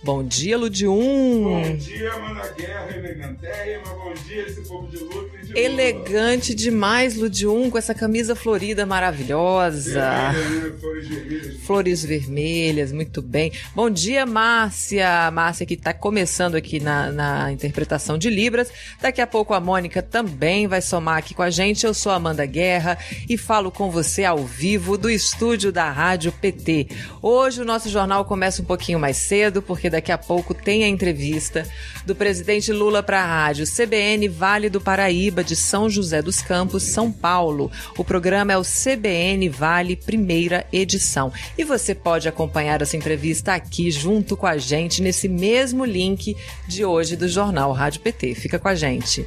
[0.04, 1.44] Bom dia, Ludium.
[1.44, 3.94] Bom dia, Amanda Guerra, elegantérrima.
[3.94, 6.64] Bom dia, esse povo de luta e de Elegante lula.
[6.64, 10.32] demais, Ludium, com essa camisa florida maravilhosa.
[10.32, 10.74] Vermelha, né?
[10.80, 11.64] Flores vermelhas.
[11.64, 13.52] Flores vermelhas, muito bem.
[13.74, 15.32] Bom dia, Márcia.
[15.32, 18.70] Márcia que está começando aqui na, na interpretação de Libras.
[19.02, 21.86] Daqui a pouco a Mônica também vai somar aqui com a gente.
[21.86, 22.98] Eu sou a Amanda Guerra
[23.30, 26.88] e falo com você ao vivo do estúdio da Rádio PT.
[27.22, 30.88] Hoje o nosso jornal começa um pouquinho mais cedo, porque daqui a pouco tem a
[30.88, 31.68] entrevista
[32.06, 36.84] do presidente Lula para a rádio CBN Vale do Paraíba de São José dos Campos,
[36.84, 37.72] São Paulo.
[37.98, 41.32] O programa é o CBN Vale primeira edição.
[41.58, 46.36] E você pode acompanhar essa entrevista aqui junto com a gente nesse mesmo link
[46.68, 48.36] de hoje do jornal Rádio PT.
[48.36, 49.26] Fica com a gente.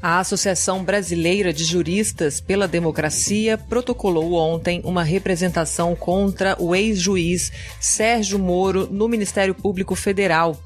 [0.00, 8.38] A Associação Brasileira de Juristas pela Democracia protocolou ontem uma representação contra o ex-juiz Sérgio
[8.38, 10.56] Moro no Ministério Público Federal.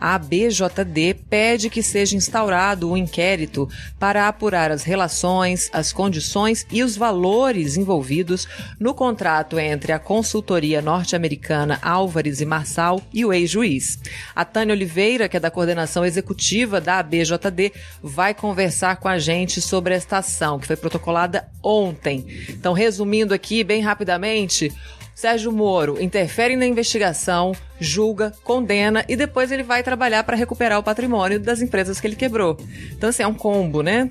[0.00, 6.82] A BJD pede que seja instaurado um inquérito para apurar as relações, as condições e
[6.82, 8.46] os valores envolvidos
[8.78, 13.98] no contrato entre a consultoria norte-americana Álvares e Marçal e o ex-juiz.
[14.34, 19.60] A Tânia Oliveira, que é da coordenação executiva da BJD, vai conversar com a gente
[19.60, 22.26] sobre esta ação que foi protocolada ontem.
[22.48, 24.72] Então, resumindo aqui bem rapidamente,
[25.18, 30.82] Sérgio Moro interfere na investigação, julga, condena e depois ele vai trabalhar para recuperar o
[30.84, 32.56] patrimônio das empresas que ele quebrou.
[32.92, 34.08] Então, assim, é um combo, né?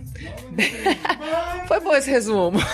[1.65, 2.59] Foi bom esse resumo.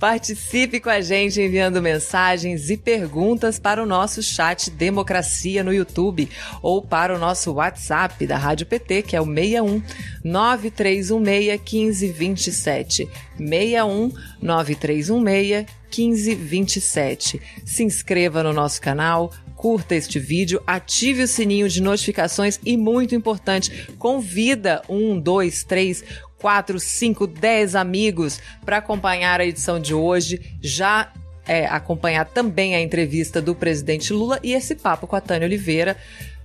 [0.00, 6.30] Participe com a gente enviando mensagens e perguntas para o nosso chat Democracia no YouTube
[6.62, 9.82] ou para o nosso WhatsApp da Rádio PT, que é o 61
[10.24, 13.06] 9316 1527.
[13.36, 15.66] 61 9316
[16.02, 17.40] 1527.
[17.64, 23.14] Se inscreva no nosso canal, curta este vídeo, ative o sininho de notificações e, muito
[23.14, 26.04] importante, convida um, dois, três,
[26.38, 30.40] quatro, cinco, dez amigos para acompanhar a edição de hoje.
[30.60, 31.12] Já
[31.46, 35.96] é, acompanhar também a entrevista do presidente Lula e esse papo com a Tânia Oliveira.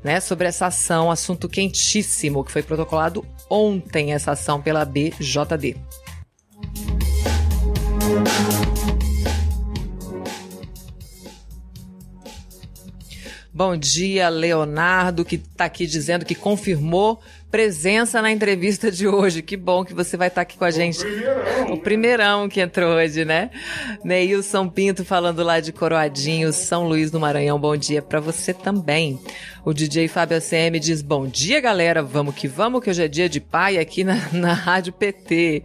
[0.03, 5.77] Né, sobre essa ação, assunto quentíssimo que foi protocolado ontem, essa ação pela BJD.
[13.53, 17.19] Bom dia, Leonardo, que está aqui dizendo que confirmou
[17.51, 19.41] presença na entrevista de hoje.
[19.41, 20.99] Que bom que você vai estar aqui com a gente.
[20.99, 21.73] O primeirão.
[21.73, 23.51] O primeirão que entrou hoje, né?
[24.05, 27.59] Neilson Pinto falando lá de Coroadinho, São Luís do Maranhão.
[27.59, 29.19] Bom dia para você também.
[29.63, 32.01] O DJ Fábio ACM diz: Bom dia, galera.
[32.01, 35.61] Vamos que vamos, que hoje é dia de pai aqui na, na Rádio PT.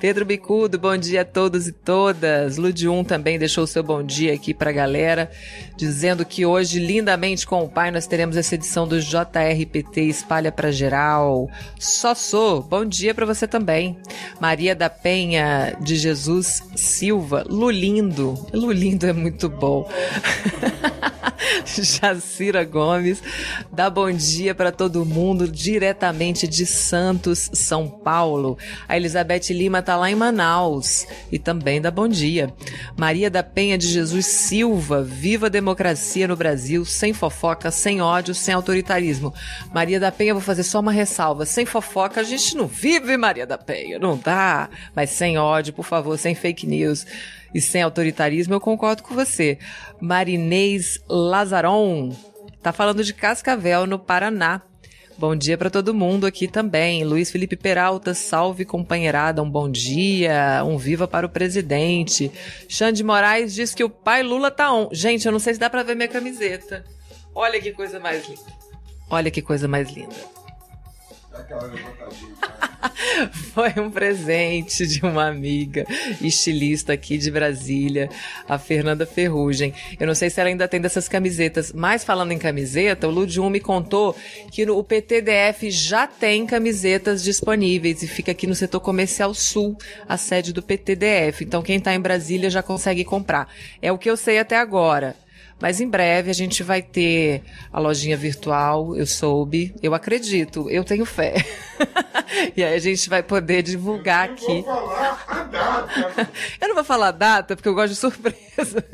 [0.00, 2.56] Pedro Bicudo, bom dia a todos e todas.
[2.56, 5.30] Ludium também deixou o seu bom dia aqui pra galera,
[5.76, 10.72] dizendo que hoje, lindamente com o pai, nós teremos essa edição do JRPT Espalha pra
[10.72, 11.48] Geral.
[11.78, 13.96] Sou, bom dia para você também.
[14.40, 18.34] Maria da Penha de Jesus Silva, Lulindo.
[18.52, 19.88] Lulindo é muito bom.
[21.64, 23.22] Jacira Gomes,
[23.72, 28.58] dá bom dia para todo mundo diretamente de Santos, São Paulo.
[28.88, 32.52] A Elizabeth Lima tá lá em Manaus e também dá bom dia.
[32.96, 38.34] Maria da Penha de Jesus Silva, viva a democracia no Brasil, sem fofoca, sem ódio,
[38.34, 39.32] sem autoritarismo.
[39.72, 43.46] Maria da Penha, vou fazer só uma ressalva, sem fofoca a gente não vive, Maria
[43.46, 47.06] da Penha, não dá, mas sem ódio, por favor, sem fake news
[47.54, 49.58] e sem autoritarismo, eu concordo com você.
[50.00, 52.14] Marinês Lazaron
[52.66, 54.60] tá falando de Cascavel, no Paraná.
[55.16, 57.04] Bom dia para todo mundo aqui também.
[57.04, 62.28] Luiz Felipe Peralta, salve companheirada, um bom dia, um viva para o presidente.
[62.68, 64.88] Xande Moraes diz que o pai Lula tá on.
[64.90, 66.84] Gente, eu não sei se dá para ver minha camiseta.
[67.32, 68.52] Olha que coisa mais linda.
[69.08, 70.16] Olha que coisa mais linda.
[73.52, 75.86] Foi um presente de uma amiga
[76.20, 78.08] estilista aqui de Brasília,
[78.48, 79.72] a Fernanda Ferrugem.
[79.98, 83.50] Eu não sei se ela ainda tem dessas camisetas, mas falando em camiseta, o Ludium
[83.50, 84.16] me contou
[84.50, 89.76] que o PTDF já tem camisetas disponíveis e fica aqui no setor comercial sul,
[90.08, 91.44] a sede do PTDF.
[91.44, 93.48] Então quem está em Brasília já consegue comprar.
[93.80, 95.16] É o que eu sei até agora.
[95.60, 97.42] Mas em breve a gente vai ter
[97.72, 101.34] a lojinha virtual, eu soube, eu acredito, eu tenho fé.
[102.54, 104.62] e aí a gente vai poder divulgar eu aqui.
[104.62, 106.30] Vou falar a data.
[106.60, 108.84] eu não vou falar a data porque eu gosto de surpresa.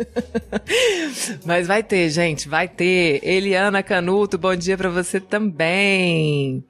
[1.44, 3.20] Mas vai ter, gente, vai ter.
[3.22, 6.64] Eliana Canuto, bom dia para você também.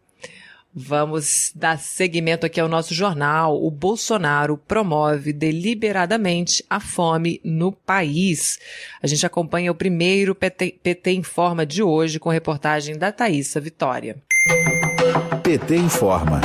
[0.74, 3.62] Vamos dar seguimento aqui ao nosso jornal.
[3.62, 8.58] O Bolsonaro promove deliberadamente a fome no país.
[9.02, 14.16] A gente acompanha o primeiro PT, PT Informa de hoje com reportagem da Thaisa Vitória.
[15.42, 16.40] PT Informa.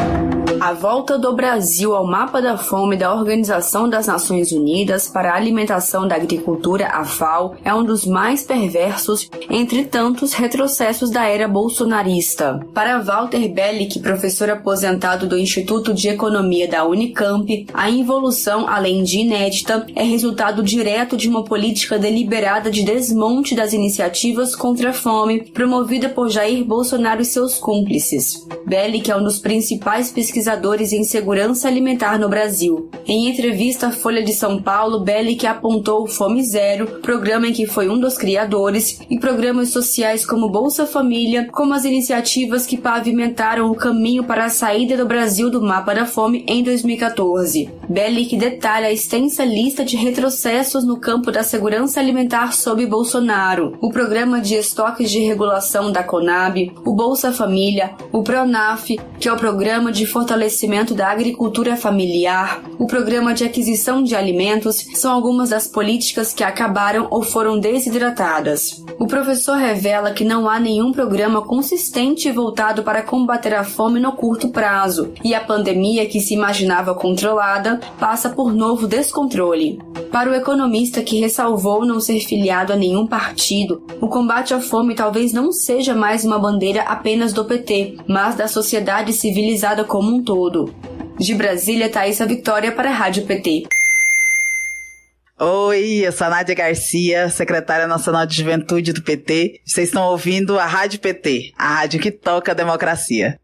[0.60, 5.36] A volta do Brasil ao mapa da fome da Organização das Nações Unidas para a
[5.36, 11.48] Alimentação da Agricultura, a FAO, é um dos mais perversos entre tantos retrocessos da era
[11.48, 12.60] bolsonarista.
[12.74, 19.20] Para Walter Bellick, professor aposentado do Instituto de Economia da Unicamp, a involução, além de
[19.20, 25.44] inédita, é resultado direto de uma política deliberada de desmonte das iniciativas contra a fome
[25.52, 28.48] promovida por Jair Bolsonaro e seus cúmplices.
[28.66, 32.90] Bellick é um dos principais pesquisadores pesquisadores em segurança alimentar no Brasil.
[33.06, 37.90] Em entrevista à Folha de São Paulo, Bellic apontou Fome Zero, programa em que foi
[37.90, 43.76] um dos criadores, e programas sociais como Bolsa Família, como as iniciativas que pavimentaram o
[43.76, 47.70] caminho para a saída do Brasil do mapa da fome em 2014.
[47.90, 53.90] Bellic detalha a extensa lista de retrocessos no campo da segurança alimentar sob Bolsonaro, o
[53.90, 59.38] programa de estoques de regulação da Conab, o Bolsa Família, o Pronaf, que é o
[59.38, 65.50] programa de fortalecimento fortalecimento da agricultura familiar, o programa de aquisição de alimentos são algumas
[65.50, 68.84] das políticas que acabaram ou foram desidratadas.
[69.00, 74.12] O professor revela que não há nenhum programa consistente voltado para combater a fome no
[74.12, 79.80] curto prazo, e a pandemia que se imaginava controlada passa por novo descontrole.
[80.12, 84.96] Para o economista que ressalvou não ser filiado a nenhum partido, o combate à fome
[84.96, 90.24] talvez não seja mais uma bandeira apenas do PT, mas da sociedade civilizada como um
[90.28, 90.76] todo.
[91.18, 93.64] De Brasília, Thaisa Vitória para a Rádio PT.
[95.40, 99.62] Oi, eu sou a Nádia Garcia, secretária nacional de juventude do PT.
[99.66, 103.40] Vocês estão ouvindo a Rádio PT, a rádio que toca a democracia.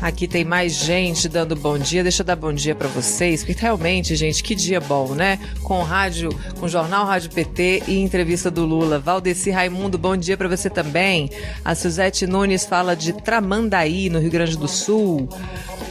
[0.00, 2.04] Aqui tem mais gente dando bom dia.
[2.04, 5.40] Deixa eu dar bom dia para vocês, porque realmente, gente, que dia bom, né?
[5.62, 6.30] Com rádio,
[6.60, 9.00] com jornal Rádio PT e entrevista do Lula.
[9.00, 11.28] Valdeci Raimundo, bom dia para você também.
[11.64, 15.28] A Suzete Nunes fala de Tramandaí, no Rio Grande do Sul.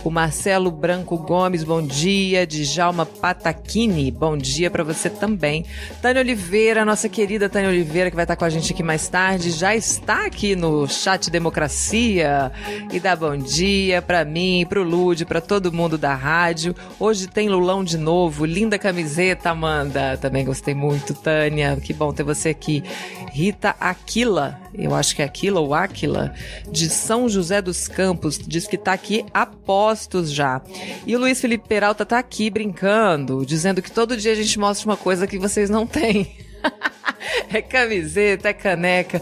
[0.05, 2.47] O Marcelo Branco Gomes, bom dia.
[2.47, 5.65] Djalma Pataquini, bom dia para você também.
[6.01, 9.51] Tânia Oliveira, nossa querida Tânia Oliveira, que vai estar com a gente aqui mais tarde,
[9.51, 12.53] já está aqui no chat Democracia
[12.91, 16.75] e dá bom dia para mim, pro Lude, para todo mundo da rádio.
[16.99, 20.17] Hoje tem Lulão de novo, linda camiseta, Amanda.
[20.17, 21.75] Também gostei muito, Tânia.
[21.77, 22.83] Que bom ter você aqui.
[23.31, 26.33] Rita Aquila, eu acho que é Aquila ou Aquila,
[26.71, 30.61] de São José dos Campos, diz que tá aqui apostos já.
[31.05, 34.89] E o Luiz Felipe Peralta tá aqui brincando, dizendo que todo dia a gente mostra
[34.89, 36.46] uma coisa que vocês não têm.
[37.51, 39.21] é camiseta, é caneca.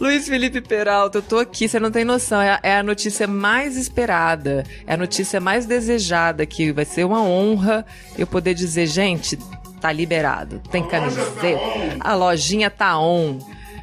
[0.00, 2.40] Luiz Felipe Peralta, eu tô aqui, você não tem noção.
[2.40, 7.04] É a, é a, notícia mais esperada, é a notícia mais desejada, que vai ser
[7.04, 7.84] uma honra
[8.16, 9.38] eu poder dizer, gente,
[9.80, 10.60] tá liberado.
[10.70, 11.58] Tem camiseta.
[12.00, 13.38] A lojinha tá on.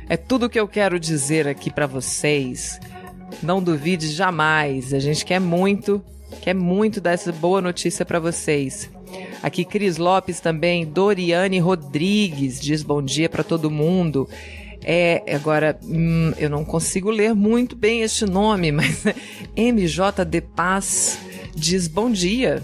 [0.08, 2.79] É tudo que eu quero dizer aqui para vocês.
[3.44, 4.94] Não duvide jamais.
[4.94, 6.03] A gente quer muito,
[6.41, 8.89] quer muito dar essa boa notícia para vocês.
[9.42, 14.28] Aqui Cris Lopes também, Doriane Rodrigues diz bom dia para todo mundo.
[14.82, 19.04] É, agora, hum, eu não consigo ler muito bem este nome, mas
[19.56, 21.20] MJ de Paz
[21.56, 22.63] diz bom dia.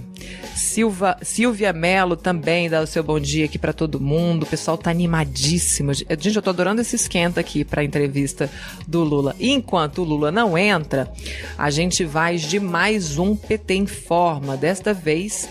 [0.56, 4.44] Silva, Silvia Mello também dá o seu bom dia aqui para todo mundo.
[4.44, 5.94] O pessoal tá animadíssimo.
[5.94, 8.50] Gente, eu tô adorando esse esquenta aqui para entrevista
[8.88, 9.36] do Lula.
[9.38, 11.12] Enquanto o Lula não entra,
[11.58, 14.56] a gente vai de mais um PT em forma.
[14.56, 15.48] Desta vez,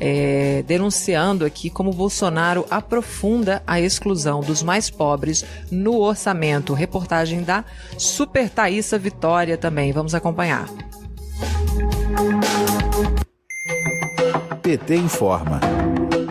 [0.00, 6.74] é, denunciando aqui como Bolsonaro aprofunda a exclusão dos mais pobres no orçamento.
[6.74, 7.64] Reportagem da
[7.98, 9.92] Super Thaísa Vitória também.
[9.92, 10.68] Vamos acompanhar.
[14.62, 15.60] PT informa.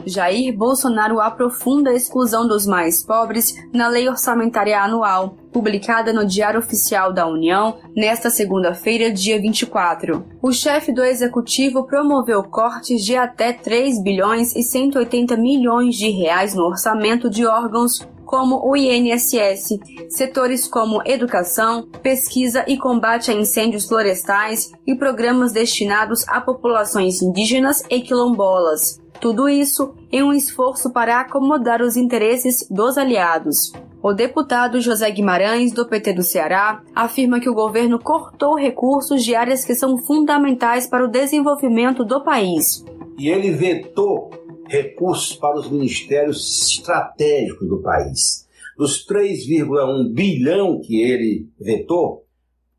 [0.06, 6.60] Jair Bolsonaro aprofunda a exclusão dos mais pobres na Lei Orçamentária Anual, publicada no Diário
[6.60, 10.26] Oficial da União nesta segunda-feira, dia 24.
[10.42, 16.54] O chefe do executivo promoveu cortes de até 3 bilhões e 180 milhões de reais
[16.54, 18.00] no orçamento de órgãos
[18.34, 19.78] como o INSS,
[20.10, 27.84] setores como educação, pesquisa e combate a incêndios florestais e programas destinados a populações indígenas
[27.92, 29.03] e quilombolas.
[29.24, 33.72] Tudo isso em um esforço para acomodar os interesses dos aliados.
[34.02, 39.34] O deputado José Guimarães, do PT do Ceará, afirma que o governo cortou recursos de
[39.34, 42.84] áreas que são fundamentais para o desenvolvimento do país.
[43.18, 44.30] E ele vetou
[44.68, 48.46] recursos para os ministérios estratégicos do país.
[48.78, 52.26] Dos 3,1 bilhão que ele vetou,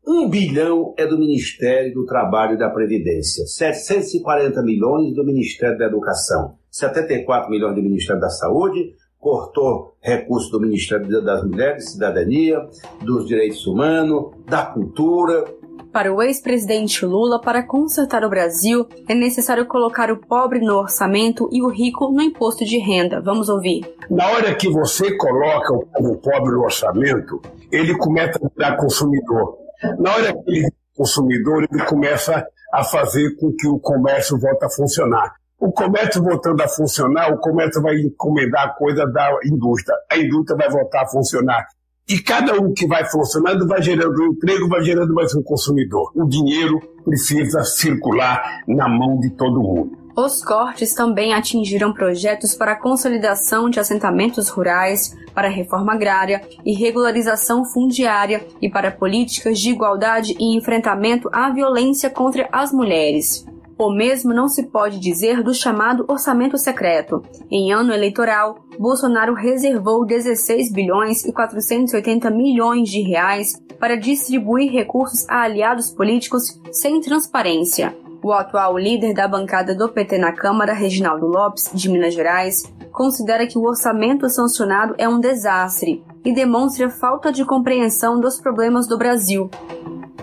[0.07, 5.85] 1 bilhão é do Ministério do Trabalho e da Previdência, 740 milhões do Ministério da
[5.85, 12.59] Educação, 74 milhões do Ministério da Saúde, cortou recursos do Ministério das Mulheres, Cidadania,
[13.01, 15.45] dos Direitos Humanos, da Cultura.
[15.91, 21.49] Para o ex-presidente Lula, para consertar o Brasil, é necessário colocar o pobre no orçamento
[21.51, 23.19] e o rico no imposto de renda.
[23.21, 23.81] Vamos ouvir.
[24.11, 29.64] Na hora que você coloca o pobre no orçamento, ele começa a virar consumidor.
[29.99, 34.69] Na hora que ele consumidor, ele começa a fazer com que o comércio volte a
[34.69, 35.35] funcionar.
[35.59, 39.95] O comércio voltando a funcionar, o comércio vai encomendar a coisa da indústria.
[40.11, 41.65] A indústria vai voltar a funcionar.
[42.07, 46.11] E cada um que vai funcionando vai gerando um emprego, vai gerando mais um consumidor.
[46.15, 50.04] O dinheiro precisa circular na mão de todo mundo.
[50.17, 56.41] Os cortes também atingiram projetos para a consolidação de assentamentos rurais, para a reforma agrária
[56.65, 63.45] e regularização fundiária e para políticas de igualdade e enfrentamento à violência contra as mulheres.
[63.77, 67.21] O mesmo não se pode dizer do chamado orçamento secreto.
[67.51, 75.27] Em ano eleitoral, Bolsonaro reservou 16 bilhões e 480 milhões de reais para distribuir recursos
[75.27, 78.04] a aliados políticos sem transparência.
[78.25, 83.45] O atual líder da bancada do PT na Câmara, Reginaldo Lopes, de Minas Gerais, considera
[83.45, 88.97] que o orçamento sancionado é um desastre e demonstra falta de compreensão dos problemas do
[88.97, 89.47] Brasil.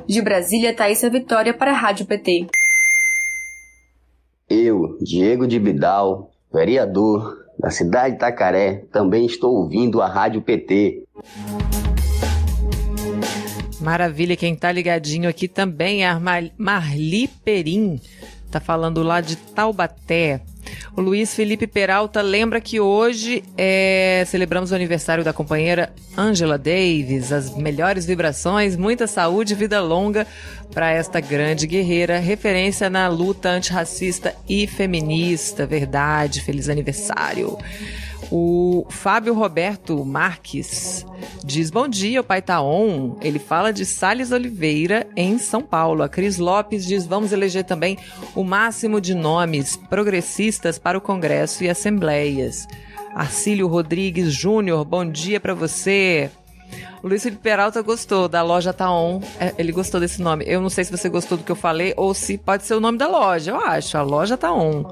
[0.04, 2.48] De Brasília, Thaisa Vitória para a Rádio PT.
[4.50, 11.04] Eu, Diego de Bidal, vereador da cidade de Itacaré, também estou ouvindo a Rádio PT.
[13.82, 16.20] Maravilha, quem tá ligadinho aqui também é a
[16.56, 18.00] Marli Perim,
[18.48, 20.40] tá falando lá de Taubaté.
[20.96, 27.32] O Luiz Felipe Peralta lembra que hoje é, celebramos o aniversário da companheira Angela Davis.
[27.32, 30.26] As melhores vibrações, muita saúde e vida longa
[30.72, 35.66] para esta grande guerreira, referência na luta antirracista e feminista.
[35.66, 37.58] Verdade, feliz aniversário.
[38.30, 41.04] O Fábio Roberto Marques
[41.44, 43.16] diz: Bom dia, o pai tá on.
[43.20, 46.02] Ele fala de Sales Oliveira em São Paulo.
[46.02, 47.98] A Cris Lopes diz: Vamos eleger também
[48.34, 52.66] o máximo de nomes progressistas para o Congresso e Assembleias.
[53.14, 56.30] Arcílio Rodrigues Júnior, bom dia para você.
[57.02, 59.20] O Luiz Felipe Peralta gostou da loja Taon.
[59.40, 60.44] É, ele gostou desse nome.
[60.46, 62.80] Eu não sei se você gostou do que eu falei ou se pode ser o
[62.80, 63.50] nome da loja.
[63.50, 63.98] Eu acho.
[63.98, 64.84] A loja Taon.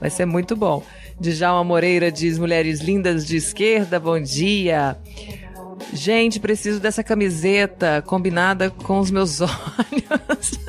[0.00, 0.82] Vai ser muito bom.
[1.20, 4.96] Djalma Moreira diz: Mulheres lindas de esquerda, bom dia.
[5.92, 10.60] Gente, preciso dessa camiseta combinada com os meus olhos.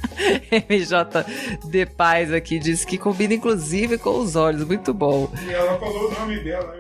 [0.70, 1.26] MJ
[1.66, 4.64] de Paz aqui diz que combina inclusive com os olhos.
[4.66, 5.32] Muito bom.
[5.48, 6.76] E ela falou o nome dela,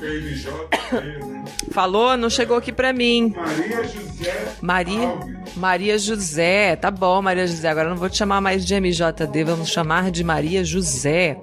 [0.00, 0.52] MJ.
[0.92, 1.44] Né?
[1.70, 2.16] Falou?
[2.16, 3.34] Não chegou aqui pra mim.
[3.36, 4.46] Maria José.
[4.60, 5.56] Maria, Alves.
[5.56, 6.76] Maria José.
[6.76, 7.68] Tá bom, Maria José.
[7.68, 11.38] Agora não vou te chamar mais de MJD, vamos chamar de Maria José.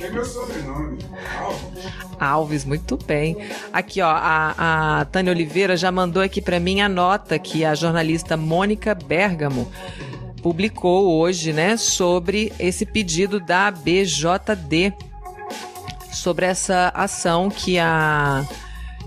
[0.00, 0.98] É meu sobrenome.
[1.38, 2.00] Alves.
[2.20, 3.34] Alves, muito bem.
[3.72, 7.74] Aqui, ó, a, a Tânia Oliveira já mandou aqui para mim a nota que a
[7.74, 9.72] jornalista Mônica Bergamo
[10.42, 14.92] publicou hoje, né, sobre esse pedido da BJD,
[16.12, 18.46] sobre essa ação que a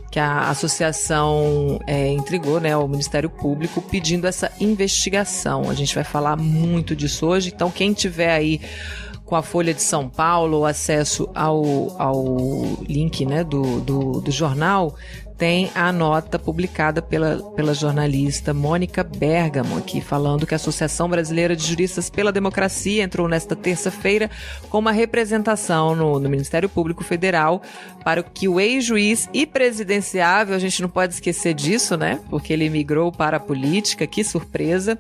[0.09, 5.69] que a associação é, entregou né, ao Ministério Público pedindo essa investigação.
[5.69, 8.59] A gente vai falar muito disso hoje, então quem tiver aí
[9.25, 12.37] com a Folha de São Paulo, acesso ao, ao
[12.87, 14.95] link né, do, do, do jornal,
[15.43, 21.53] tem a nota publicada pela, pela jornalista Mônica Bergamo, aqui falando que a Associação Brasileira
[21.53, 24.31] de Juristas pela Democracia entrou nesta terça-feira
[24.69, 27.61] com uma representação no, no Ministério Público Federal
[28.05, 32.21] para que o ex-juiz e presidenciável, a gente não pode esquecer disso, né?
[32.29, 34.97] Porque ele migrou para a política, que surpresa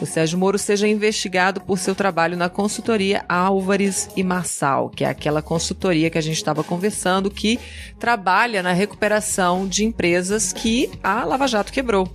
[0.00, 5.08] o Sérgio Moro seja investigado por seu trabalho na consultoria Álvares e Marçal, que é
[5.08, 7.58] aquela consultoria que a gente estava conversando que
[7.98, 12.10] trabalha na recuperação de empresas que a Lava Jato quebrou.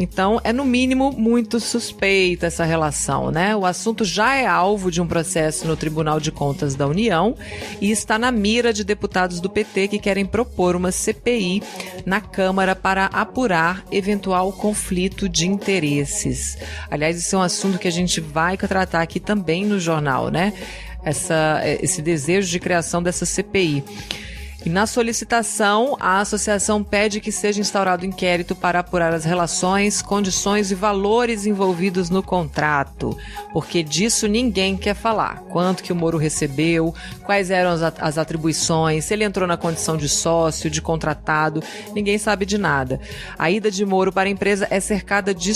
[0.00, 3.54] Então, é no mínimo muito suspeita essa relação, né?
[3.54, 7.36] O assunto já é alvo de um processo no Tribunal de Contas da União
[7.82, 11.62] e está na mira de deputados do PT que querem propor uma CPI
[12.06, 16.56] na Câmara para apurar eventual conflito de interesses.
[16.90, 20.54] Aliás, isso é um assunto que a gente vai tratar aqui também no jornal, né?
[21.02, 23.84] essa, esse desejo de criação dessa CPI.
[24.64, 30.70] E na solicitação, a associação pede que seja instaurado inquérito para apurar as relações, condições
[30.70, 33.16] e valores envolvidos no contrato,
[33.52, 35.42] porque disso ninguém quer falar.
[35.48, 40.08] Quanto que o Moro recebeu, quais eram as, atribuições, se ele entrou na condição de
[40.08, 41.62] sócio, de contratado,
[41.94, 43.00] ninguém sabe de nada.
[43.38, 45.52] A ida de Moro para a empresa é cercada de,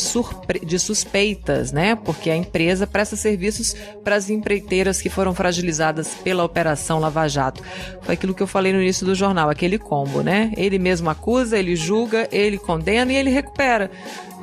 [0.65, 1.95] de suspeitas, né?
[1.95, 7.63] Porque a empresa presta serviços para as empreiteiras que foram fragilizadas pela Operação Lava Jato.
[8.03, 10.53] Foi aquilo que eu falei no início início do jornal, aquele combo, né?
[10.57, 13.91] Ele mesmo acusa, ele julga, ele condena e ele recupera.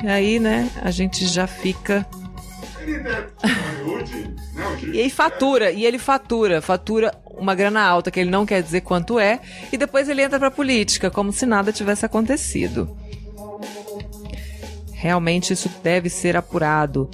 [0.04, 2.06] E aí, né, a gente já fica.
[4.92, 8.82] e aí fatura, e ele fatura, fatura uma grana alta que ele não quer dizer
[8.82, 9.40] quanto é,
[9.72, 12.98] e depois ele entra pra política, como se nada tivesse acontecido.
[14.92, 17.10] Realmente isso deve ser apurado.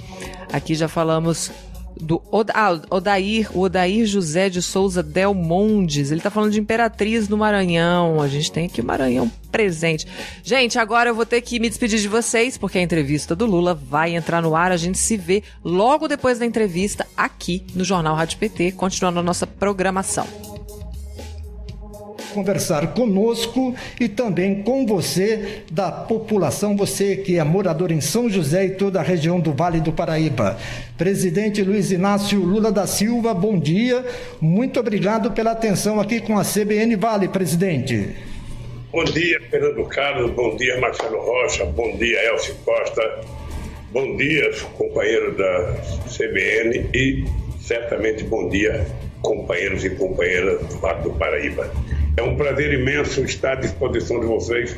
[0.52, 1.52] Aqui já falamos
[2.00, 6.10] do Oda, ah, Odair, o Odair José de Souza Del Mondes.
[6.10, 8.20] Ele tá falando de Imperatriz no Maranhão.
[8.20, 10.06] A gente tem aqui o Maranhão presente.
[10.42, 13.74] Gente, agora eu vou ter que me despedir de vocês, porque a entrevista do Lula
[13.74, 14.72] vai entrar no ar.
[14.72, 19.22] A gente se vê logo depois da entrevista aqui no Jornal Rádio PT, continuando a
[19.22, 20.57] nossa programação
[22.38, 28.66] conversar conosco e também com você da população, você que é morador em São José
[28.66, 30.56] e toda a região do Vale do Paraíba.
[30.96, 34.04] Presidente Luiz Inácio Lula da Silva, bom dia.
[34.40, 38.14] Muito obrigado pela atenção aqui com a CBN Vale, presidente.
[38.92, 40.30] Bom dia, Fernando Carlos.
[40.30, 41.64] Bom dia, Marcelo Rocha.
[41.66, 43.20] Bom dia, Elcio Costa.
[43.90, 45.74] Bom dia, companheiro da
[46.06, 47.24] CBN e
[47.58, 48.86] certamente bom dia,
[49.22, 51.68] companheiros e companheiras do Vale do Paraíba.
[52.18, 54.76] É um prazer imenso estar à disposição de vocês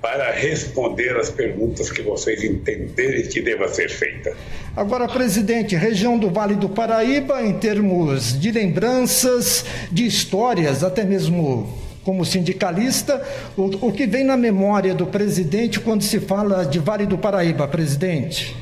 [0.00, 4.34] para responder as perguntas que vocês entenderem que deva ser feita.
[4.74, 11.78] Agora, presidente, região do Vale do Paraíba, em termos de lembranças, de histórias, até mesmo
[12.02, 13.22] como sindicalista,
[13.54, 17.68] o, o que vem na memória do presidente quando se fala de Vale do Paraíba,
[17.68, 18.56] presidente?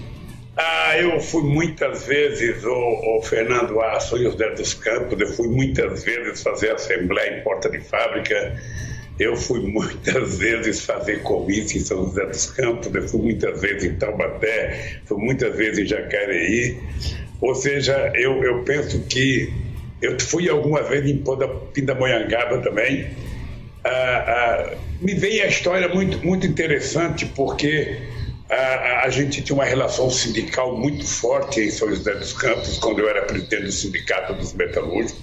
[0.57, 3.99] Ah, eu fui muitas vezes, o, o Fernando A.
[3.99, 8.57] Sonhos dos Campos, eu fui muitas vezes fazer assembleia em porta de fábrica,
[9.19, 13.85] eu fui muitas vezes fazer comício em São José dos Campos, eu fui muitas vezes
[13.85, 16.79] em Taubaté, fui muitas vezes em Jacareí.
[17.41, 19.53] Ou seja, eu, eu penso que
[20.01, 21.23] eu fui alguma vez em
[21.73, 23.11] Pindamonhangaba também.
[23.83, 28.14] Ah, ah, me vem a história muito, muito interessante, porque
[28.51, 32.99] a, a, gente tinha uma relação sindical muito forte em São José dos Campos, quando
[32.99, 35.23] eu era presidente do Sindicato dos Metalúrgicos.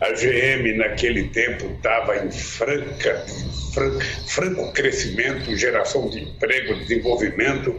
[0.00, 3.24] A GM, naquele tempo, estava em franca,
[3.72, 7.74] franco, franco crescimento, geração de emprego, desenvolvimento.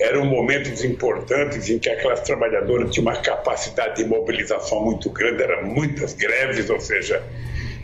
[0.00, 5.64] Eram momentos importantes em que aquelas trabalhadoras tinham uma capacidade de mobilização muito grande, eram
[5.64, 7.22] muitas greves, ou seja,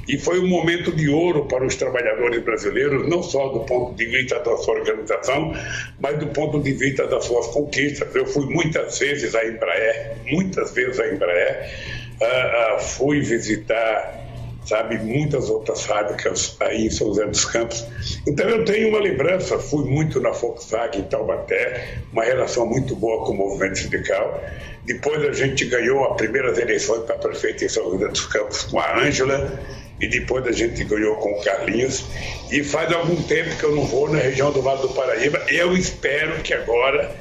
[0.09, 4.07] e foi um momento de ouro para os trabalhadores brasileiros, não só do ponto de
[4.07, 5.53] vista da sua organização,
[6.01, 8.15] mas do ponto de vista das suas conquistas.
[8.15, 11.71] Eu fui muitas vezes à Embraer, muitas vezes à Embraer,
[12.21, 14.25] uh, uh, fui visitar
[14.65, 17.87] sabe, muitas outras fábricas aí em São José dos Campos.
[18.27, 23.25] Então eu tenho uma lembrança, fui muito na Volkswagen em Taubaté, uma relação muito boa
[23.27, 24.43] com o movimento sindical.
[24.85, 28.79] Depois a gente ganhou as primeiras eleições para prefeito em São José dos Campos com
[28.79, 29.61] a Ângela,
[30.01, 32.05] e depois a gente ganhou com o Carlinhos.
[32.51, 35.39] E faz algum tempo que eu não vou na região do Vale do Paraíba.
[35.49, 37.15] Eu espero que agora,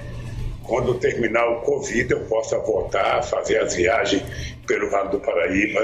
[0.64, 4.24] quando terminar o Covid, eu possa voltar a fazer as viagens
[4.66, 5.82] pelo Vale do Paraíba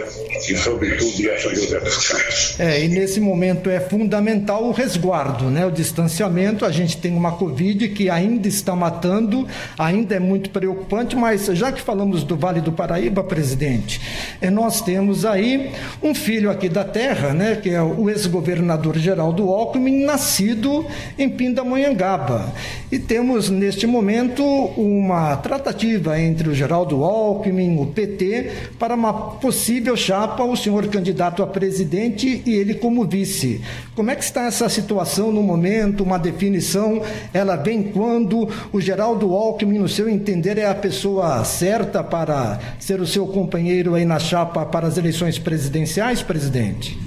[0.47, 2.59] e, sobretudo, São José dos Campos.
[2.59, 5.65] É, e nesse momento é fundamental o resguardo, né?
[5.65, 6.65] o distanciamento.
[6.65, 9.45] A gente tem uma Covid que ainda está matando,
[9.77, 13.99] ainda é muito preocupante, mas já que falamos do Vale do Paraíba, presidente,
[14.41, 17.57] é, nós temos aí um filho aqui da terra, né?
[17.61, 20.85] que é o ex-governador Geraldo Alckmin, nascido
[21.17, 22.53] em Pindamonhangaba.
[22.89, 29.97] E temos, neste momento, uma tratativa entre o Geraldo Alckmin, o PT, para uma possível
[29.97, 33.61] chapa, o senhor candidato a presidente e ele como vice.
[33.93, 36.01] Como é que está essa situação no momento?
[36.01, 42.01] Uma definição, ela vem quando o Geraldo Alckmin, no seu entender, é a pessoa certa
[42.01, 46.97] para ser o seu companheiro aí na chapa para as eleições presidenciais, presidente?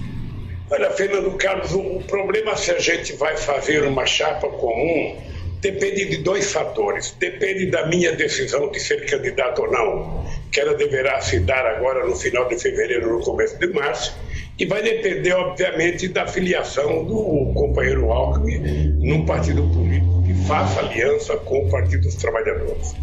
[0.71, 5.17] Olha, Fernando Carlos, o problema se a gente vai fazer uma chapa comum
[5.63, 7.15] depende de dois fatores.
[7.19, 12.07] Depende da minha decisão de ser candidato ou não, que ela deverá se dar agora
[12.07, 14.15] no final de fevereiro, no começo de março,
[14.59, 18.59] e vai depender, obviamente, da filiação do companheiro Alckmin
[18.99, 22.95] num partido político que faça aliança com o Partido dos Trabalhadores.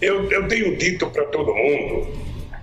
[0.00, 2.08] Eu, eu tenho dito para todo mundo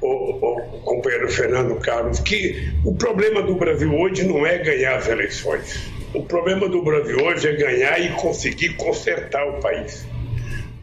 [0.01, 5.07] o, o, companheiro Fernando Carlos, que o problema do Brasil hoje não é ganhar as
[5.07, 5.89] eleições.
[6.13, 10.05] O problema do Brasil hoje é ganhar e conseguir consertar o país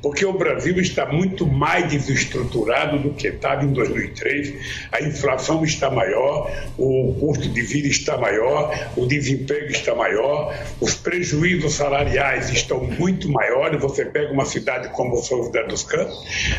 [0.01, 4.55] porque o Brasil está muito mais desestruturado do que estava em 2003.
[4.93, 10.95] A inflação está maior, o custo de vida está maior, o desemprego está maior, os
[10.95, 13.81] prejuízos salariais estão muito maiores.
[13.81, 16.17] Você pega uma cidade como São José dos Campos,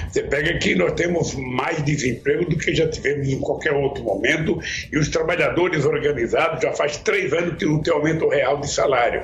[0.09, 4.59] você pega aqui, nós temos mais desemprego do que já tivemos em qualquer outro momento,
[4.91, 9.23] e os trabalhadores organizados já faz três anos que não tem aumento real de salário.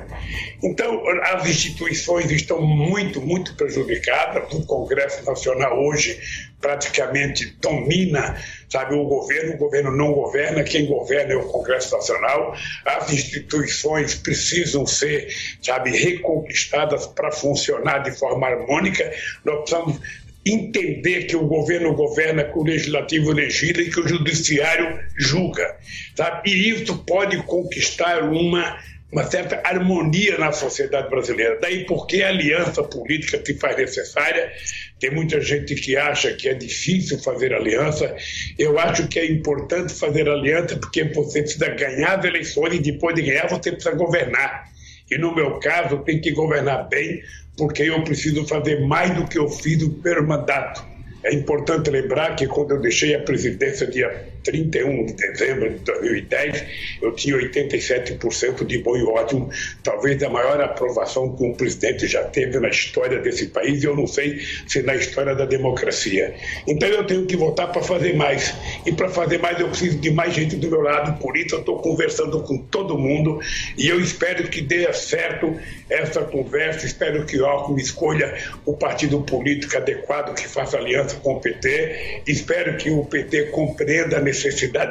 [0.64, 4.05] Então, as instituições estão muito, muito prejudicadas
[4.52, 6.20] o Congresso Nacional hoje
[6.62, 8.36] praticamente domina,
[8.70, 12.56] sabe, o governo, o governo não governa, quem governa é o Congresso Nacional.
[12.86, 15.28] As instituições precisam ser,
[15.62, 19.14] sabe, reconquistadas para funcionar de forma harmônica.
[19.44, 20.00] Nós precisamos
[20.46, 25.76] entender que o governo governa, que o legislativo legisla e que o judiciário julga,
[26.16, 26.52] sabe?
[26.52, 28.80] E isso pode conquistar uma
[29.16, 31.58] uma certa harmonia na sociedade brasileira.
[31.62, 34.52] Daí porque a aliança política se faz necessária.
[35.00, 38.14] Tem muita gente que acha que é difícil fazer aliança.
[38.60, 43.16] Eu acho que é importante fazer aliança porque você precisa ganhar as eleições e depois
[43.16, 44.66] de ganhar você precisa governar.
[45.10, 47.22] E no meu caso, tem que governar bem,
[47.56, 50.86] porque eu preciso fazer mais do que eu fiz no primeiro mandato.
[51.24, 56.64] É importante lembrar que quando eu deixei a presidência dia 31 de dezembro de 2010,
[57.02, 59.50] eu tinha 87% de bom e ótimo,
[59.84, 63.96] talvez a maior aprovação que um presidente já teve na história desse país, e eu
[63.96, 66.36] não sei se na história da democracia.
[66.68, 68.54] Então eu tenho que voltar para fazer mais.
[68.86, 71.60] E para fazer mais eu preciso de mais gente do meu lado, por isso eu
[71.60, 73.40] estou conversando com todo mundo
[73.78, 75.58] e eu espero que dê certo
[75.90, 81.36] essa conversa, espero que o Alckmin escolha o partido político adequado que faça aliança com
[81.36, 84.35] o PT, espero que o PT compreenda a necessidade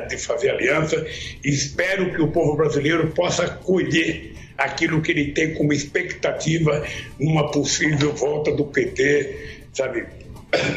[0.08, 1.06] de fazer aliança.
[1.44, 6.84] Espero que o povo brasileiro possa colher aquilo que ele tem como expectativa
[7.18, 10.06] numa possível volta do PT, sabe,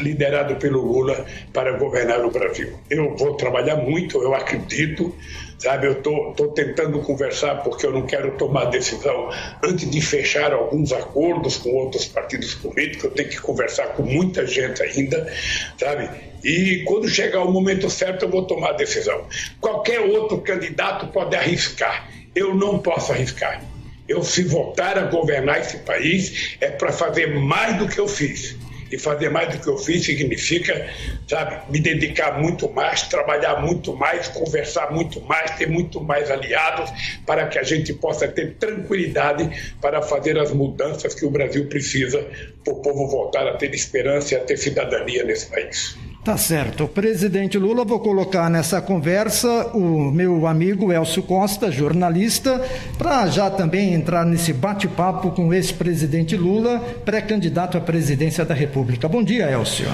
[0.02, 2.78] liderado pelo Lula para governar o Brasil.
[2.90, 5.14] Eu vou trabalhar muito, eu acredito,
[5.58, 5.86] sabe?
[5.86, 9.30] Eu estou tentando conversar porque eu não quero tomar decisão
[9.62, 13.04] antes de fechar alguns acordos com outros partidos políticos.
[13.04, 15.30] Eu tenho que conversar com muita gente ainda,
[15.78, 16.08] sabe?
[16.44, 19.26] E quando chegar o momento certo, eu vou tomar a decisão.
[19.60, 22.08] Qualquer outro candidato pode arriscar.
[22.34, 23.62] Eu não posso arriscar.
[24.06, 28.56] Eu, se voltar a governar esse país, é para fazer mais do que eu fiz
[28.90, 30.88] e fazer mais do que eu fiz significa,
[31.28, 36.90] sabe, me dedicar muito mais, trabalhar muito mais, conversar muito mais, ter muito mais aliados
[37.26, 42.26] para que a gente possa ter tranquilidade para fazer as mudanças que o Brasil precisa
[42.64, 45.96] para o povo voltar a ter esperança e a ter cidadania nesse país.
[46.28, 46.86] Tá certo.
[46.86, 52.62] Presidente Lula, vou colocar nessa conversa o meu amigo Elcio Costa, jornalista,
[52.98, 59.08] para já também entrar nesse bate-papo com o ex-presidente Lula, pré-candidato à presidência da República.
[59.08, 59.88] Bom dia, Elcio.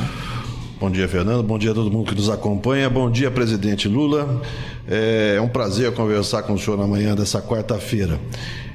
[0.80, 1.44] Bom dia, Fernando.
[1.44, 2.90] Bom dia a todo mundo que nos acompanha.
[2.90, 4.42] Bom dia, presidente Lula.
[4.88, 8.18] É um prazer conversar com o senhor na manhã dessa quarta-feira.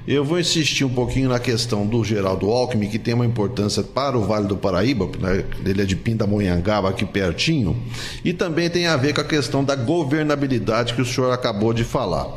[0.10, 4.18] Eu vou insistir um pouquinho na questão do Geraldo Alckmin, que tem uma importância para
[4.18, 5.46] o Vale do Paraíba, né?
[5.64, 7.80] ele é de Pindamonhangaba, aqui pertinho,
[8.26, 11.84] e também tem a ver com a questão da governabilidade que o senhor acabou de
[11.84, 12.28] falar.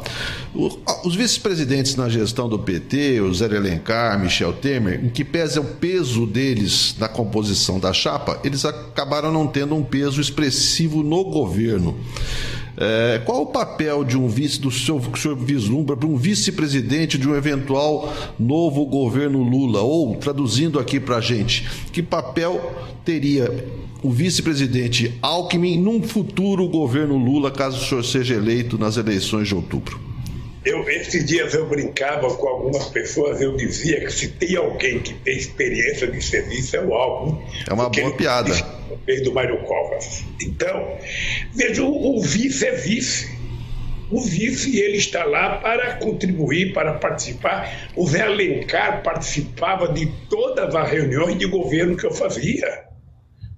[1.03, 5.65] Os vice-presidentes na gestão do PT, o Zé Alencar, Michel Temer, em que pesa o
[5.65, 11.99] peso deles na composição da chapa, eles acabaram não tendo um peso expressivo no governo.
[12.77, 16.17] É, qual o papel de um vice, do seu, que o senhor vislumbra para um
[16.17, 19.81] vice-presidente de um eventual novo governo Lula?
[19.81, 22.73] Ou, traduzindo aqui para a gente, que papel
[23.05, 23.67] teria
[24.03, 29.55] o vice-presidente Alckmin num futuro governo Lula, caso o senhor seja eleito nas eleições de
[29.55, 30.12] outubro?
[30.65, 35.13] Eu, esses dias eu brincava com algumas pessoas, eu dizia que se tem alguém que
[35.15, 37.43] tem experiência de serviço é o Alckmin.
[37.69, 38.51] É uma boa piada.
[39.05, 40.25] Fez do Mário Covas.
[40.41, 40.97] Então,
[41.53, 43.43] veja, o, o vice é vice.
[44.13, 47.91] O vice ele está lá para contribuir, para participar.
[47.97, 52.92] O Zé Alencar participava de todas as reuniões de governo que eu fazia.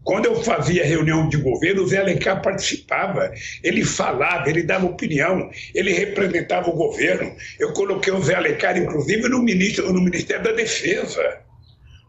[0.05, 3.33] Quando eu fazia reunião de governo, o Zé Alencar participava.
[3.63, 7.35] Ele falava, ele dava opinião, ele representava o governo.
[7.59, 11.41] Eu coloquei o Zé Alencar, inclusive, no, ministro, no Ministério da Defesa.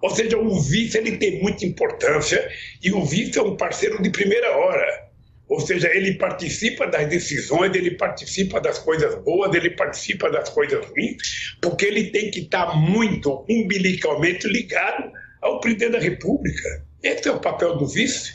[0.02, 2.46] Ou seja, o vice ele tem muita importância
[2.84, 5.06] e o vice é um parceiro de primeira hora.
[5.48, 10.86] Ou seja, ele participa das decisões, ele participa das coisas boas, ele participa das coisas
[10.86, 11.18] ruins,
[11.62, 16.84] porque ele tem que estar muito umbilicalmente ligado ao presidente da República.
[17.06, 18.34] Esse é o papel do vice.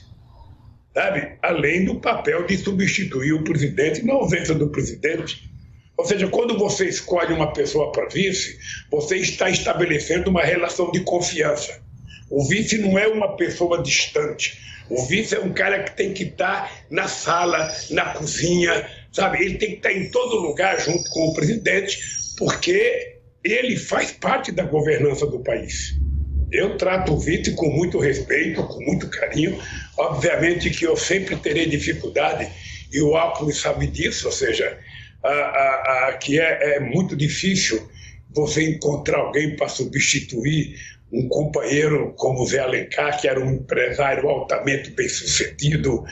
[0.94, 1.36] sabe?
[1.42, 5.50] Além do papel de substituir o presidente na ausência do presidente.
[5.96, 8.56] Ou seja, quando você escolhe uma pessoa para vice,
[8.88, 11.82] você está estabelecendo uma relação de confiança.
[12.30, 14.56] O vice não é uma pessoa distante.
[14.88, 19.44] O vice é um cara que tem que estar na sala, na cozinha, sabe?
[19.44, 21.98] Ele tem que estar em todo lugar junto com o presidente,
[22.38, 25.99] porque ele faz parte da governança do país.
[26.52, 29.58] Eu trato o vice com muito respeito, com muito carinho.
[29.96, 32.48] Obviamente que eu sempre terei dificuldade,
[32.92, 34.78] e o Alckmin sabe disso, ou seja,
[35.22, 37.88] a, a, a, que é, é muito difícil
[38.32, 40.76] você encontrar alguém para substituir
[41.12, 46.04] um companheiro como Zé Alencar, que era um empresário altamente bem-sucedido,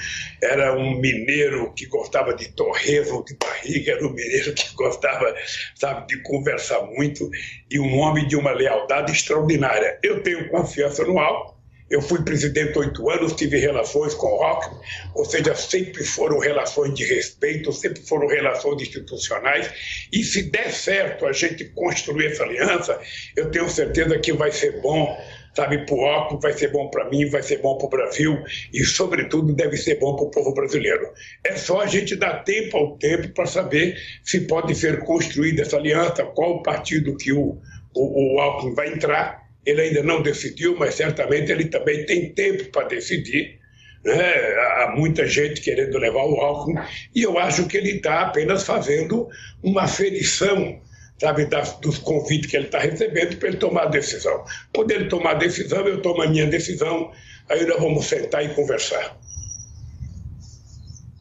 [0.43, 5.35] era um mineiro que gostava de torresmo de barriga, era um mineiro que gostava,
[5.75, 7.31] sabe, de conversar muito
[7.71, 9.99] e um homem de uma lealdade extraordinária.
[10.03, 11.58] Eu tenho confiança no Alckmin,
[11.90, 14.79] eu fui presidente oito anos, tive relações com o Alckmin,
[15.14, 19.70] ou seja, sempre foram relações de respeito, sempre foram relações institucionais.
[20.12, 23.01] E se der certo a gente construir essa aliança,
[23.37, 25.16] eu tenho certeza que vai ser bom,
[25.57, 28.38] sabe, para o Alckmin, vai ser bom para mim, vai ser bom para o Brasil
[28.72, 31.11] e, sobretudo, deve ser bom para o povo brasileiro.
[31.44, 35.77] É só a gente dar tempo ao tempo para saber se pode ser construída essa
[35.77, 37.59] aliança, qual partido que o,
[37.94, 42.64] o, o Alckmin vai entrar ele ainda não decidiu, mas certamente ele também tem tempo
[42.70, 43.59] para decidir.
[44.02, 44.14] Né?
[44.14, 46.81] Há muita gente querendo levar o Alckmin
[47.14, 49.28] e eu acho que ele está apenas fazendo
[49.62, 50.81] uma aferição
[51.20, 54.44] sabe, das, dos convites que ele está recebendo para ele tomar a decisão.
[54.74, 57.11] Quando ele tomar a decisão, eu tomo a minha decisão,
[57.50, 59.18] aí nós vamos sentar e conversar.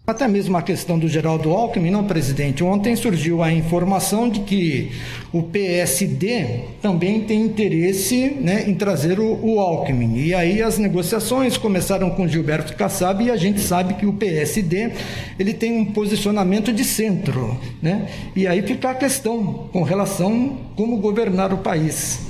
[0.10, 2.64] Até mesmo a questão do Geraldo Alckmin, não, presidente.
[2.64, 4.90] Ontem surgiu a informação de que
[5.34, 10.16] o PSD também tem interesse né, em trazer o, o Alckmin.
[10.16, 14.94] E aí as negociações começaram com Gilberto Kassab e a gente sabe que o PSD
[15.38, 17.60] ele tem um posicionamento de centro.
[17.82, 18.08] Né?
[18.34, 22.22] E aí fica a questão com relação como governar o país.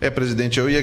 [0.00, 0.82] É, presidente, eu ia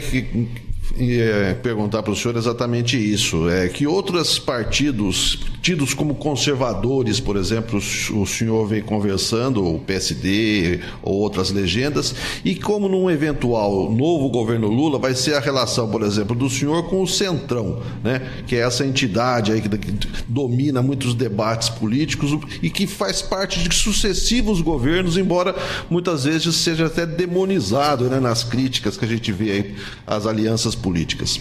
[0.97, 3.49] é, perguntar para o senhor exatamente isso.
[3.49, 10.81] É que outros partidos tidos como conservadores, por exemplo, o senhor vem conversando, o PSD
[11.01, 16.01] ou outras legendas, e como num eventual novo governo Lula vai ser a relação, por
[16.03, 18.29] exemplo, do senhor com o Centrão, né?
[18.45, 23.63] Que é essa entidade aí que, que domina muitos debates políticos e que faz parte
[23.63, 25.55] de sucessivos governos, embora
[25.89, 29.75] muitas vezes seja até demonizado né, nas críticas que a gente vê aí
[30.05, 31.39] às alianças políticas.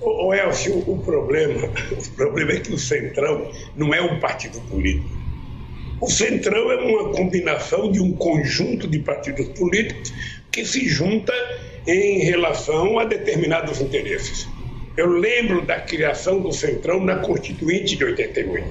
[0.00, 5.24] O, Elcio, o problema, o problema é que o Centrão não é um partido político.
[6.00, 10.12] O Centrão é uma combinação de um conjunto de partidos políticos
[10.50, 11.32] que se junta
[11.86, 14.46] em relação a determinados interesses.
[14.96, 18.64] Eu lembro da criação do Centrão na Constituinte de 88.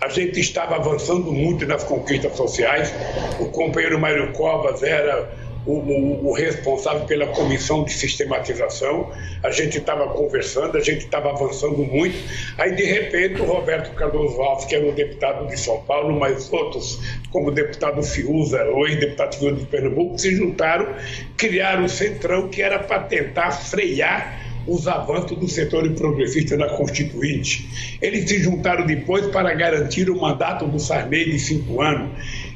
[0.00, 2.92] A gente estava avançando muito nas conquistas sociais.
[3.40, 5.28] O companheiro Mário Covas era
[5.68, 9.12] o, o, o, responsável pela comissão de sistematização.
[9.42, 12.16] A gente estava conversando, a gente estava avançando muito.
[12.56, 16.50] Aí, de repente, o Roberto Cardoso Alves, que era um deputado de São Paulo, mas
[16.50, 16.98] outros,
[17.30, 20.94] como o deputado Fiuza, o ex-deputado Fiuza de Pernambuco, se juntaram,
[21.36, 27.98] criaram o Centrão, que era para tentar frear os avanços do setor progressista na Constituinte.
[28.00, 32.10] Eles se juntaram depois para garantir o mandato do Sarney de cinco anos.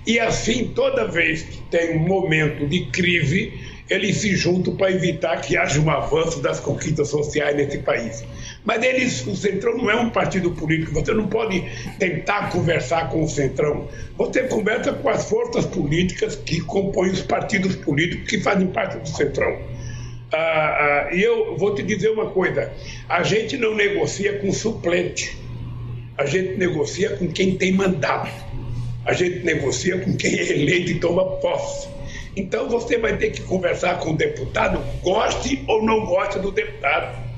[0.06, 3.52] E assim, toda vez que tem um momento de crise,
[3.88, 8.24] eles se juntam para evitar que haja um avanço das conquistas sociais nesse país.
[8.64, 11.62] Mas eles, o Centrão não é um partido político, você não pode
[11.98, 13.88] tentar conversar com o Centrão.
[14.16, 19.08] Você conversa com as forças políticas que compõem os partidos políticos que fazem parte do
[19.08, 19.56] Centrão.
[20.32, 20.38] Ah,
[21.10, 22.72] ah, e eu vou te dizer uma coisa:
[23.08, 25.36] a gente não negocia com suplente,
[26.16, 28.51] a gente negocia com quem tem mandato
[29.04, 31.88] a gente negocia com quem é eleito e toma posse.
[32.36, 37.31] Então você vai ter que conversar com o deputado, goste ou não goste do deputado.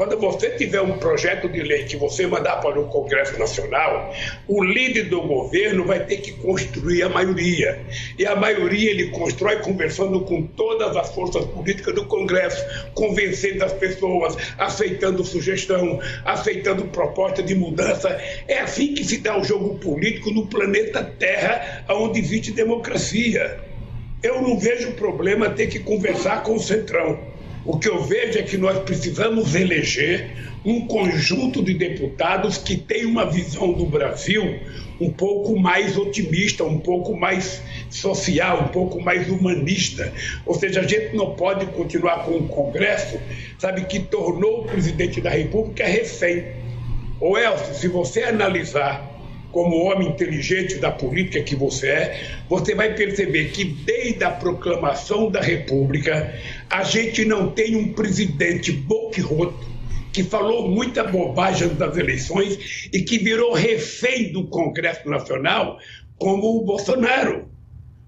[0.00, 4.14] Quando você tiver um projeto de lei que você mandar para o Congresso Nacional,
[4.48, 7.84] o líder do governo vai ter que construir a maioria.
[8.18, 13.74] E a maioria ele constrói conversando com todas as forças políticas do Congresso, convencendo as
[13.74, 18.08] pessoas, aceitando sugestão, aceitando proposta de mudança.
[18.48, 23.60] É assim que se dá o jogo político no planeta Terra, onde existe democracia.
[24.22, 27.38] Eu não vejo problema ter que conversar com o Centrão.
[27.70, 30.32] O que eu vejo é que nós precisamos eleger
[30.64, 34.58] um conjunto de deputados que tem uma visão do Brasil
[35.00, 40.12] um pouco mais otimista, um pouco mais social, um pouco mais humanista.
[40.44, 43.20] Ou seja, a gente não pode continuar com um Congresso,
[43.56, 46.46] sabe, que tornou o presidente da República refém.
[47.20, 49.08] Ô Elcio, se você analisar
[49.52, 55.30] como homem inteligente da política que você é, você vai perceber que desde a proclamação
[55.30, 56.34] da República,
[56.68, 59.68] a gente não tem um presidente boquiroto
[60.12, 65.78] que falou muita bobagem das eleições e que virou refém do Congresso Nacional
[66.18, 67.48] como o Bolsonaro.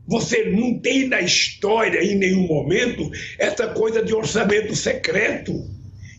[0.07, 5.52] Você não tem na história, em nenhum momento, essa coisa de orçamento secreto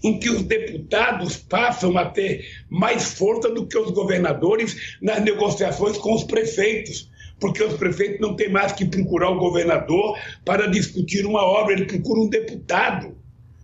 [0.04, 5.98] em que os deputados passam a ter mais força do que os governadores nas negociações
[5.98, 11.26] com os prefeitos, porque os prefeitos não têm mais que procurar o governador para discutir
[11.26, 13.18] uma obra, ele procura um deputado.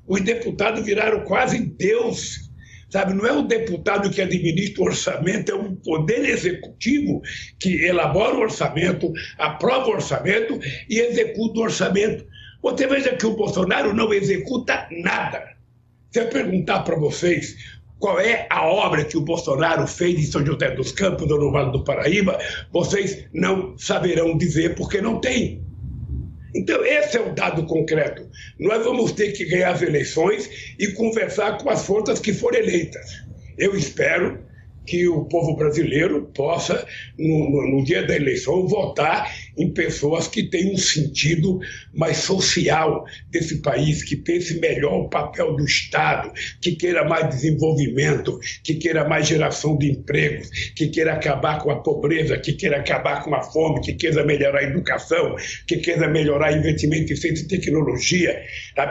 [0.08, 2.50] Os deputados viraram quase Deus.
[2.90, 7.22] Sabe, não é o deputado que administra o orçamento, é o poder executivo
[7.60, 12.26] que elabora o orçamento, aprova o orçamento e executa o orçamento.
[12.64, 15.59] Você veja que o Bolsonaro não executa nada.
[16.12, 17.56] Se eu perguntar para vocês
[18.00, 21.52] qual é a obra que o Bolsonaro fez em São José dos Campos ou no
[21.52, 22.40] Vale do Paraíba,
[22.72, 25.64] vocês não saberão dizer porque não tem.
[26.56, 28.28] Então, esse é o dado concreto.
[28.60, 33.24] Nós vamos ter que ganhar as eleições e conversar com as forças que forem eleitas.
[33.58, 34.40] Eu espero
[34.88, 40.44] que o povo brasileiro possa, no, no, no, dia da eleição, votar em pessoas que
[40.44, 41.60] têm um sentido
[41.94, 48.40] mais social desse país, que pense melhor o papel do Estado, que queira mais desenvolvimento,
[48.64, 53.22] que queira mais geração de empregos, que queira acabar com a pobreza, que queira acabar
[53.24, 55.36] com a fome, que queira melhorar a educação,
[55.68, 58.42] que queira melhorar investimento em ciência e tecnologia.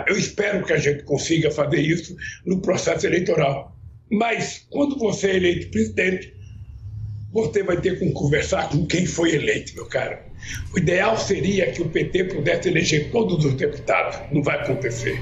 [0.06, 3.74] Eu espero que a gente consiga fazer isso no processo eleitoral.
[4.10, 6.37] Mas quando você é eleito presidente,
[7.32, 10.16] você vai ter que conversar com quem foi eleito, meu caro.
[10.72, 14.18] O ideal seria que o PT pudesse eleger todos os deputados.
[14.32, 15.20] Não vai acontecer.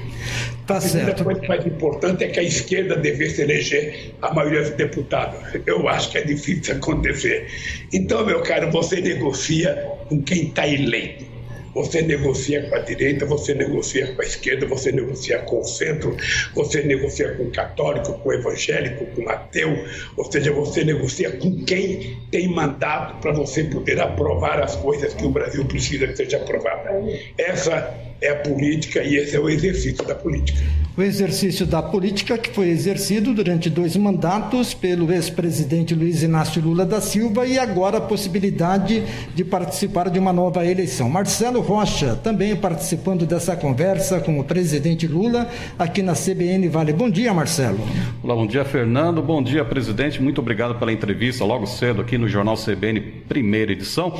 [0.65, 1.23] Tá a certo.
[1.23, 5.39] coisa mais importante é que a esquerda devesse eleger a maioria dos deputados.
[5.65, 7.47] Eu acho que é difícil acontecer.
[7.91, 9.75] Então, meu caro, você negocia
[10.07, 11.36] com quem está eleito.
[11.77, 16.17] Você negocia com a direita, você negocia com a esquerda, você negocia com o centro,
[16.55, 19.85] você negocia com o católico, com o evangélico, com o ateu,
[20.17, 25.23] ou seja, você negocia com quem tem mandato para você poder aprovar as coisas que
[25.23, 26.89] o Brasil precisa que seja aprovada.
[27.37, 30.59] Essa é a política e esse é o exercício da política.
[30.97, 36.87] O exercício da política que foi exercido durante dois mandatos pelo ex-presidente Luiz Inácio Lula
[36.87, 39.03] da Silva e agora a possibilidade
[39.35, 41.07] de participar de uma nova eleição.
[41.07, 46.93] Marcelo Rocha também participando dessa conversa com o presidente Lula aqui na CBN Vale.
[46.93, 47.77] Bom dia, Marcelo.
[48.23, 49.21] Olá, bom dia, Fernando.
[49.21, 50.19] Bom dia, presidente.
[50.19, 54.19] Muito obrigado pela entrevista logo cedo aqui no Jornal CBN, primeira edição.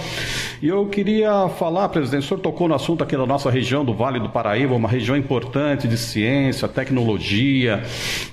[0.62, 3.94] E eu queria falar, presidente, o senhor tocou no assunto aqui da nossa região do
[3.94, 7.82] Vale do Paraíba, uma região importante de ciência, tecnologia.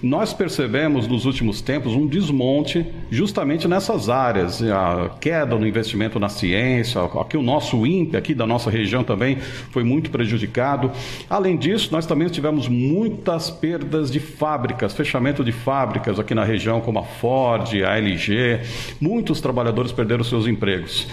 [0.03, 6.29] Nós percebemos nos últimos tempos um desmonte justamente nessas áreas, a queda no investimento na
[6.29, 9.37] ciência, aqui o nosso INPE aqui da nossa região também
[9.71, 10.91] foi muito prejudicado.
[11.31, 16.81] Além disso, nós também tivemos muitas perdas de fábricas, fechamento de fábricas aqui na região,
[16.81, 18.61] como a Ford, a LG.
[19.01, 21.07] Muitos trabalhadores perderam seus empregos.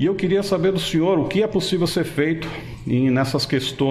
[0.00, 2.48] E eu queria saber do senhor o que é possível ser feito
[2.86, 3.81] nessas questões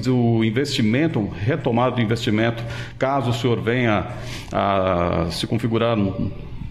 [0.00, 2.62] do investimento, retomada do investimento,
[2.98, 4.06] caso o senhor venha
[4.52, 5.96] a se configurar,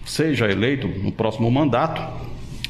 [0.04, 2.02] seja eleito no próximo mandato,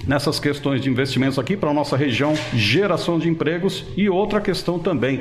[0.07, 4.79] nessas questões de investimentos aqui para a nossa região, geração de empregos e outra questão
[4.79, 5.21] também,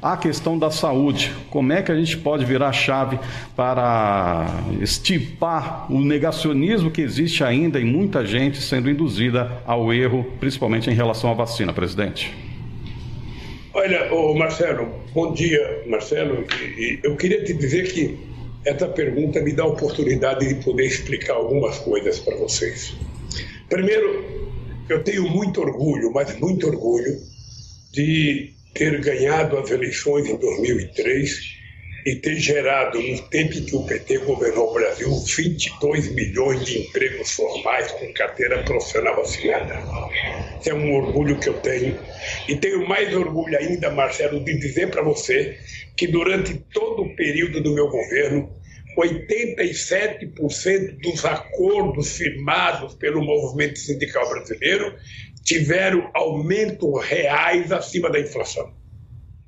[0.00, 1.32] a questão da saúde.
[1.50, 3.18] Como é que a gente pode virar a chave
[3.56, 4.46] para
[4.80, 10.94] estipar o negacionismo que existe ainda em muita gente sendo induzida ao erro, principalmente em
[10.94, 12.49] relação à vacina, presidente?
[13.72, 16.44] Olha, ô Marcelo, bom dia, Marcelo.
[17.04, 18.18] Eu queria te dizer que
[18.66, 22.92] essa pergunta me dá a oportunidade de poder explicar algumas coisas para vocês.
[23.68, 24.24] Primeiro,
[24.88, 27.16] eu tenho muito orgulho, mas muito orgulho,
[27.92, 31.49] de ter ganhado as eleições em 2003
[32.06, 36.80] e ter gerado, no tempo em que o PT governou o Brasil, 22 milhões de
[36.80, 39.78] empregos formais com carteira profissional assinada.
[40.64, 41.98] É um orgulho que eu tenho.
[42.48, 45.58] E tenho mais orgulho ainda, Marcelo, de dizer para você
[45.96, 48.48] que durante todo o período do meu governo,
[48.96, 54.96] 87% dos acordos firmados pelo movimento sindical brasileiro
[55.44, 58.79] tiveram aumentos reais acima da inflação.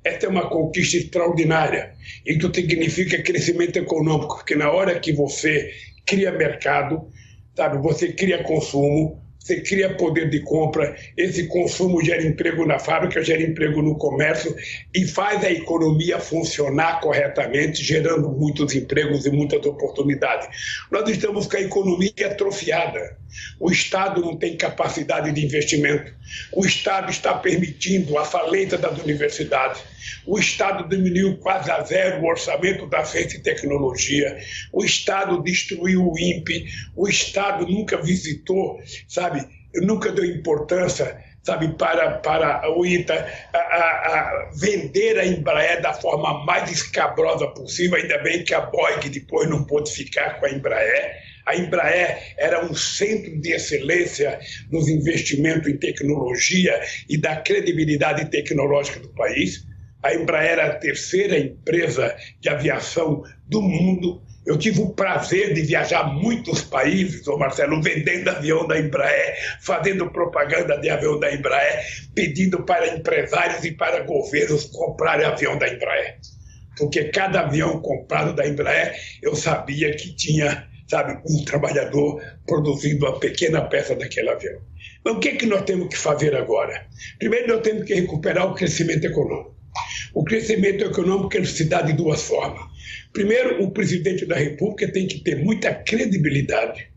[0.03, 1.93] Esta é uma conquista extraordinária.
[2.25, 5.71] Isso significa crescimento econômico, porque na hora que você
[6.05, 7.07] cria mercado,
[7.55, 13.21] sabe, você cria consumo, você cria poder de compra, esse consumo gera emprego na fábrica,
[13.21, 14.55] gera emprego no comércio
[14.95, 20.47] e faz a economia funcionar corretamente, gerando muitos empregos e muitas oportunidades.
[20.89, 23.17] Nós estamos com a economia atrofiada.
[23.59, 26.13] O Estado não tem capacidade de investimento.
[26.51, 29.81] O Estado está permitindo a falência das universidades.
[30.25, 34.37] O Estado diminuiu quase a zero o orçamento da ciência e tecnologia.
[34.71, 36.65] O Estado destruiu o INPE.
[36.95, 43.59] O Estado nunca visitou, sabe, nunca deu importância sabe, para, para o ITA a, a,
[43.59, 47.97] a vender a Embraer da forma mais escabrosa possível.
[47.97, 51.32] Ainda bem que a Boeing depois não pôde ficar com a Embraer.
[51.45, 54.39] A Embraer era um centro de excelência
[54.71, 56.79] nos investimentos em tecnologia
[57.09, 59.65] e da credibilidade tecnológica do país.
[60.01, 64.21] A Embraer era a terceira empresa de aviação do mundo.
[64.45, 70.11] Eu tive o prazer de viajar muitos países, ô Marcelo, vendendo avião da Embraer, fazendo
[70.11, 76.17] propaganda de avião da Embraer, pedindo para empresários e para governos comprarem avião da Embraer.
[76.77, 83.19] Porque cada avião comprado da Embraer, eu sabia que tinha sabe, um trabalhador produzindo uma
[83.19, 84.61] pequena peça daquele avião.
[85.03, 86.85] Mas o que, é que nós temos que fazer agora?
[87.17, 89.55] Primeiro, nós temos que recuperar o crescimento econômico.
[90.13, 92.63] O crescimento econômico ele se dá de duas formas.
[93.11, 96.87] Primeiro, o presidente da República tem que ter muita credibilidade,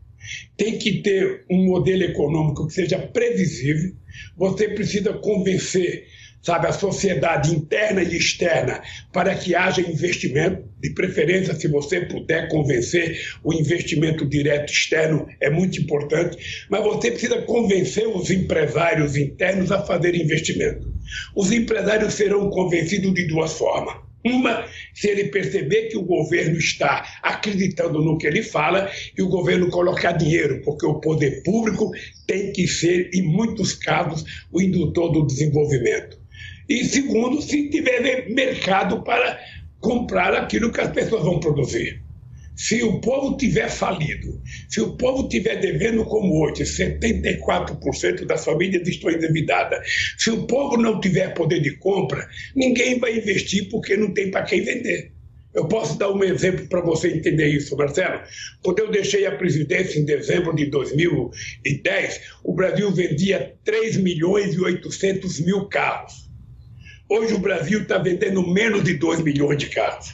[0.55, 3.93] tem que ter um modelo econômico que seja previsível.
[4.37, 6.05] Você precisa convencer
[6.41, 8.81] sabe, a sociedade interna e externa,
[9.11, 15.49] para que haja investimento, de preferência, se você puder convencer, o investimento direto externo é
[15.49, 16.37] muito importante,
[16.69, 20.93] mas você precisa convencer os empresários internos a fazer investimento.
[21.35, 24.07] Os empresários serão convencidos de duas formas.
[24.25, 29.29] Uma, se ele perceber que o governo está acreditando no que ele fala e o
[29.29, 31.91] governo colocar dinheiro, porque o poder público
[32.25, 36.19] tem que ser, em muitos casos, o indutor do desenvolvimento.
[36.69, 39.39] E segundo, se tiver mercado para
[39.79, 42.01] comprar aquilo que as pessoas vão produzir.
[42.55, 48.87] Se o povo tiver falido, se o povo tiver devendo como hoje, 74% das famílias
[48.87, 49.79] estão endividadas,
[50.17, 54.41] se o povo não tiver poder de compra, ninguém vai investir porque não tem para
[54.41, 55.11] quem vender.
[55.53, 58.21] Eu posso dar um exemplo para você entender isso, Marcelo.
[58.63, 64.59] Quando eu deixei a presidência em dezembro de 2010, o Brasil vendia 3 milhões e
[64.59, 66.26] 800 mil carros.
[67.09, 70.13] Hoje o Brasil está vendendo menos de 2 milhões de carros.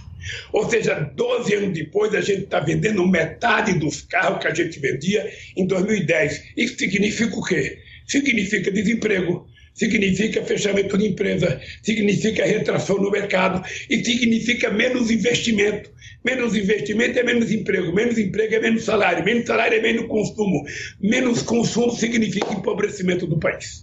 [0.51, 4.79] Ou seja, 12 anos depois, a gente está vendendo metade dos carros que a gente
[4.79, 6.43] vendia em 2010.
[6.55, 7.79] Isso significa o quê?
[8.07, 15.91] Significa desemprego, significa fechamento de empresa, significa retração no mercado e significa menos investimento.
[16.23, 20.63] Menos investimento é menos emprego, menos emprego é menos salário, menos salário é menos consumo,
[21.01, 23.82] menos consumo significa empobrecimento do país.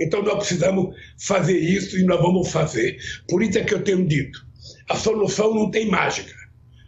[0.00, 2.96] Então nós precisamos fazer isso e nós vamos fazer.
[3.28, 4.44] Por isso é que eu tenho dito:
[4.88, 6.42] a solução não tem mágica.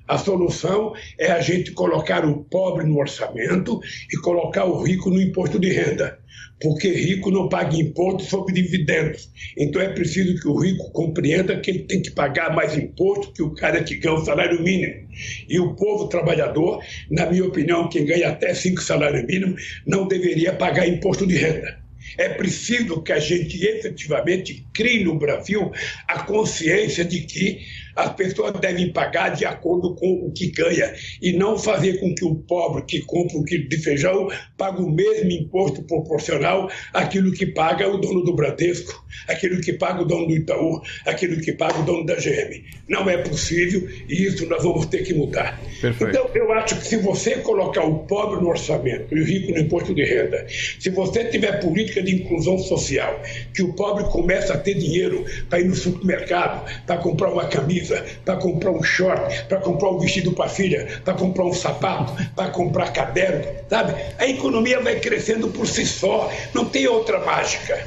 [0.06, 3.80] A solução é a gente colocar o pobre no orçamento
[4.12, 6.18] e colocar o rico no imposto de renda.
[6.60, 9.30] Porque rico não paga imposto sobre dividendos.
[9.56, 13.42] Então é preciso que o rico compreenda que ele tem que pagar mais imposto que
[13.42, 15.08] o cara que ganha o salário mínimo.
[15.48, 20.52] E o povo trabalhador, na minha opinião, quem ganha até cinco salários mínimos, não deveria
[20.52, 21.83] pagar imposto de renda.
[22.16, 25.70] É preciso que a gente efetivamente crie no Brasil
[26.06, 27.60] a consciência de que
[27.96, 32.24] as pessoas devem pagar de acordo com o que ganha e não fazer com que
[32.24, 37.46] o pobre que compra um quilo de feijão pague o mesmo imposto proporcional àquilo que
[37.46, 41.78] paga o dono do Bradesco, aquilo que paga o dono do Itaú, aquilo que paga
[41.80, 42.64] o dono da GM.
[42.88, 45.60] Não é possível e isso nós vamos ter que mudar.
[45.80, 46.10] Perfeito.
[46.10, 49.58] Então, eu acho que se você colocar o pobre no orçamento e o rico no
[49.58, 53.20] imposto de renda, se você tiver política de inclusão social,
[53.54, 57.83] que o pobre começa a ter dinheiro para ir no supermercado, para comprar uma camisa,
[57.84, 61.52] camisa, para comprar um short, para comprar um vestido para a filha, para comprar um
[61.52, 63.94] sapato, para comprar caderno, sabe?
[64.18, 67.86] A economia vai crescendo por si só, não tem outra mágica.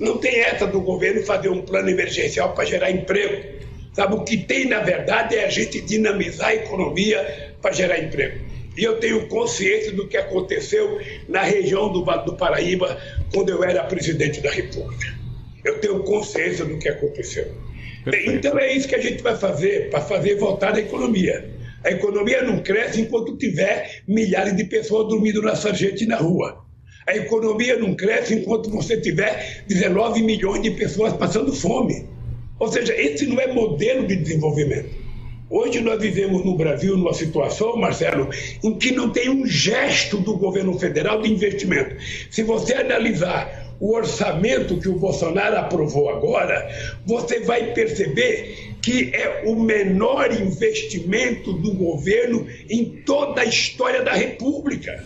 [0.00, 3.58] Não tem essa do governo fazer um plano emergencial para gerar emprego.
[3.92, 8.38] Sabe, o que tem, na verdade, é a gente dinamizar a economia para gerar emprego.
[8.76, 12.96] E eu tenho consciência do que aconteceu na região do Vale do Paraíba
[13.34, 15.18] quando eu era presidente da República.
[15.64, 17.52] Eu tenho consciência do que aconteceu.
[18.04, 18.30] Perfeito.
[18.30, 21.50] Então é isso que a gente vai fazer para fazer voltar a economia.
[21.84, 26.64] A economia não cresce enquanto tiver milhares de pessoas dormindo na sarjeta e na rua.
[27.06, 32.06] A economia não cresce enquanto você tiver 19 milhões de pessoas passando fome.
[32.58, 34.90] Ou seja, esse não é modelo de desenvolvimento.
[35.50, 38.28] Hoje nós vivemos no Brasil numa situação, Marcelo,
[38.62, 41.96] em que não tem um gesto do governo federal de investimento.
[42.30, 46.68] Se você analisar o orçamento que o Bolsonaro aprovou agora,
[47.06, 54.12] você vai perceber que é o menor investimento do governo em toda a história da
[54.12, 55.04] República.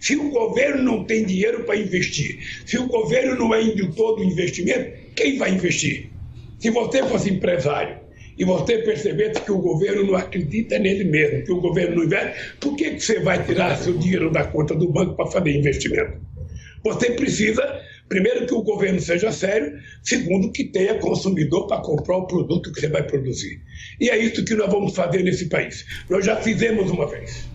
[0.00, 4.24] Se o governo não tem dinheiro para investir, se o governo não é indutor do
[4.24, 6.10] investimento, quem vai investir?
[6.58, 7.98] Se você fosse empresário
[8.38, 12.54] e você percebesse que o governo não acredita nele mesmo, que o governo não investe,
[12.58, 16.18] por que, que você vai tirar seu dinheiro da conta do banco para fazer investimento?
[16.82, 17.62] Você precisa,
[18.10, 22.80] primeiro, que o governo seja sério, segundo, que tenha consumidor para comprar o produto que
[22.80, 23.62] você vai produzir.
[24.00, 25.86] E é isso que nós vamos fazer nesse país.
[26.10, 27.48] Nós já fizemos uma vez.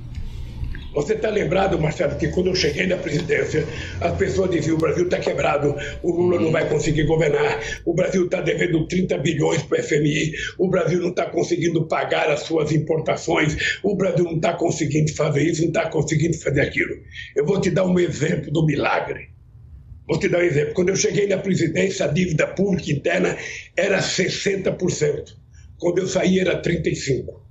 [0.93, 3.67] Você está lembrado, Marcelo, que quando eu cheguei na presidência,
[3.99, 8.23] as pessoas diziam: o Brasil está quebrado, o Lula não vai conseguir governar, o Brasil
[8.23, 12.71] está devendo 30 bilhões para o FMI, o Brasil não está conseguindo pagar as suas
[12.71, 16.95] importações, o Brasil não está conseguindo fazer isso, não está conseguindo fazer aquilo.
[17.35, 19.34] Eu vou te dar um exemplo do milagre.
[20.07, 20.73] Vou te dar um exemplo.
[20.73, 23.37] Quando eu cheguei na presidência, a dívida pública interna
[23.75, 25.35] era 60%.
[25.77, 27.45] Quando eu saí, era 35%.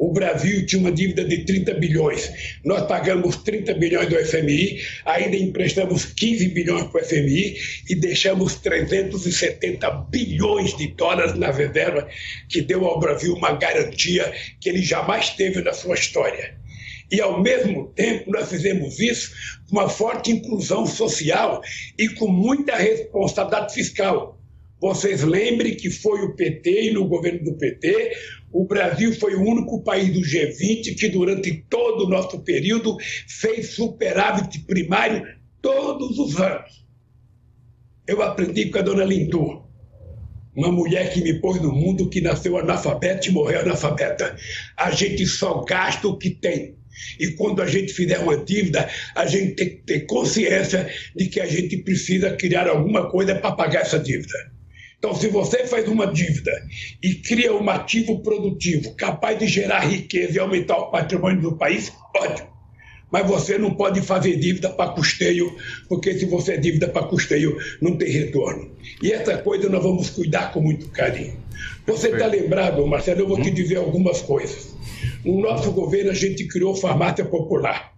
[0.00, 2.32] O Brasil tinha uma dívida de 30 bilhões.
[2.64, 7.56] Nós pagamos 30 bilhões do FMI, ainda emprestamos 15 bilhões para o FMI
[7.86, 12.08] e deixamos 370 bilhões de dólares na reserva,
[12.48, 16.59] que deu ao Brasil uma garantia que ele jamais teve na sua história.
[17.10, 19.32] E, ao mesmo tempo, nós fizemos isso
[19.68, 21.60] com uma forte inclusão social
[21.98, 24.38] e com muita responsabilidade fiscal.
[24.80, 28.12] Vocês lembrem que foi o PT e no governo do PT,
[28.52, 32.96] o Brasil foi o único país do G20 que, durante todo o nosso período,
[33.28, 35.26] fez superávit primário
[35.60, 36.84] todos os anos.
[38.06, 39.62] Eu aprendi com a dona Lindu,
[40.56, 44.36] uma mulher que me pôs no mundo, que nasceu analfabeta e morreu analfabeta.
[44.76, 46.79] A gente só gasta o que tem.
[47.18, 51.40] E quando a gente fizer uma dívida, a gente tem que ter consciência de que
[51.40, 54.38] a gente precisa criar alguma coisa para pagar essa dívida.
[54.98, 56.52] Então, se você faz uma dívida
[57.02, 61.90] e cria um ativo produtivo capaz de gerar riqueza e aumentar o patrimônio do país,
[62.14, 62.50] ótimo.
[63.10, 65.56] Mas você não pode fazer dívida para custeio,
[65.88, 68.70] porque se você é dívida para custeio, não tem retorno.
[69.02, 71.36] E essa coisa nós vamos cuidar com muito carinho.
[71.86, 73.20] Você está lembrado, Marcelo?
[73.20, 74.74] Eu vou te dizer algumas coisas.
[75.24, 77.92] No nosso governo, a gente criou farmácia popular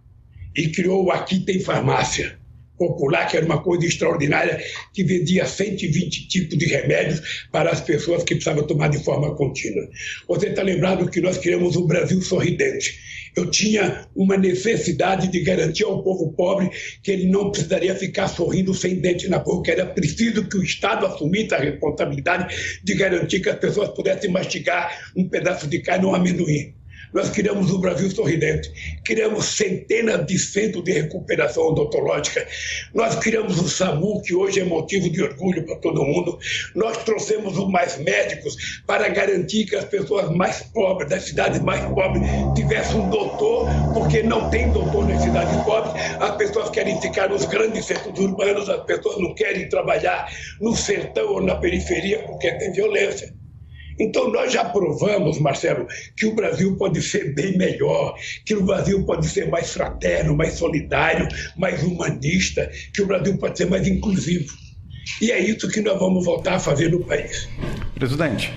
[0.57, 2.40] e criou o Aqui Tem Farmácia
[2.76, 4.61] popular, que era uma coisa extraordinária,
[4.92, 9.88] que vendia 120 tipos de remédios para as pessoas que precisavam tomar de forma contínua.
[10.28, 12.98] Você está lembrado que nós criamos o Brasil Sorridente.
[13.36, 16.70] Eu tinha uma necessidade de garantir ao povo pobre
[17.03, 19.70] que ele não precisaria ficar sorrindo sem dente na boca.
[19.70, 25.12] Era preciso que o Estado assumisse a responsabilidade de garantir que as pessoas pudessem mastigar
[25.16, 26.74] um pedaço de carne ou um amendoim.
[27.13, 28.73] Nós criamos o Brasil Sorridente,
[29.05, 32.47] criamos centenas de centros de recuperação odontológica,
[32.95, 36.39] nós criamos o SAMU, que hoje é motivo de orgulho para todo mundo,
[36.75, 41.85] nós trouxemos os mais médicos para garantir que as pessoas mais pobres, das cidades mais
[41.93, 42.23] pobres,
[42.55, 47.45] tivessem um doutor, porque não tem doutor nas cidades pobres, as pessoas querem ficar nos
[47.45, 52.73] grandes centros urbanos, as pessoas não querem trabalhar no sertão ou na periferia porque tem
[52.73, 53.41] violência.
[54.03, 55.86] Então, nós já provamos, Marcelo,
[56.16, 60.55] que o Brasil pode ser bem melhor, que o Brasil pode ser mais fraterno, mais
[60.55, 64.53] solidário, mais humanista, que o Brasil pode ser mais inclusivo.
[65.20, 67.48] E é isso que nós vamos voltar a fazer no país.
[67.94, 68.53] Presidente.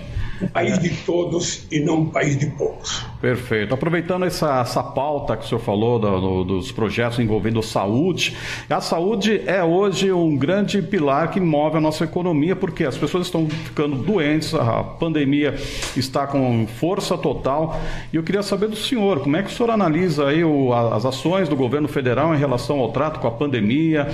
[0.51, 3.05] País de todos e não um país de poucos.
[3.21, 3.73] Perfeito.
[3.73, 8.35] Aproveitando essa, essa pauta que o senhor falou do, do, dos projetos envolvendo saúde,
[8.69, 13.27] a saúde é hoje um grande pilar que move a nossa economia, porque as pessoas
[13.27, 15.55] estão ficando doentes, a pandemia
[15.95, 17.79] está com força total.
[18.11, 21.05] E eu queria saber do senhor, como é que o senhor analisa aí o, as
[21.05, 24.07] ações do governo federal em relação ao trato com a pandemia,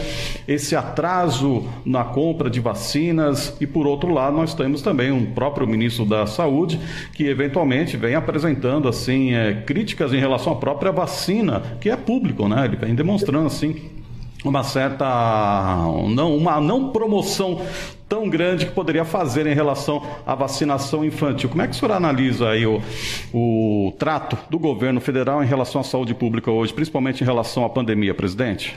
[0.48, 5.68] esse atraso na compra de vacinas e, por outro lado, nós temos também um próprio
[5.68, 6.80] ministro da Saúde
[7.14, 12.48] que eventualmente vem apresentando assim é, críticas em relação à própria vacina, que é público,
[12.48, 12.66] né?
[12.66, 13.90] Ele vem demonstrando assim
[14.44, 15.06] uma certa
[16.10, 17.62] não uma não promoção
[18.10, 21.48] tão grande que poderia fazer em relação à vacinação infantil.
[21.48, 22.82] Como é que o senhor analisa aí o,
[23.34, 27.70] o trato do governo federal em relação à saúde pública hoje, principalmente em relação à
[27.70, 28.76] pandemia, presidente?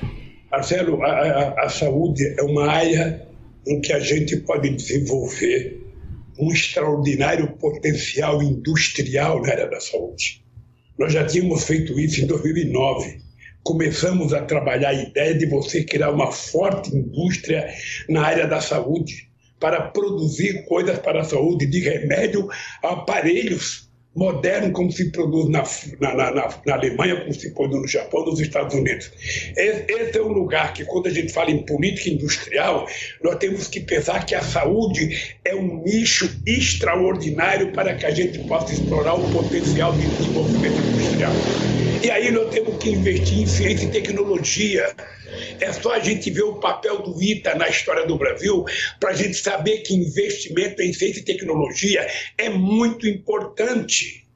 [0.52, 3.26] Marcelo, a, a, a saúde é uma área
[3.66, 5.83] em que a gente pode desenvolver
[6.38, 10.44] um extraordinário potencial industrial na área da saúde.
[10.98, 13.18] Nós já tínhamos feito isso em 2009.
[13.62, 17.66] Começamos a trabalhar a ideia de você criar uma forte indústria
[18.08, 19.28] na área da saúde
[19.58, 22.48] para produzir coisas para a saúde, de remédio
[22.82, 23.83] a aparelhos
[24.14, 25.64] moderno como se produz na,
[26.00, 29.10] na, na, na, Alemanha, como se produz no Japão, nos Estados Unidos.
[29.56, 32.86] Esse é um lugar que, quando a gente fala em política industrial,
[33.22, 38.38] nós temos que pensar que a saúde é um nicho extraordinário para que a gente
[38.40, 41.32] possa explorar o potencial de desenvolvimento industrial.
[42.04, 44.94] E aí nós temos que investir em ciência e tecnologia.
[45.58, 48.62] É só a gente ver o papel do ITA na história do Brasil
[49.00, 54.28] para a gente saber que investimento em ciência e tecnologia é muito importante.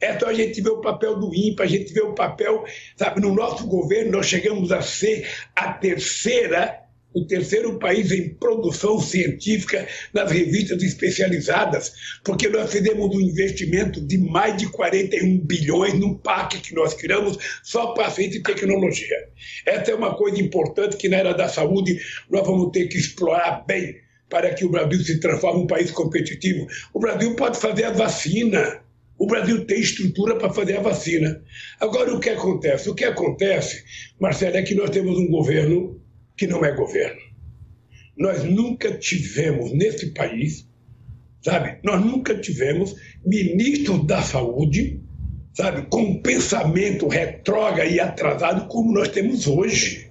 [0.00, 2.64] É só a gente ver o papel do INPA, a gente ver o papel,
[2.96, 6.83] sabe, no nosso governo nós chegamos a ser a terceira
[7.14, 11.92] o terceiro país em produção científica nas revistas especializadas,
[12.24, 17.38] porque nós fizemos um investimento de mais de 41 bilhões num PAC que nós criamos
[17.62, 19.28] só para ciência e tecnologia.
[19.64, 23.64] Essa é uma coisa importante que na era da saúde nós vamos ter que explorar
[23.64, 26.66] bem para que o Brasil se transforme em um país competitivo.
[26.92, 28.82] O Brasil pode fazer a vacina.
[29.16, 31.40] O Brasil tem estrutura para fazer a vacina.
[31.78, 32.90] Agora, o que acontece?
[32.90, 33.84] O que acontece,
[34.18, 36.00] Marcelo, é que nós temos um governo
[36.36, 37.20] que não é governo.
[38.16, 40.68] Nós nunca tivemos nesse país,
[41.42, 41.78] sabe?
[41.82, 45.00] Nós nunca tivemos ministro da saúde,
[45.52, 45.86] sabe?
[45.88, 50.04] Com um pensamento retrógrado e atrasado como nós temos hoje.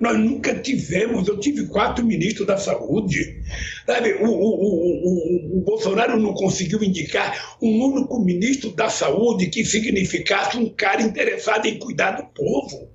[0.00, 3.40] Nós nunca tivemos, eu tive quatro ministros da saúde.
[3.86, 9.64] Sabe, o, o, o, o, Bolsonaro não conseguiu indicar um único ministro da saúde que
[9.64, 12.91] significasse um cara interessado em cuidar do povo.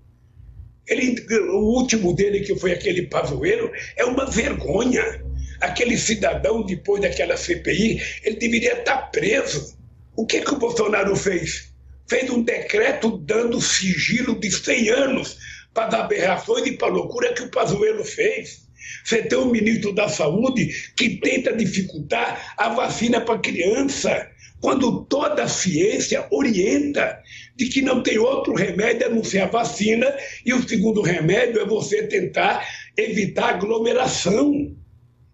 [0.88, 5.25] Ele, o último dele, que foi aquele Pazuello, é uma vergonha.
[5.59, 9.75] Aquele cidadão, depois daquela CPI, ele deveria estar preso.
[10.15, 11.73] O que, que o Bolsonaro fez?
[12.07, 15.38] Fez um decreto dando sigilo de 100 anos
[15.73, 18.67] para as aberrações e para a loucura que o Pazuello fez.
[19.03, 24.29] Você tem um ministro da Saúde que tenta dificultar a vacina para criança,
[24.61, 27.21] quando toda a ciência orienta
[27.58, 30.05] de que não tem outro remédio a não ser a vacina,
[30.45, 34.76] e o segundo remédio é você tentar evitar aglomeração.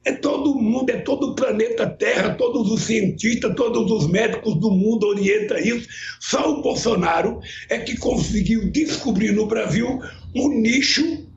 [0.05, 4.71] É todo mundo, é todo o planeta Terra, todos os cientistas, todos os médicos do
[4.71, 5.87] mundo orientam isso.
[6.19, 10.01] Só o Bolsonaro é que conseguiu descobrir no Brasil
[10.35, 11.27] um nicho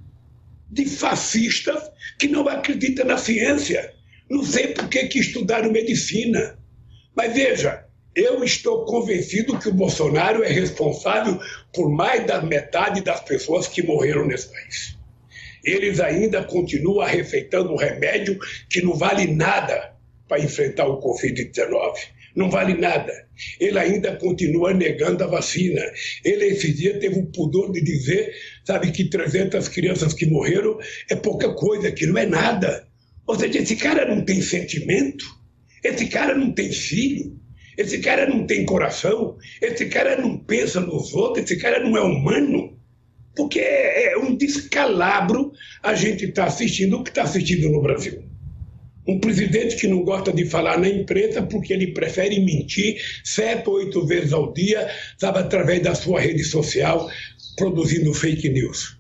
[0.71, 1.81] de fascistas
[2.19, 3.93] que não acreditam na ciência.
[4.29, 6.59] Não sei por que, que estudaram medicina.
[7.15, 7.86] Mas veja,
[8.17, 11.39] eu estou convencido que o Bolsonaro é responsável
[11.73, 14.97] por mais da metade das pessoas que morreram nesse país.
[15.63, 18.39] Eles ainda continuam arrefeitando remédio
[18.71, 19.95] que não vale nada
[20.27, 21.95] para enfrentar o Covid-19.
[22.35, 23.13] Não vale nada.
[23.61, 25.83] Ele ainda continua negando a vacina.
[26.25, 28.33] Ele, esse dia, teve o pudor de dizer,
[28.65, 30.79] sabe, que 300 crianças que morreram
[31.11, 32.87] é pouca coisa, que não é nada.
[33.27, 35.25] Ou seja, esse cara não tem sentimento,
[35.83, 37.39] esse cara não tem filho,
[37.77, 42.01] esse cara não tem coração, esse cara não pensa nos outros, esse cara não é
[42.01, 42.77] humano.
[43.35, 45.53] Porque é, é um descalabro
[45.83, 48.25] a gente estar tá assistindo o que está assistindo no Brasil.
[49.07, 54.05] Um presidente que não gosta de falar na imprensa porque ele prefere mentir sete, oito
[54.05, 57.09] vezes ao dia, sabe, através da sua rede social,
[57.57, 58.99] produzindo fake news.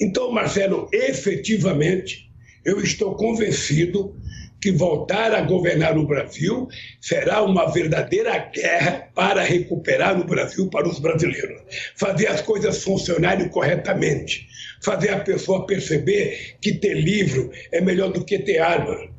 [0.00, 2.30] Então, Marcelo, efetivamente,
[2.64, 4.16] eu estou convencido
[4.62, 6.68] que voltar a governar o Brasil
[7.00, 11.60] será uma verdadeira guerra para recuperar o Brasil para os brasileiros.
[11.96, 14.46] Fazer as coisas funcionarem corretamente.
[14.80, 19.10] Fazer a pessoa perceber que ter livro é melhor do que ter arma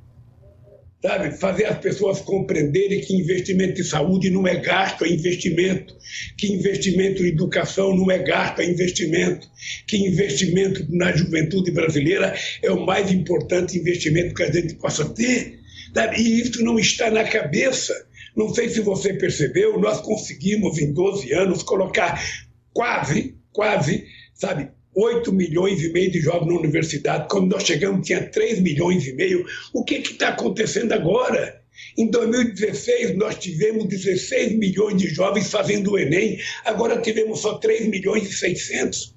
[1.03, 1.31] sabe?
[1.31, 5.93] Fazer as pessoas compreenderem que investimento em saúde não é gasto, é investimento,
[6.37, 9.45] que investimento em educação não é gasto, é investimento,
[9.85, 15.59] que investimento na juventude brasileira é o mais importante investimento que a gente possa ter,
[15.93, 16.21] sabe?
[16.21, 17.93] E isso não está na cabeça.
[18.33, 22.23] Não sei se você percebeu, nós conseguimos em 12 anos colocar
[22.71, 27.27] quase, quase, sabe, 8 milhões e meio de jovens na universidade.
[27.29, 29.45] Quando nós chegamos, tinha 3 milhões e meio.
[29.73, 31.61] O que está acontecendo agora?
[31.97, 37.87] Em 2016, nós tivemos 16 milhões de jovens fazendo o Enem, agora tivemos só 3
[37.87, 39.15] milhões e 600.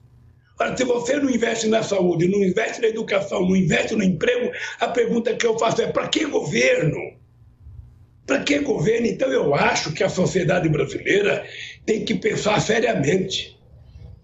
[0.59, 4.51] Ora, se você não investe na saúde, não investe na educação, não investe no emprego,
[4.81, 6.99] a pergunta que eu faço é: para que governo?
[8.27, 9.07] Para que governo?
[9.07, 11.47] Então, eu acho que a sociedade brasileira
[11.85, 13.56] tem que pensar seriamente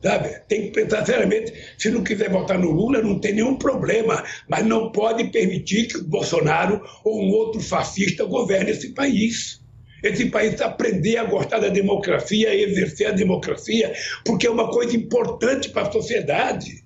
[0.03, 0.31] Sabe?
[0.49, 1.53] Tem que pensar seriamente.
[1.79, 4.25] Se não quiser votar no Lula, não tem nenhum problema.
[4.49, 9.63] Mas não pode permitir que o Bolsonaro ou um outro fascista governe esse país.
[10.03, 13.93] Esse país aprender a gostar da democracia, a exercer a democracia,
[14.25, 16.83] porque é uma coisa importante para a sociedade.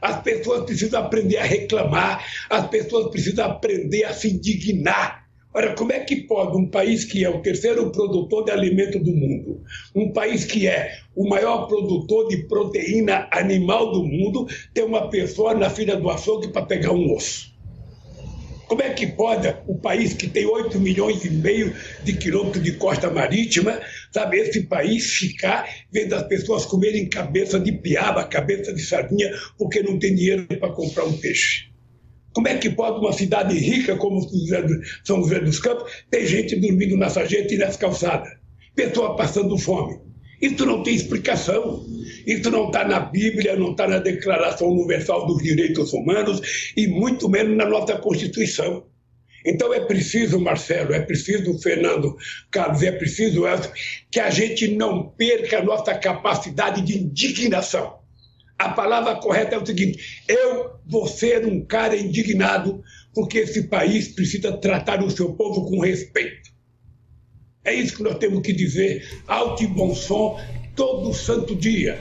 [0.00, 5.23] As pessoas precisam aprender a reclamar, as pessoas precisam aprender a se indignar
[5.56, 9.12] Ora, como é que pode um país que é o terceiro produtor de alimento do
[9.12, 9.62] mundo,
[9.94, 15.54] um país que é o maior produtor de proteína animal do mundo, ter uma pessoa
[15.54, 17.54] na fila do açougue para pegar um osso?
[18.66, 22.72] Como é que pode o país que tem 8 milhões e meio de quilômetros de
[22.72, 23.80] costa marítima,
[24.10, 29.82] sabe, esse país ficar vendo as pessoas comerem cabeça de piaba, cabeça de sardinha, porque
[29.82, 31.73] não tem dinheiro para comprar um peixe?
[32.34, 34.20] Como é que pode uma cidade rica como
[35.04, 38.28] São José dos Campos ter gente dormindo na sarjeta e nas calçadas?
[38.74, 40.00] Pessoa passando fome.
[40.42, 41.86] Isso não tem explicação.
[42.26, 47.28] Isso não está na Bíblia, não está na Declaração Universal dos Direitos Humanos e muito
[47.28, 48.84] menos na nossa Constituição.
[49.46, 52.16] Então é preciso, Marcelo, é preciso, Fernando
[52.50, 53.70] Carlos, é preciso, Elcio,
[54.10, 58.03] que a gente não perca a nossa capacidade de indignação.
[58.58, 62.82] A palavra correta é o seguinte: eu vou ser um cara indignado
[63.14, 66.52] porque esse país precisa tratar o seu povo com respeito.
[67.64, 70.38] É isso que nós temos que dizer alto e bom som
[70.76, 71.98] todo santo dia.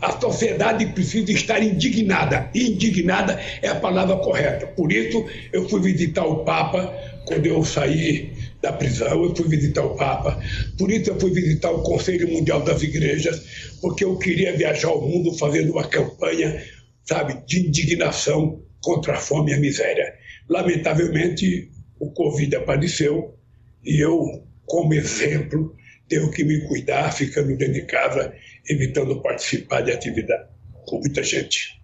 [0.00, 2.50] A sociedade precisa estar indignada.
[2.54, 4.66] Indignada é a palavra correta.
[4.66, 6.92] Por isso, eu fui visitar o Papa
[7.24, 8.35] quando eu saí
[8.66, 10.40] da prisão, eu fui visitar o Papa.
[10.76, 15.00] Por isso, eu fui visitar o Conselho Mundial das Igrejas, porque eu queria viajar ao
[15.00, 16.60] mundo fazendo uma campanha,
[17.04, 20.12] sabe, de indignação contra a fome e a miséria.
[20.48, 23.36] Lamentavelmente, o Covid apareceu
[23.84, 24.20] e eu,
[24.64, 25.74] como exemplo,
[26.08, 28.32] tenho que me cuidar ficando dentro de casa,
[28.68, 30.48] evitando participar de atividade
[30.86, 31.75] com muita gente.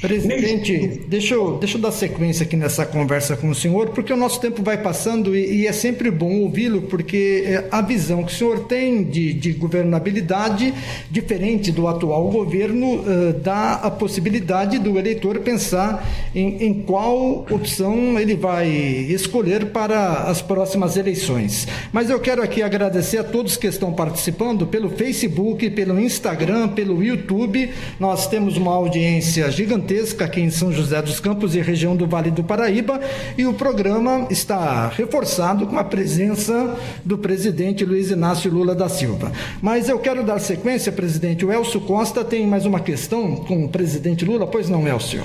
[0.00, 4.16] Presidente, deixa eu, deixa eu dar sequência aqui nessa conversa com o senhor, porque o
[4.16, 8.32] nosso tempo vai passando e, e é sempre bom ouvi-lo, porque é, a visão que
[8.32, 10.74] o senhor tem de, de governabilidade,
[11.10, 18.18] diferente do atual governo, uh, dá a possibilidade do eleitor pensar em, em qual opção
[18.18, 21.66] ele vai escolher para as próximas eleições.
[21.92, 27.02] Mas eu quero aqui agradecer a todos que estão participando pelo Facebook, pelo Instagram, pelo
[27.02, 27.70] YouTube.
[27.98, 32.06] Nós temos uma audiência gigantesca gigantesca aqui em São José dos Campos e região do
[32.06, 33.00] Vale do Paraíba,
[33.36, 39.30] e o programa está reforçado com a presença do presidente Luiz Inácio Lula da Silva.
[39.60, 41.44] Mas eu quero dar sequência, presidente.
[41.44, 45.22] O Elcio Costa tem mais uma questão com o presidente Lula, pois não, Elcio?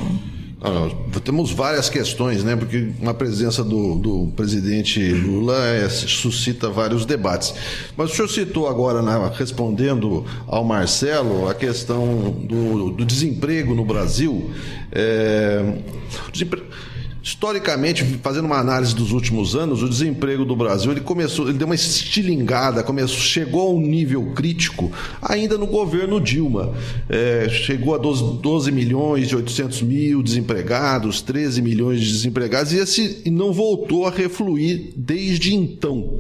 [0.62, 0.90] Não,
[1.22, 2.54] temos várias questões, né?
[2.56, 7.54] Porque uma presença do, do presidente Lula é, suscita vários debates.
[7.96, 13.86] Mas o senhor citou agora, né, respondendo ao Marcelo, a questão do, do desemprego no
[13.86, 14.52] Brasil.
[14.92, 15.76] É,
[16.34, 16.66] desemprego,
[17.22, 21.68] Historicamente, fazendo uma análise dos últimos anos, o desemprego do Brasil ele começou, ele deu
[21.68, 24.92] uma estilingada, começou, chegou a um nível crítico
[25.22, 26.74] ainda no governo Dilma.
[27.10, 32.78] É, chegou a 12, 12, milhões e 800 mil desempregados, 13 milhões de desempregados, e,
[32.78, 36.20] esse, e não voltou a refluir desde então.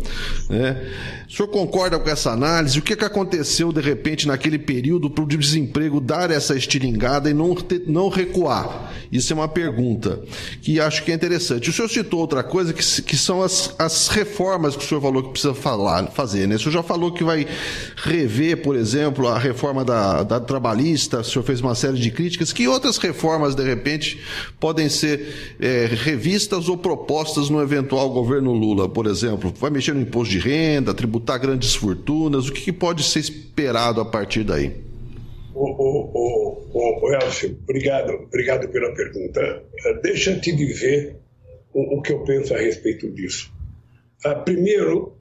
[0.49, 0.85] Né?
[1.29, 2.79] O senhor concorda com essa análise?
[2.79, 7.33] O que, que aconteceu de repente naquele período para o desemprego dar essa estilingada e
[7.33, 8.91] não, não recuar?
[9.11, 10.21] Isso é uma pergunta
[10.61, 11.69] que acho que é interessante.
[11.69, 15.23] O senhor citou outra coisa que, que são as, as reformas que o senhor falou
[15.23, 16.47] que precisa falar, fazer.
[16.47, 16.55] Né?
[16.55, 17.47] O senhor já falou que vai
[17.95, 22.51] rever, por exemplo, a reforma da, da trabalhista, o senhor fez uma série de críticas.
[22.51, 24.19] Que outras reformas, de repente,
[24.59, 29.53] podem ser é, revistas ou propostas no eventual governo Lula, por exemplo?
[29.59, 32.49] Vai mexer no imposto de renda, tributar grandes fortunas?
[32.49, 34.88] O que, pode ser esperado a partir daí?
[35.61, 39.41] O, o, Elcio, obrigado, obrigado pela pergunta.
[39.85, 41.17] Eh, deixa eu te dizer
[41.73, 43.53] o, o que eu penso a respeito disso.
[44.25, 45.17] Uh, primeiro,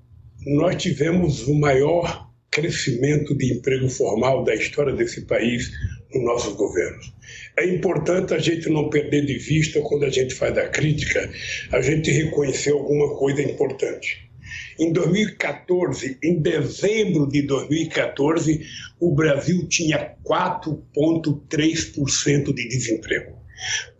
[0.47, 5.73] nós tivemos o maior crescimento de emprego formal da história desse país
[6.15, 7.13] nos nossos governos.
[7.59, 11.29] É importante a gente não perder de vista, quando a gente faz a crítica,
[11.73, 14.28] a gente reconhecer alguma coisa importante.
[14.79, 18.61] Em 2014, em dezembro de 2014,
[19.01, 23.37] o Brasil tinha 4,3% de desemprego.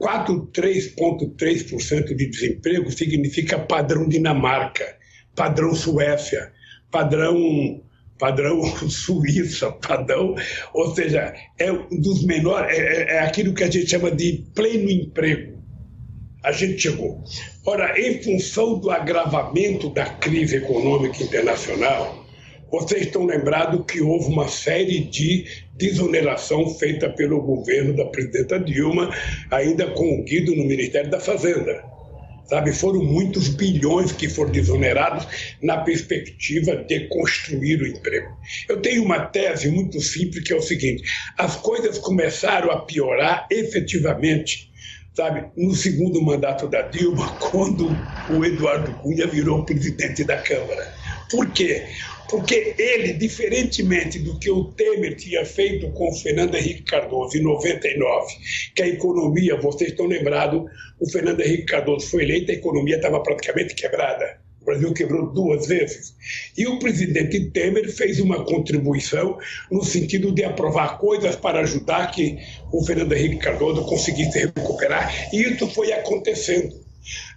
[0.01, 4.97] 4,3% de desemprego significa padrão Dinamarca,
[5.35, 6.53] padrão Suécia,
[6.93, 7.83] padrão
[8.17, 10.37] padrão Suíça, padrão,
[10.75, 14.45] ou seja, é um dos menores, é, é, é aquilo que a gente chama de
[14.55, 15.58] pleno emprego
[16.43, 17.23] a gente chegou.
[17.67, 22.27] Ora, em função do agravamento da crise econômica internacional,
[22.71, 29.11] vocês estão lembrados que houve uma série de desoneração feita pelo governo da presidenta Dilma,
[29.51, 31.83] ainda com o Guido no Ministério da Fazenda.
[32.49, 35.27] Sabe, foram muitos bilhões que foram desonerados
[35.63, 38.29] na perspectiva de construir o emprego.
[38.67, 41.03] Eu tenho uma tese muito simples que é o seguinte:
[41.37, 44.68] as coisas começaram a piorar efetivamente
[45.19, 47.89] sabe, no segundo mandato da Dilma, quando
[48.31, 50.95] o Eduardo Cunha virou presidente da Câmara.
[51.29, 51.83] Por quê?
[52.31, 57.43] Porque ele, diferentemente do que o Temer tinha feito com o Fernando Henrique Cardoso em
[57.43, 58.27] 99,
[58.77, 60.63] que a economia, vocês estão lembrados,
[61.01, 64.38] o Fernando Henrique Cardoso foi eleito, a economia estava praticamente quebrada.
[64.69, 66.15] Brasil quebrou duas vezes.
[66.57, 69.39] E o presidente Temer fez uma contribuição
[69.71, 72.39] no sentido de aprovar coisas para ajudar que
[72.71, 75.11] o Fernando Henrique Cardoso conseguisse recuperar.
[75.33, 76.75] E isso foi acontecendo.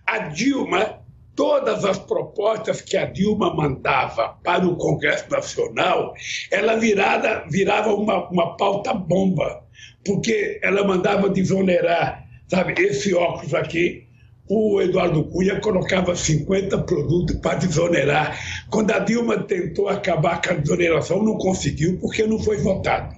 [0.05, 0.99] A Dilma
[1.33, 6.13] todas as propostas que a Dilma mandava para o Congresso Nacional,
[6.51, 9.63] ela virada, virava uma, uma pauta bomba,
[10.05, 14.10] porque ela mandava desonerar, sabe, esse óculos aqui,
[14.53, 18.37] o Eduardo Cunha colocava 50 produtos para desonerar.
[18.69, 23.15] Quando a Dilma tentou acabar com a desoneração, não conseguiu, porque não foi votado.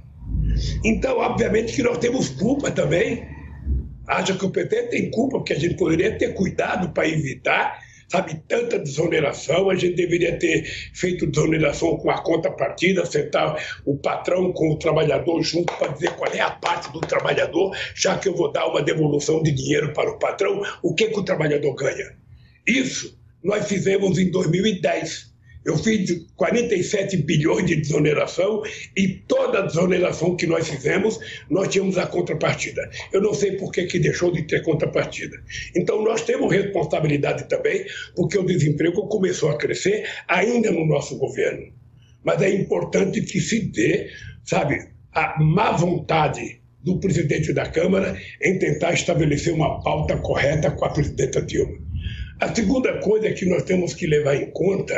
[0.86, 3.26] Então, obviamente que nós temos culpa também.
[4.06, 7.80] Acha que o PT tem culpa, porque a gente poderia ter cuidado para evitar
[8.14, 13.98] sabe, tanta desoneração, a gente deveria ter feito desoneração com a conta partida, sentar o
[13.98, 18.30] patrão com o trabalhador junto para dizer qual é a parte do trabalhador, já que
[18.30, 21.74] eu vou dar uma devolução de dinheiro para o patrão, o que, que o trabalhador
[21.74, 22.16] ganha.
[22.68, 25.33] Isso nós fizemos em 2010
[25.66, 28.62] eu fiz 47 bilhões de desoneração
[28.96, 32.90] e toda a desoneração que nós fizemos, nós tínhamos a contrapartida.
[33.12, 35.38] Eu não sei por que, que deixou de ter contrapartida.
[35.76, 37.86] Então, nós temos responsabilidade também,
[38.16, 41.72] porque o desemprego começou a crescer ainda no nosso governo.
[42.24, 44.10] Mas é importante que se dê,
[44.44, 50.84] sabe, a má vontade do presidente da Câmara em tentar estabelecer uma pauta correta com
[50.84, 51.78] a presidenta Dilma.
[52.40, 54.94] A segunda coisa que nós temos que levar em conta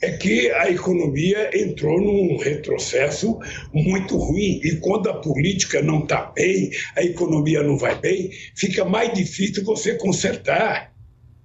[0.00, 3.38] é que a economia entrou num retrocesso
[3.72, 4.60] muito ruim.
[4.62, 9.64] E quando a política não está bem, a economia não vai bem, fica mais difícil
[9.64, 10.92] você consertar.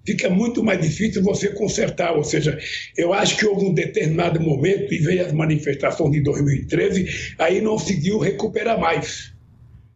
[0.05, 2.15] Fica muito mais difícil você consertar.
[2.15, 2.57] Ou seja,
[2.95, 7.73] eu acho que houve um determinado momento, e veio as manifestações de 2013, aí não
[7.73, 9.33] conseguiu recuperar mais.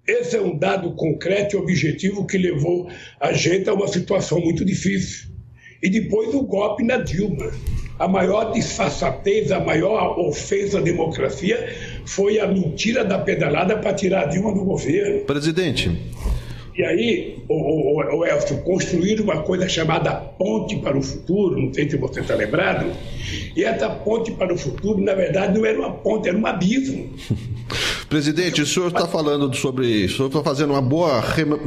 [0.07, 2.89] Esse é um dado concreto e objetivo que levou
[3.19, 5.27] a gente a uma situação muito difícil.
[5.83, 7.51] E depois o golpe na Dilma
[7.99, 11.75] a maior disfarçatez, a maior ofensa à democracia
[12.05, 15.21] foi a mentira da pedalada para tirar a Dilma do governo.
[15.21, 15.91] Presidente.
[16.77, 21.73] E aí, o, o, o Elcio, construir uma coisa chamada ponte para o futuro, não
[21.73, 22.85] sei se você está lembrado,
[23.55, 27.09] e essa ponte para o futuro, na verdade, não era uma ponte, era um abismo.
[28.09, 30.05] Presidente, o senhor está falando sobre.
[30.05, 31.21] O senhor está fazendo uma boa.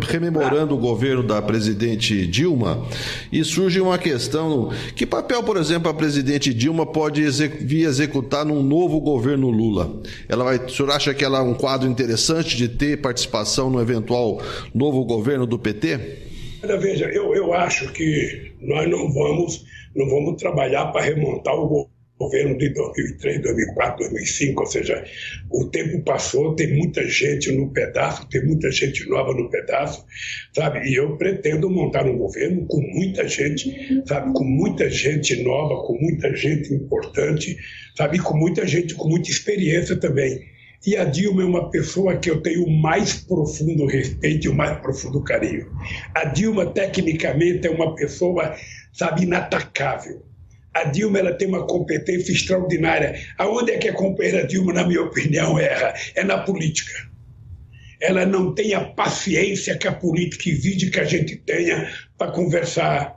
[0.09, 2.87] rememorando o governo da presidente Dilma,
[3.31, 8.63] e surge uma questão: que papel, por exemplo, a presidente Dilma pode vir executar num
[8.63, 10.01] novo governo Lula?
[10.31, 13.81] Ela vai, o senhor acha que ela é um quadro interessante de ter participação no
[13.81, 14.41] eventual
[14.75, 15.99] novo governo do PT?
[16.81, 19.65] Veja, eu, eu acho que nós não vamos,
[19.95, 25.05] não vamos trabalhar para remontar o governo governo de 2003, 2004, 2005, ou seja,
[25.51, 30.05] o tempo passou, tem muita gente no pedaço, tem muita gente nova no pedaço,
[30.55, 30.87] sabe?
[30.87, 34.35] E eu pretendo montar um governo com muita gente, sabe?
[34.35, 37.57] Com muita gente nova, com muita gente importante,
[37.97, 38.19] sabe?
[38.19, 40.39] Com muita gente com muita experiência também.
[40.87, 44.55] E a Dilma é uma pessoa que eu tenho o mais profundo respeito e o
[44.55, 45.67] mais profundo carinho.
[46.15, 48.55] A Dilma, tecnicamente, é uma pessoa,
[48.93, 50.30] sabe, inatacável
[50.73, 53.21] a Dilma ela tem uma competência extraordinária.
[53.39, 55.95] Aonde é que a companheira Dilma, na minha opinião, erra?
[56.15, 57.11] É na política.
[58.01, 63.17] Ela não tem a paciência que a política exige que a gente tenha para conversar,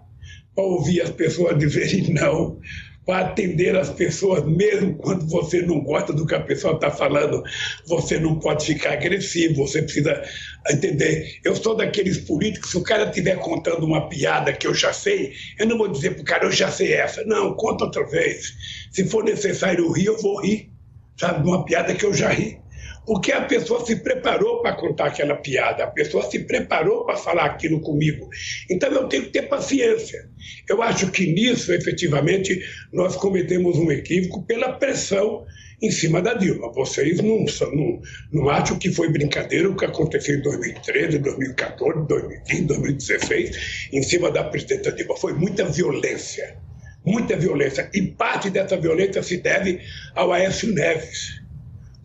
[0.53, 2.59] para ouvir as pessoas dizerem não,
[3.05, 7.43] para atender as pessoas, mesmo quando você não gosta do que a pessoa está falando.
[7.85, 10.23] Você não pode ficar agressivo, você precisa
[10.69, 11.39] entender.
[11.43, 15.33] Eu sou daqueles políticos, se o cara estiver contando uma piada que eu já sei,
[15.59, 17.23] eu não vou dizer para o cara, eu já sei essa.
[17.25, 18.53] Não, conta outra vez.
[18.91, 20.71] Se for necessário rir, eu vou rir.
[21.17, 22.62] Sabe, uma piada que eu já ri
[23.05, 27.45] porque a pessoa se preparou para contar aquela piada, a pessoa se preparou para falar
[27.45, 28.29] aquilo comigo.
[28.69, 30.29] Então eu tenho que ter paciência.
[30.69, 35.45] Eu acho que nisso, efetivamente, nós cometemos um equívoco pela pressão
[35.81, 36.71] em cima da Dilma.
[36.71, 37.43] Vocês não,
[37.73, 38.01] não,
[38.31, 44.31] não acham que foi brincadeira o que aconteceu em 2013, 2014, 2015, 2016, em cima
[44.31, 45.17] da presidenta Dilma.
[45.17, 46.57] Foi muita violência.
[47.05, 47.89] Muita violência.
[47.93, 49.81] E parte dessa violência se deve
[50.15, 51.42] ao Aécio Neves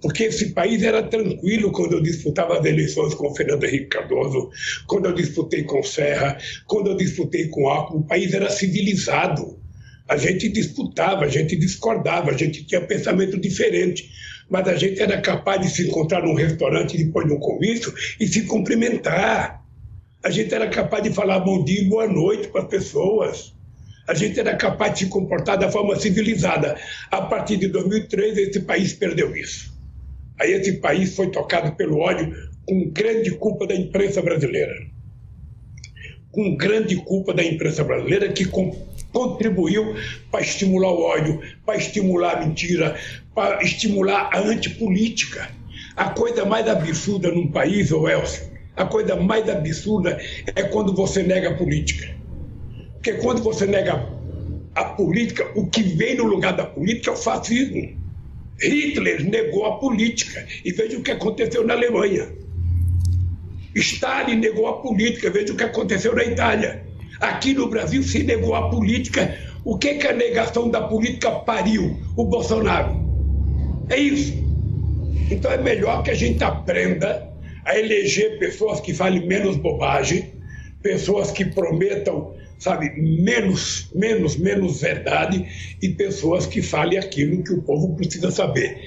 [0.00, 4.50] porque esse país era tranquilo quando eu disputava as eleições com Fernando Henrique Cardoso,
[4.86, 9.58] quando eu disputei com Serra, quando eu disputei com Alckmin, o país era civilizado.
[10.08, 14.10] A gente disputava, a gente discordava, a gente tinha pensamento diferente,
[14.48, 18.26] mas a gente era capaz de se encontrar num restaurante depois de um convite e
[18.26, 19.62] se cumprimentar.
[20.22, 23.54] A gente era capaz de falar bom dia e boa noite para as pessoas.
[24.06, 26.76] A gente era capaz de se comportar da forma civilizada.
[27.10, 29.67] A partir de 2003, esse país perdeu isso.
[30.40, 32.32] Aí esse país foi tocado pelo ódio
[32.66, 34.74] com grande culpa da imprensa brasileira.
[36.30, 38.44] Com grande culpa da imprensa brasileira que
[39.12, 39.94] contribuiu
[40.30, 42.96] para estimular o ódio, para estimular a mentira,
[43.34, 45.50] para estimular a antipolítica.
[45.96, 48.44] A coisa mais absurda num país, ô Elcio,
[48.76, 50.20] a coisa mais absurda
[50.54, 52.14] é quando você nega a política.
[52.94, 54.08] Porque quando você nega
[54.74, 57.97] a política, o que vem no lugar da política é o fascismo.
[58.60, 60.46] Hitler negou a política.
[60.64, 62.28] E veja o que aconteceu na Alemanha.
[63.74, 65.30] Stalin negou a política.
[65.30, 66.84] Veja o que aconteceu na Itália.
[67.20, 69.36] Aqui no Brasil se negou a política.
[69.64, 71.96] O que, que a negação da política pariu?
[72.16, 72.96] O Bolsonaro.
[73.88, 74.34] É isso.
[75.30, 77.28] Então é melhor que a gente aprenda
[77.64, 80.32] a eleger pessoas que falem menos bobagem,
[80.82, 85.46] pessoas que prometam sabe, menos, menos, menos verdade
[85.80, 88.78] e pessoas que falem aquilo que o povo precisa saber.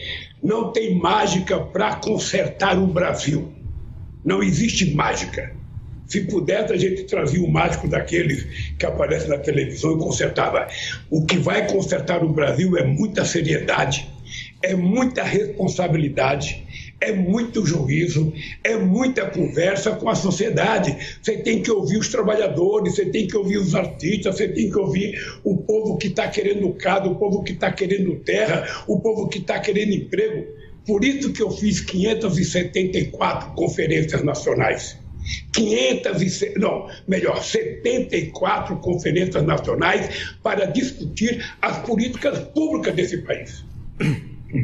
[0.43, 3.53] Não tem mágica para consertar o Brasil.
[4.24, 5.55] Não existe mágica.
[6.11, 8.45] Se pudesse, a gente trazia o mágico daqueles
[8.78, 10.67] que aparece na televisão e consertava.
[11.09, 14.09] O que vai consertar o Brasil é muita seriedade,
[14.61, 16.61] é muita responsabilidade,
[17.01, 18.31] é muito juízo,
[18.63, 20.95] é muita conversa com a sociedade.
[21.21, 24.77] Você tem que ouvir os trabalhadores, você tem que ouvir os artistas, você tem que
[24.77, 29.27] ouvir o povo que está querendo casa, o povo que está querendo terra, o povo
[29.27, 30.45] que está querendo emprego.
[30.85, 34.97] Por isso que eu fiz 574 conferências nacionais.
[35.53, 43.63] 500 e, não, melhor, 74 conferências nacionais para discutir as políticas públicas desse país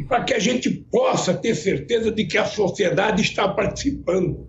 [0.08, 4.48] para que a gente possa ter certeza de que a sociedade está participando.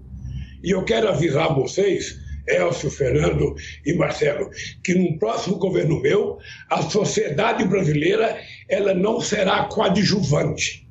[0.64, 2.18] E eu quero avisar vocês,
[2.48, 4.50] Elcio, Fernando e Marcelo,
[4.84, 6.38] que no próximo governo meu,
[6.70, 8.38] a sociedade brasileira
[8.68, 10.89] ela não será coadjuvante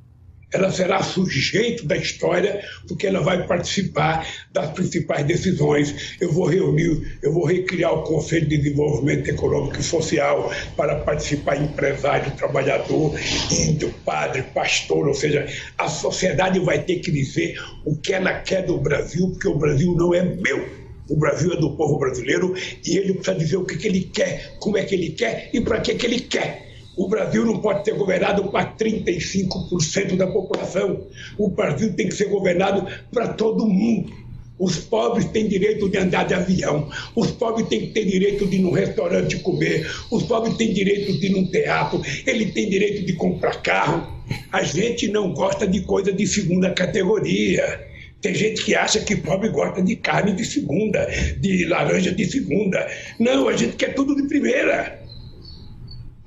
[0.51, 6.15] ela será sujeito da história, porque ela vai participar das principais decisões.
[6.19, 11.61] Eu vou reunir, eu vou recriar o Conselho de Desenvolvimento Econômico e Social para participar
[11.61, 13.19] empresário, trabalhador,
[13.51, 15.47] índio, padre, pastor, ou seja,
[15.77, 19.93] a sociedade vai ter que dizer o que ela quer do Brasil, porque o Brasil
[19.95, 20.79] não é meu.
[21.09, 22.53] O Brasil é do povo brasileiro
[22.85, 25.59] e ele precisa dizer o que, que ele quer, como é que ele quer e
[25.59, 26.68] para que, que ele quer.
[26.99, 31.07] O Brasil não pode ser governado para 35% da população.
[31.37, 34.11] O Brasil tem que ser governado para todo mundo.
[34.59, 38.57] Os pobres têm direito de andar de avião, os pobres têm que ter direito de
[38.57, 43.05] ir num restaurante comer, os pobres têm direito de ir num teatro, ele tem direito
[43.05, 44.19] de comprar carro.
[44.51, 47.79] A gente não gosta de coisa de segunda categoria.
[48.19, 51.07] Tem gente que acha que pobre gosta de carne de segunda,
[51.39, 52.85] de laranja de segunda.
[53.17, 54.99] Não, a gente quer tudo de primeira.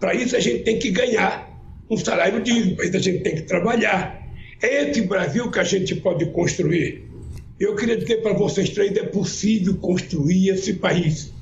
[0.02, 1.48] Para isso a gente tem que ganhar
[1.88, 4.20] um salário digno, para isso a gente tem que trabalhar.
[4.60, 7.04] É esse Brasil que a gente pode construir.
[7.60, 11.32] Eu queria dizer para vocês três: é possível construir esse país.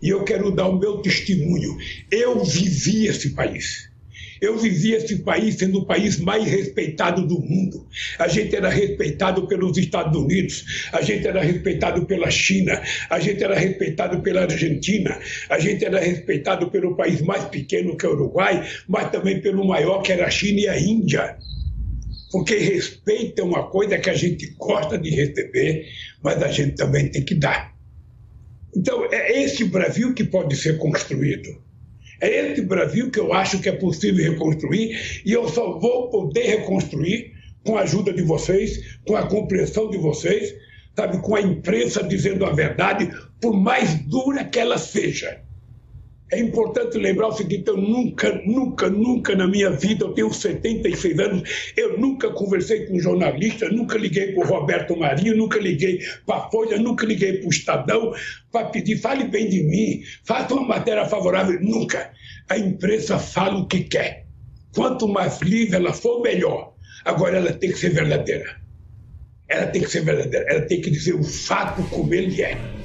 [0.00, 1.76] E eu quero dar o meu testemunho.
[2.08, 3.85] Eu vivi esse país.
[4.40, 7.86] Eu vivia esse país sendo o país mais respeitado do mundo.
[8.18, 13.42] A gente era respeitado pelos Estados Unidos, a gente era respeitado pela China, a gente
[13.42, 15.18] era respeitado pela Argentina,
[15.48, 19.66] a gente era respeitado pelo país mais pequeno que é o Uruguai, mas também pelo
[19.66, 21.36] maior que era a China e a Índia.
[22.30, 25.86] Porque respeito é uma coisa que a gente gosta de receber,
[26.22, 27.74] mas a gente também tem que dar.
[28.76, 31.65] Então, é esse Brasil que pode ser construído.
[32.20, 36.44] É esse Brasil que eu acho que é possível reconstruir e eu só vou poder
[36.44, 37.32] reconstruir
[37.64, 40.54] com a ajuda de vocês, com a compreensão de vocês,
[40.94, 43.10] sabe, com a imprensa dizendo a verdade,
[43.40, 45.45] por mais dura que ela seja.
[46.30, 51.18] É importante lembrar o seguinte: eu nunca, nunca, nunca na minha vida, eu tenho 76
[51.20, 56.00] anos, eu nunca conversei com um jornalista, nunca liguei para o Roberto Marinho, nunca liguei
[56.26, 58.12] para a Folha, nunca liguei para o Estadão
[58.50, 61.60] para pedir, fale bem de mim, faça uma matéria favorável.
[61.60, 62.10] Nunca.
[62.48, 64.26] A imprensa fala o que quer.
[64.74, 66.74] Quanto mais livre ela for, melhor.
[67.04, 68.60] Agora ela tem que ser verdadeira.
[69.48, 70.44] Ela tem que ser verdadeira.
[70.48, 72.75] Ela tem que dizer o fato como ele é.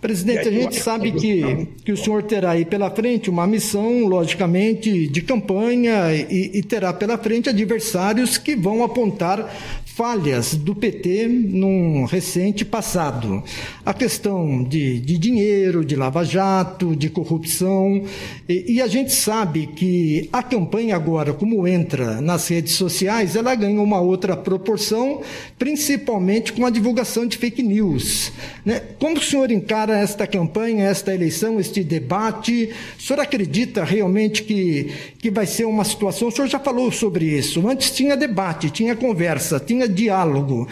[0.00, 5.08] Presidente, a gente sabe que, que o senhor terá aí pela frente uma missão, logicamente,
[5.08, 9.52] de campanha e, e terá pela frente adversários que vão apontar
[9.98, 13.42] falhas do PT num recente passado.
[13.84, 18.04] A questão de, de dinheiro, de lava-jato, de corrupção.
[18.48, 23.52] E, e, a gente sabe que a campanha agora, como entra nas redes sociais, ela
[23.56, 25.20] ganha uma outra proporção,
[25.58, 28.30] principalmente com a divulgação de fake news.
[28.64, 28.80] Né?
[29.00, 32.72] Como o senhor encara esta campanha, esta eleição, este debate?
[32.96, 36.28] O senhor acredita realmente que, que vai ser uma situação?
[36.28, 37.66] O senhor já falou sobre isso.
[37.68, 40.68] Antes tinha debate, tinha conversa, tinha diálogo.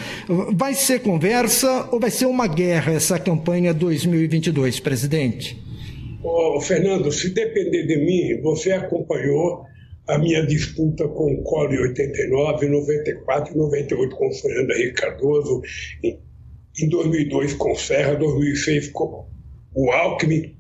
[0.54, 5.58] Vai ser conversa ou vai ser uma guerra essa campanha 2022, presidente?
[6.22, 9.64] Ô, Fernando, se depender de mim, você acompanhou
[10.08, 14.92] a minha disputa com o Collor em 89, 94 e 98 com o Fernando Henrique
[14.92, 15.62] Cardoso,
[16.02, 19.26] em 2002 com o Serra, 2006 com
[19.74, 20.54] o Alckmin.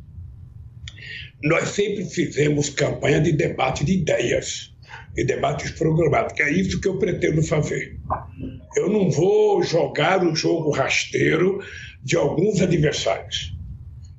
[1.42, 4.74] Nós sempre fizemos campanha de debate de ideias
[5.16, 6.40] e debates programáticos.
[6.40, 7.98] É isso que eu pretendo fazer.
[8.76, 11.60] Eu não vou jogar o jogo rasteiro
[12.02, 13.56] de alguns adversários.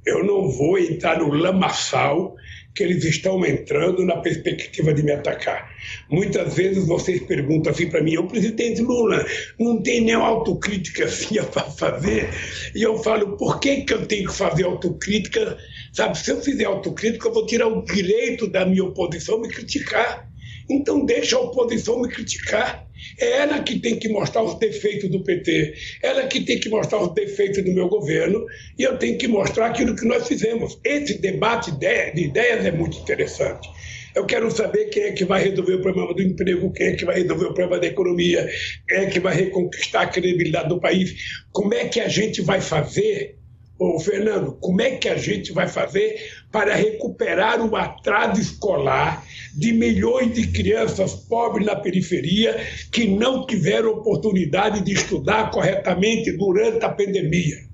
[0.04, 2.36] Eu não vou entrar no lamaçal
[2.74, 5.70] que eles estão entrando na perspectiva de me atacar.
[6.10, 9.26] Muitas vezes vocês perguntam assim para mim, o presidente Lula
[9.60, 12.30] não tem nem autocrítica assim para fazer?
[12.76, 15.58] E eu falo, por que, que eu tenho que fazer autocrítica?
[15.92, 20.27] Sabe, se eu fizer autocrítica, eu vou tirar o direito da minha oposição me criticar.
[20.70, 22.88] Então deixa a oposição me criticar.
[23.20, 27.00] É ela que tem que mostrar os defeitos do PT, ela que tem que mostrar
[27.00, 28.44] os defeitos do meu governo,
[28.78, 30.80] e eu tenho que mostrar aquilo que nós fizemos.
[30.84, 33.70] Esse debate de ideias é muito interessante.
[34.16, 37.06] Eu quero saber quem é que vai resolver o problema do emprego, quem é que
[37.06, 38.50] vai resolver o problema da economia,
[38.88, 41.14] quem é que vai reconquistar a credibilidade do país.
[41.52, 43.38] Como é que a gente vai fazer
[43.80, 46.20] Ô, Fernando, como é que a gente vai fazer
[46.52, 49.24] para recuperar o atraso escolar
[49.54, 52.56] de milhões de crianças pobres na periferia
[52.92, 57.68] que não tiveram oportunidade de estudar corretamente durante a pandemia?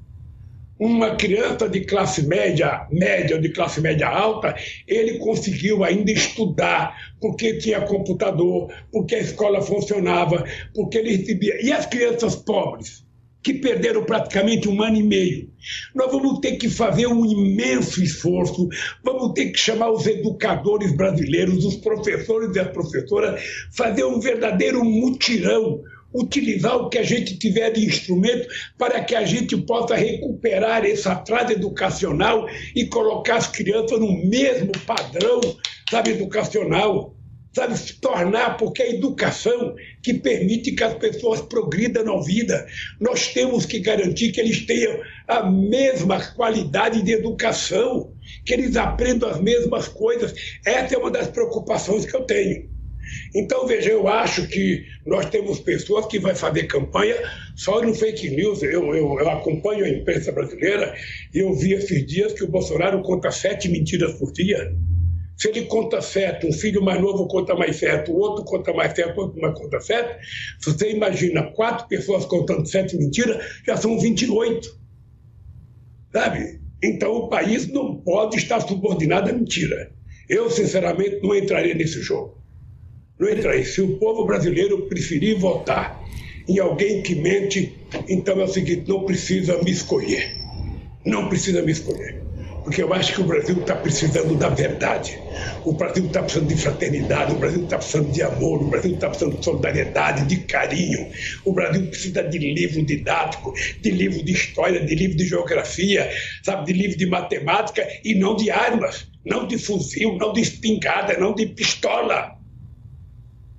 [0.80, 4.56] Uma criança de classe média, média ou de classe média alta,
[4.88, 10.44] ele conseguiu ainda estudar porque tinha computador, porque a escola funcionava,
[10.74, 11.64] porque ele recebia.
[11.64, 13.03] E as crianças pobres?
[13.44, 15.50] Que perderam praticamente um ano e meio.
[15.94, 18.70] Nós vamos ter que fazer um imenso esforço,
[19.04, 23.42] vamos ter que chamar os educadores brasileiros, os professores e as professoras,
[23.76, 25.82] fazer um verdadeiro mutirão,
[26.14, 31.08] utilizar o que a gente tiver de instrumento para que a gente possa recuperar esse
[31.08, 35.42] atraso educacional e colocar as crianças no mesmo padrão,
[35.90, 37.16] sabe, educacional
[37.54, 42.66] sabe, se tornar, porque é a educação que permite que as pessoas progridam na vida.
[43.00, 48.12] Nós temos que garantir que eles tenham a mesma qualidade de educação,
[48.46, 50.34] que eles aprendam as mesmas coisas.
[50.66, 52.74] Essa é uma das preocupações que eu tenho.
[53.36, 57.16] Então, veja, eu acho que nós temos pessoas que vão fazer campanha
[57.56, 58.64] só no fake news.
[58.64, 60.96] Eu, eu, eu acompanho a imprensa brasileira
[61.34, 64.74] e eu vi esses dias que o Bolsonaro conta sete mentiras por dia.
[65.38, 68.94] Se ele conta certo, um filho mais novo conta mais certo, o outro conta mais
[68.94, 70.24] certo, o outro mais conta certo,
[70.60, 74.80] se você imagina quatro pessoas contando sete mentiras, já são 28.
[76.12, 76.62] Sabe?
[76.84, 79.92] Então o país não pode estar subordinado à mentira.
[80.30, 82.38] Eu, sinceramente, não entraria nesse jogo.
[83.20, 83.66] Não entraria.
[83.66, 86.02] Se o povo brasileiro preferir votar
[86.48, 87.76] em alguém que mente,
[88.08, 90.36] então é o seguinte: não precisa me escolher.
[91.06, 92.23] Não precisa me escolher
[92.64, 95.20] porque eu acho que o Brasil está precisando da verdade.
[95.66, 99.10] O Brasil está precisando de fraternidade, o Brasil está precisando de amor, o Brasil está
[99.10, 101.12] precisando de solidariedade, de carinho.
[101.44, 106.10] O Brasil precisa de livro didático, de livro de história, de livro de geografia,
[106.42, 111.18] sabe, de livro de matemática e não de armas, não de fuzil, não de espingarda,
[111.18, 112.38] não de pistola.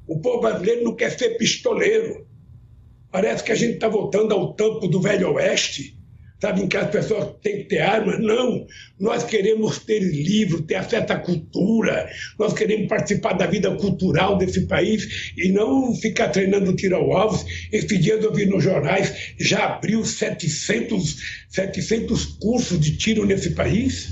[0.06, 2.26] O povo brasileiro não quer ser pistoleiro.
[3.12, 6.03] Parece que a gente está voltando ao tampo do Velho Oeste
[6.44, 8.20] sabe, em que as pessoas têm que ter armas.
[8.20, 8.66] Não,
[9.00, 12.06] nós queremos ter livro, ter acesso à cultura,
[12.38, 17.42] nós queremos participar da vida cultural desse país e não ficar treinando tiro ao alvo.
[17.72, 21.16] Esses dias eu vi nos jornais, já abriu 700,
[21.48, 24.10] 700 cursos de tiro nesse país.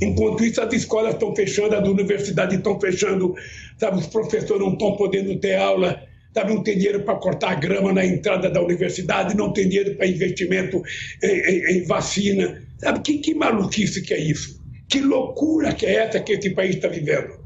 [0.00, 3.34] Enquanto isso, as escolas estão fechando, as universidades estão fechando,
[3.78, 6.02] sabe, os professores não estão podendo ter aula
[6.42, 10.08] não tem dinheiro para cortar a grama na entrada da universidade, não tem dinheiro para
[10.08, 10.82] investimento
[11.22, 12.60] em, em, em, vacina.
[12.78, 14.60] Sabe, que, que maluquice que é isso?
[14.88, 17.38] Que loucura que é essa que esse país está vivendo?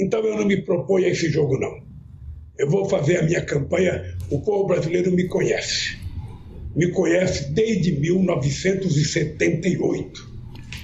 [0.00, 1.84] Então eu não me proponho a esse jogo, não.
[2.58, 5.98] Eu vou fazer a minha campanha, o povo brasileiro me conhece.
[6.74, 10.32] Me conhece desde 1978,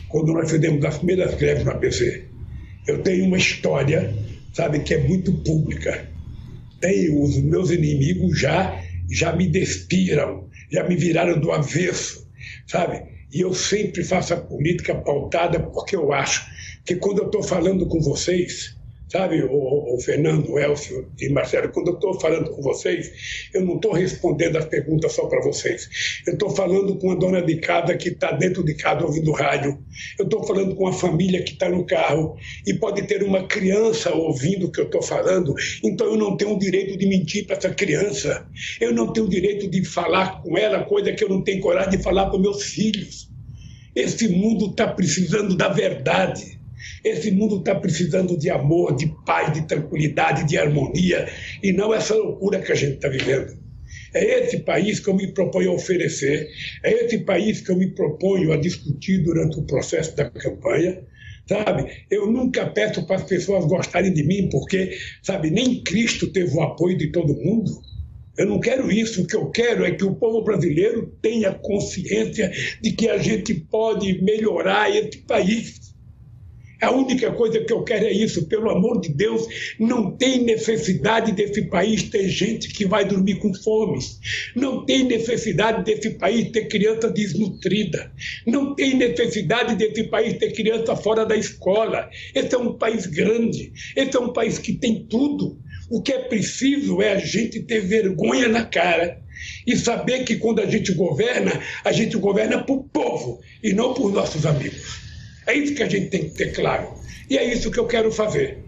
[0.09, 2.25] quando nós fizemos as primeiras greves no ABC.
[2.87, 4.15] Eu tenho uma história,
[4.53, 6.11] sabe, que é muito pública
[6.81, 12.29] tem os meus inimigos já já me despiram, já me viraram do avesso,
[12.67, 13.03] sabe?
[13.33, 16.47] E eu sempre faço a política pautada porque eu acho
[16.85, 18.77] que quando eu estou falando com vocês,
[19.11, 23.11] Sabe, o, o Fernando, o Elcio e Marcelo, quando eu estou falando com vocês,
[23.53, 25.89] eu não estou respondendo as perguntas só para vocês.
[26.25, 29.83] Eu estou falando com a dona de casa que está dentro de casa ouvindo rádio.
[30.17, 34.15] Eu estou falando com a família que está no carro e pode ter uma criança
[34.15, 35.57] ouvindo o que eu estou falando.
[35.83, 38.47] Então eu não tenho o direito de mentir para essa criança.
[38.81, 41.99] Eu não tenho o direito de falar com ela coisa que eu não tenho coragem
[41.99, 43.29] de falar para meus filhos.
[43.93, 46.60] Esse mundo está precisando da verdade.
[47.05, 51.29] Esse mundo está precisando de amor, de paz, de tranquilidade, de harmonia,
[51.63, 53.59] e não essa loucura que a gente está vivendo.
[54.15, 56.49] É esse país que eu me proponho a oferecer,
[56.83, 61.03] é esse país que eu me proponho a discutir durante o processo da campanha,
[61.49, 62.05] sabe?
[62.11, 66.61] Eu nunca peço para as pessoas gostarem de mim, porque, sabe, nem Cristo teve o
[66.61, 67.71] apoio de todo mundo.
[68.37, 69.23] Eu não quero isso.
[69.23, 72.51] O que eu quero é que o povo brasileiro tenha consciência
[72.81, 75.80] de que a gente pode melhorar esse país.
[76.81, 79.47] A única coisa que eu quero é isso, pelo amor de Deus,
[79.79, 83.99] não tem necessidade desse país ter gente que vai dormir com fome.
[84.57, 88.11] Não tem necessidade desse país ter criança desnutrida.
[88.47, 92.09] Não tem necessidade desse país ter criança fora da escola.
[92.35, 93.73] Esse é um país grande.
[93.95, 95.59] Esse é um país que tem tudo.
[95.91, 99.21] O que é preciso é a gente ter vergonha na cara
[99.67, 103.93] e saber que quando a gente governa, a gente governa para o povo e não
[103.93, 105.10] por nossos amigos.
[105.47, 106.95] É isso que a gente tem que ter claro.
[107.29, 108.59] E é isso que eu quero fazer.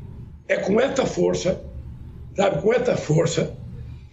[0.48, 1.62] É com essa força,
[2.36, 3.56] sabe, com essa força,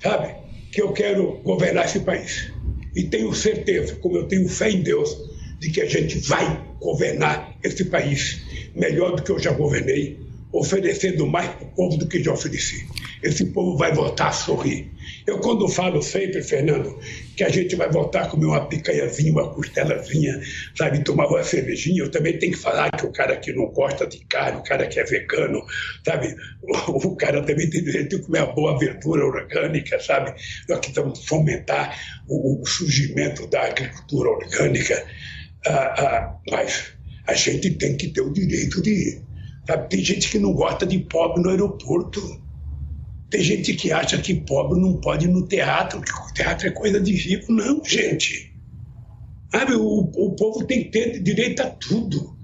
[0.02, 0.36] sabe,
[0.72, 2.52] que eu quero governar esse país.
[2.96, 5.18] E tenho certeza, como eu tenho fé em Deus,
[5.60, 8.42] de que a gente vai governar esse país
[8.76, 10.20] melhor do que eu já governei,
[10.52, 12.88] oferecendo mais para o povo do que já ofereci.
[13.22, 14.92] Esse povo vai voltar a sorrir.
[15.30, 16.98] Eu, quando falo sempre, Fernando,
[17.38, 20.42] que a gente vai voltar a comer uma picanhazinha, uma costelazinha,
[20.76, 24.08] sabe, tomar uma cervejinha, eu também tenho que falar que o cara que não gosta
[24.08, 25.64] de carne, o cara que é vegano,
[26.04, 26.36] sabe,
[26.88, 30.34] o, o cara também tem direito de comer uma boa verdura orgânica, sabe?
[30.68, 31.96] Nós que estamos fomentar
[32.28, 35.06] o, o, surgimento da agricultura orgânica,
[35.68, 36.94] ah, ah, mas
[37.28, 39.22] a gente tem que ter o direito de ir.
[39.68, 39.90] Sabe?
[39.90, 42.49] Tem gente que não gosta de pobre no aeroporto.
[43.30, 46.72] Tem gente que acha que pobre não pode ir no teatro, que o teatro é
[46.72, 47.52] coisa de rico.
[47.52, 48.52] Não, gente.
[49.52, 52.38] Sabe, o, o povo tem que ter direito a tudo.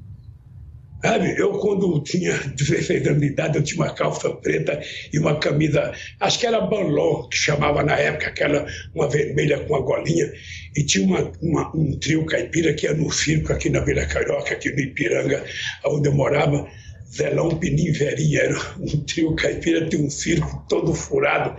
[1.03, 4.82] Sabe, eu quando tinha 16 anos de idade, eu tinha uma calça preta
[5.14, 9.74] e uma camisa, acho que era Banlon, que chamava na época, aquela, uma vermelha com
[9.74, 10.32] uma golinha,
[10.76, 14.53] e tinha uma, uma, um trio caipira que ia no circo aqui na Vila Carioca,
[14.53, 15.44] aqui no Ipiranga,
[15.86, 16.68] onde eu morava,
[17.07, 21.56] Velão Pininveri, era um trio caipira, tinha um circo todo furado,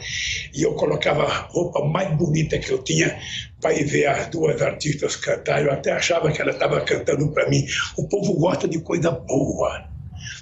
[0.54, 3.18] e eu colocava a roupa mais bonita que eu tinha
[3.60, 5.64] para ir ver as duas artistas cantar.
[5.64, 7.64] Eu até achava que ela estava cantando para mim.
[7.96, 9.88] O povo gosta de coisa boa.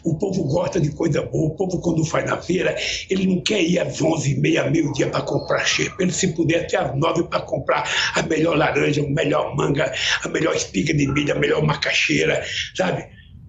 [0.03, 1.47] O povo gosta de coisa boa.
[1.47, 2.77] O povo, quando vai na feira,
[3.09, 6.03] ele não quer ir às 11h30, meio-dia para comprar xepa.
[6.03, 10.29] Ele, se puder, até às 9 para comprar a melhor laranja, a melhor manga, a
[10.29, 12.45] melhor espiga de milho, a melhor macaxeira,
[12.75, 13.07] sabe?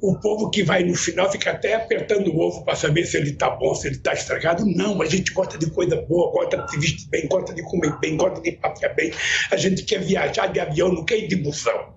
[0.10, 3.32] O povo que vai no final fica até apertando o ovo para saber se ele
[3.32, 4.66] está bom, se ele está estragado.
[4.66, 7.98] Não, a gente gosta de coisa boa, gosta de se vestir bem, gosta de comer
[8.00, 9.12] bem, gosta de passear bem.
[9.52, 11.96] A gente quer viajar de avião, não quer ir de busão.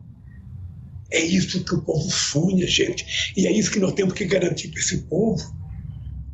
[1.11, 3.33] É isso que o povo sonha, gente.
[3.37, 5.43] E é isso que nós temos que garantir para esse povo.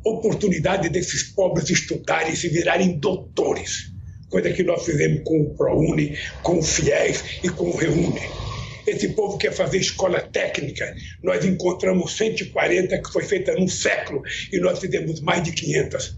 [0.03, 3.91] Oportunidade desses pobres estudarem e se virarem doutores.
[4.29, 8.44] Coisa que nós fizemos com o ProUni, com o FIES e com o REUNE
[8.87, 10.95] esse povo quer fazer escola técnica.
[11.23, 14.21] Nós encontramos 140 que foi feita num século
[14.51, 16.17] e nós fizemos mais de 500.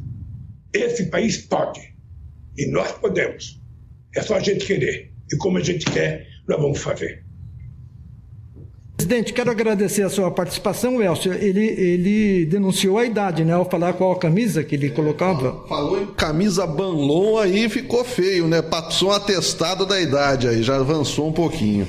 [0.73, 1.79] Esse país pode.
[2.57, 3.61] E nós podemos.
[4.15, 5.11] É só a gente querer.
[5.31, 7.27] E como a gente quer, nós vamos fazer.
[8.97, 11.31] Presidente, quero agradecer a sua participação, Elcio.
[11.31, 13.53] Ele, ele denunciou a idade, né?
[13.53, 15.67] Ao falar qual a camisa que ele colocava.
[15.67, 18.59] Falou em camisa Banlon, aí ficou feio, né?
[18.59, 21.87] Passou um atestado da idade aí, já avançou um pouquinho.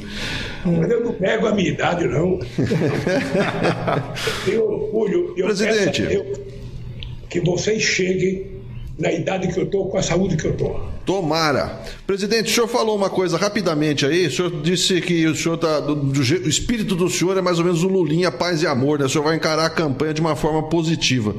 [0.77, 2.39] Mas eu não pego a minha idade, não.
[4.27, 5.35] eu tenho orgulho.
[5.37, 6.03] Eu Presidente.
[7.29, 8.47] que vocês cheguem
[8.99, 10.98] na idade que eu estou, com a saúde que eu estou.
[11.09, 11.81] Tomara.
[12.07, 14.27] Presidente, o senhor falou uma coisa rapidamente aí.
[14.27, 15.81] O senhor disse que o senhor tá.
[15.81, 18.99] Do, do, o espírito do senhor é mais ou menos o Lulinha, paz e amor,
[18.99, 19.07] né?
[19.07, 21.35] O senhor vai encarar a campanha de uma forma positiva.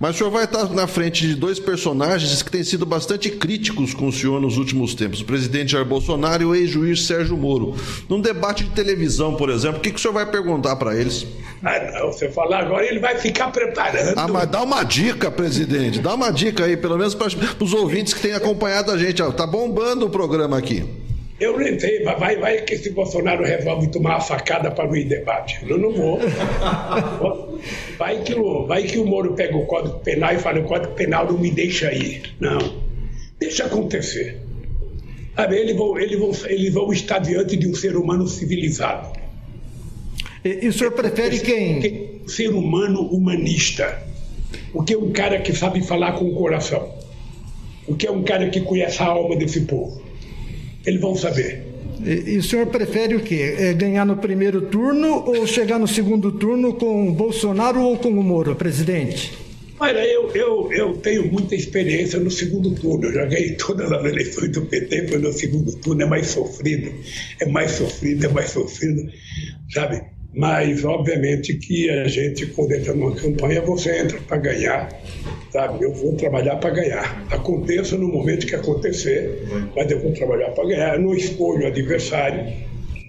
[0.00, 3.92] Mas o senhor vai estar na frente de dois personagens que têm sido bastante críticos
[3.92, 7.76] com o senhor nos últimos tempos: o presidente Jair Bolsonaro e o ex-juiz Sérgio Moro.
[8.08, 11.26] Num debate de televisão, por exemplo, o que, que o senhor vai perguntar para eles?
[11.62, 14.14] Ah, não, você falar agora, ele vai ficar preparando.
[14.16, 15.98] Ah, mas dá uma dica, presidente.
[15.98, 17.28] Dá uma dica aí, pelo menos para
[17.60, 19.36] os ouvintes que têm acompanhado a gente gente.
[19.36, 20.84] Tá bombando o programa aqui.
[21.40, 25.04] Eu nem sei, vai, vai que se Bolsonaro resolve tomar uma facada para não ir
[25.04, 25.58] debate.
[25.66, 26.20] Eu não vou.
[27.98, 30.94] Vai que, o, vai que o Moro pega o Código Penal e fala: o Código
[30.94, 32.34] Penal não me deixa ir.
[32.40, 32.58] Não.
[33.38, 34.40] Deixa acontecer.
[35.36, 39.12] Sabe, eles vão, eles, vão, eles vão estar diante de um ser humano civilizado.
[40.42, 42.22] E, e o senhor prefere quem?
[42.26, 44.02] Ser humano humanista.
[44.72, 46.99] O que é um cara que sabe falar com o coração.
[47.90, 50.00] O que é um cara que conhece a alma desse povo.
[50.86, 51.64] Eles vão saber.
[52.04, 53.56] E, e o senhor prefere o quê?
[53.58, 58.10] É ganhar no primeiro turno ou chegar no segundo turno com o Bolsonaro ou com
[58.10, 59.32] o Moro, presidente?
[59.80, 63.06] Olha, eu, eu, eu tenho muita experiência no segundo turno.
[63.06, 66.92] Eu já ganhei todas as eleições do PT, foi no segundo turno, é mais sofrido,
[67.40, 69.10] é mais sofrido, é mais sofrido,
[69.72, 70.00] sabe?
[70.32, 74.88] Mas, obviamente, que a gente, quando entra numa campanha, você entra para ganhar,
[75.50, 75.84] sabe?
[75.84, 77.26] Eu vou trabalhar para ganhar.
[77.32, 79.42] Aconteça no momento que acontecer,
[79.74, 80.94] mas eu vou trabalhar para ganhar.
[80.94, 82.44] Eu não escolho o adversário,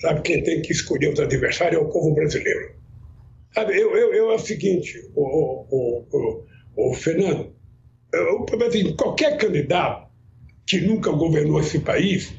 [0.02, 0.22] sabe?
[0.22, 2.72] Quem tem que escolher os adversários é o povo brasileiro.
[3.54, 7.54] Sabe, eu, eu, eu é o seguinte, o, o, o, o Fernando,
[8.14, 10.10] eu, assim, qualquer candidato
[10.66, 12.34] que nunca governou esse país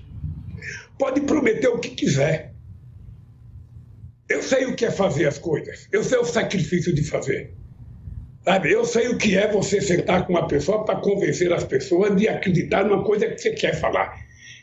[0.98, 2.51] pode prometer o que quiser.
[4.32, 5.88] Eu sei o que é fazer as coisas.
[5.92, 7.52] Eu sei o sacrifício de fazer.
[8.44, 8.72] Sabe?
[8.72, 12.28] Eu sei o que é você sentar com uma pessoa para convencer as pessoas de
[12.28, 14.16] acreditar numa coisa que você quer falar.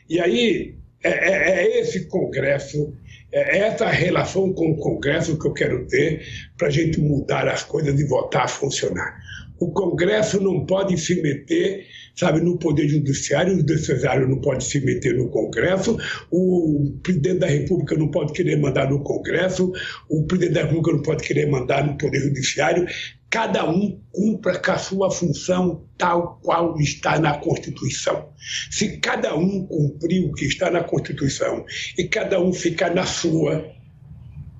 [0.08, 2.94] E aí é, é, é esse congresso,
[3.32, 6.26] é essa relação com o congresso que eu quero ter
[6.58, 9.18] para a gente mudar as coisas e voltar a funcionar.
[9.60, 14.80] O Congresso não pode se meter, sabe, no Poder Judiciário, o Judiciário não pode se
[14.80, 15.98] meter no Congresso,
[16.30, 19.70] o Presidente da República não pode querer mandar no Congresso,
[20.08, 22.86] o Presidente da República não pode querer mandar no Poder Judiciário.
[23.28, 28.30] Cada um cumpra com a sua função tal qual está na Constituição.
[28.70, 31.66] Se cada um cumprir o que está na Constituição
[31.98, 33.70] e cada um ficar na sua,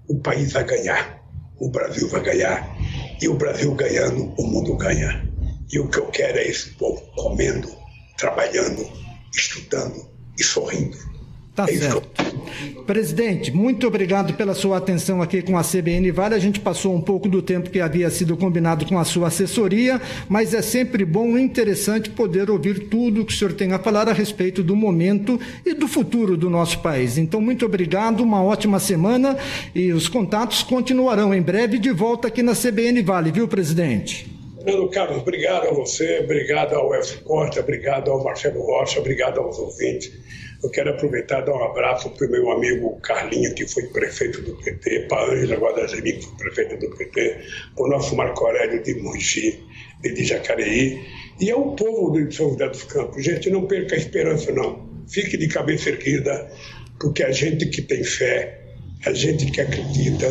[0.07, 1.25] o país vai ganhar,
[1.59, 2.77] o Brasil vai ganhar
[3.21, 5.29] e o Brasil ganhando, o mundo ganha.
[5.73, 7.71] E o que eu quero é esse povo comendo,
[8.17, 8.85] trabalhando,
[9.35, 10.99] estudando e sorrindo.
[11.55, 12.30] Tá é certo.
[12.87, 16.35] Presidente, muito obrigado pela sua atenção aqui com a CBN Vale.
[16.35, 20.01] A gente passou um pouco do tempo que havia sido combinado com a sua assessoria,
[20.29, 24.09] mas é sempre bom e interessante poder ouvir tudo que o senhor tem a falar
[24.09, 27.19] a respeito do momento e do futuro do nosso país.
[27.19, 29.37] Então, muito obrigado, uma ótima semana
[29.75, 34.41] e os contatos continuarão em breve de volta aqui na CBN Vale, viu, presidente?
[34.63, 39.59] Fernando Carlos, obrigado a você, obrigado ao Elcio Costa, obrigado ao Marcelo Rocha, obrigado aos
[39.59, 40.13] ouvintes.
[40.63, 44.43] Eu quero aproveitar e dar um abraço para o meu amigo Carlinho, que foi prefeito
[44.43, 47.41] do PT, para a Ângela Guadagnini, que foi prefeita do PT,
[47.75, 49.65] para o nosso Marco Aurélio de Mogi,
[50.03, 51.01] de Jacareí,
[51.41, 53.25] e ao povo de São José dos Campos.
[53.25, 54.87] Gente, não perca a esperança, não.
[55.09, 56.51] Fique de cabeça erguida,
[57.01, 58.61] porque a gente que tem fé,
[59.07, 60.27] a gente que acredita,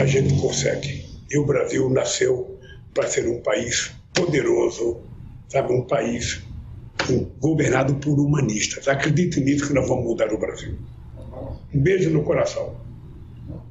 [0.00, 1.04] a gente consegue.
[1.30, 2.58] E o Brasil nasceu
[2.92, 5.00] para ser um país poderoso,
[5.48, 6.42] sabe, um país
[7.40, 8.88] governado por humanistas.
[8.88, 10.74] Acredite nisso que nós vamos mudar o Brasil.
[11.74, 12.74] Um beijo no coração.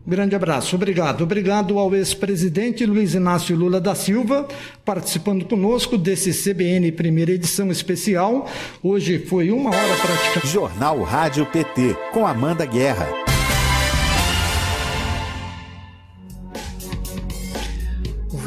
[0.05, 1.23] Grande abraço, obrigado.
[1.25, 4.47] Obrigado ao ex-presidente Luiz Inácio Lula da Silva,
[4.85, 8.47] participando conosco desse CBN primeira edição especial.
[8.81, 10.47] Hoje foi uma hora praticamente.
[10.47, 13.36] Jornal Rádio PT, com Amanda Guerra.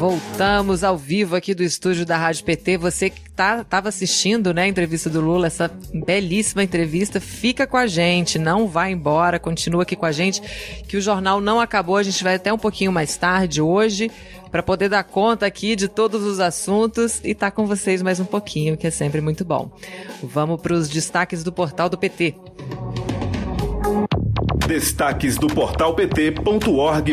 [0.01, 2.75] Voltamos ao vivo aqui do estúdio da Rádio PT.
[2.77, 7.85] Você que tá, assistindo né, a entrevista do Lula, essa belíssima entrevista, fica com a
[7.85, 10.41] gente, não vai embora, continua aqui com a gente,
[10.87, 11.97] que o jornal não acabou.
[11.97, 14.09] A gente vai até um pouquinho mais tarde hoje
[14.49, 18.19] para poder dar conta aqui de todos os assuntos e estar tá com vocês mais
[18.19, 19.71] um pouquinho, que é sempre muito bom.
[20.23, 22.33] Vamos para os destaques do portal do PT.
[24.67, 27.11] Destaques do portal pt.org.br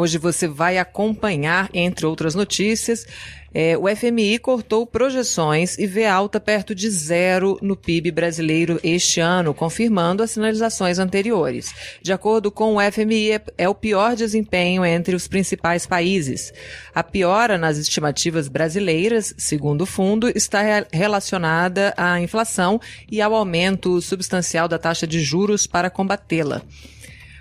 [0.00, 3.04] Hoje você vai acompanhar, entre outras notícias,
[3.52, 9.18] é, o FMI cortou projeções e vê alta perto de zero no PIB brasileiro este
[9.18, 11.74] ano, confirmando as sinalizações anteriores.
[12.00, 16.52] De acordo com o FMI, é, é o pior desempenho entre os principais países.
[16.94, 20.62] A piora nas estimativas brasileiras, segundo o fundo, está
[20.92, 22.80] relacionada à inflação
[23.10, 26.62] e ao aumento substancial da taxa de juros para combatê-la.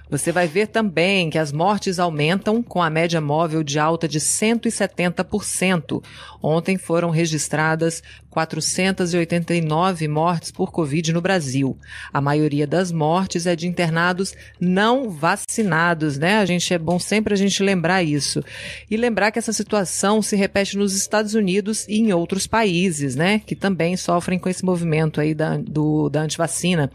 [0.09, 4.19] Você vai ver também que as mortes aumentam com a média móvel de alta de
[4.19, 6.01] 170%.
[6.41, 11.77] Ontem foram registradas 489 mortes por Covid no Brasil.
[12.13, 16.37] A maioria das mortes é de internados não vacinados, né?
[16.37, 18.41] A gente é bom sempre a gente lembrar isso.
[18.89, 23.39] E lembrar que essa situação se repete nos Estados Unidos e em outros países, né?
[23.39, 26.91] Que também sofrem com esse movimento aí da, do, da antivacina.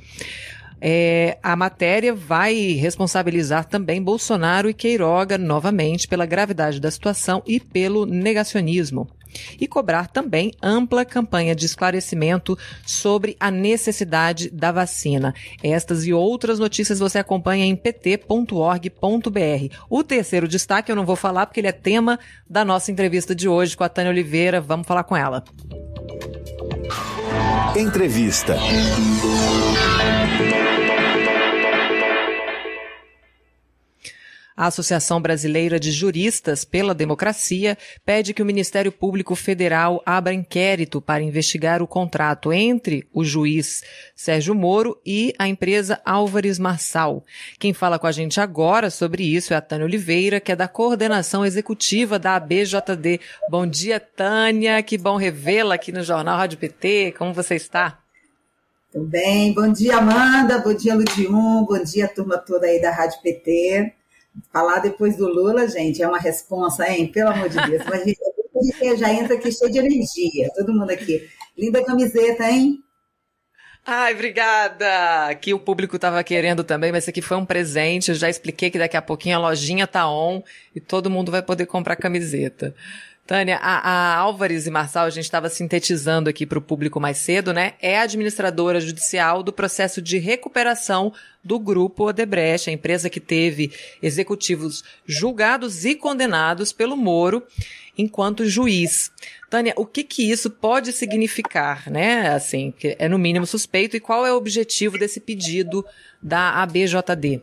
[0.85, 7.61] É, a matéria vai responsabilizar também Bolsonaro e Queiroga novamente pela gravidade da situação e
[7.61, 9.09] pelo negacionismo.
[9.61, 15.33] E cobrar também ampla campanha de esclarecimento sobre a necessidade da vacina.
[15.63, 18.89] Estas e outras notícias você acompanha em pt.org.br.
[19.89, 22.19] O terceiro destaque eu não vou falar porque ele é tema
[22.51, 24.61] da nossa entrevista de hoje com a Tânia Oliveira.
[24.61, 25.45] Vamos falar com ela.
[27.77, 28.57] Entrevista.
[34.57, 41.01] A Associação Brasileira de Juristas pela Democracia pede que o Ministério Público Federal abra inquérito
[41.01, 43.83] para investigar o contrato entre o juiz
[44.15, 47.25] Sérgio Moro e a empresa Álvares Marçal.
[47.59, 50.69] Quem fala com a gente agora sobre isso é a Tânia Oliveira, que é da
[50.69, 53.21] coordenação executiva da ABJD.
[53.49, 54.83] Bom dia, Tânia.
[54.83, 57.15] Que bom revê-la aqui no Jornal Rádio PT.
[57.17, 57.99] Como você está?
[58.93, 59.55] Tudo bem.
[59.55, 60.59] Bom dia, Amanda.
[60.59, 61.65] Bom dia, Ludium.
[61.65, 64.02] Bom dia, turma toda aí da Rádio PT.
[64.53, 67.11] Falar depois do Lula, gente, é uma responsa, hein?
[67.11, 67.83] Pelo amor de Deus.
[67.89, 68.05] Mas
[68.63, 70.51] gente já entra aqui cheio de energia.
[70.55, 71.29] Todo mundo aqui.
[71.57, 72.79] Linda camiseta, hein?
[73.85, 75.35] Ai, obrigada!
[75.41, 78.11] Que o público estava querendo também, mas isso aqui foi um presente.
[78.11, 80.43] Eu já expliquei que daqui a pouquinho a lojinha tá on
[80.75, 82.75] e todo mundo vai poder comprar camiseta.
[83.25, 87.19] Tânia, a, a Álvares e Marçal, a gente estava sintetizando aqui para o público mais
[87.19, 87.75] cedo, né?
[87.81, 91.13] É administradora judicial do processo de recuperação
[91.43, 93.73] do grupo Odebrecht, a empresa que teve
[94.03, 97.45] executivos julgados e condenados pelo Moro
[97.97, 99.11] enquanto juiz.
[99.49, 102.29] Tânia, o que que isso pode significar, né?
[102.35, 105.85] Assim, que é no mínimo suspeito e qual é o objetivo desse pedido
[106.21, 107.43] da ABJD?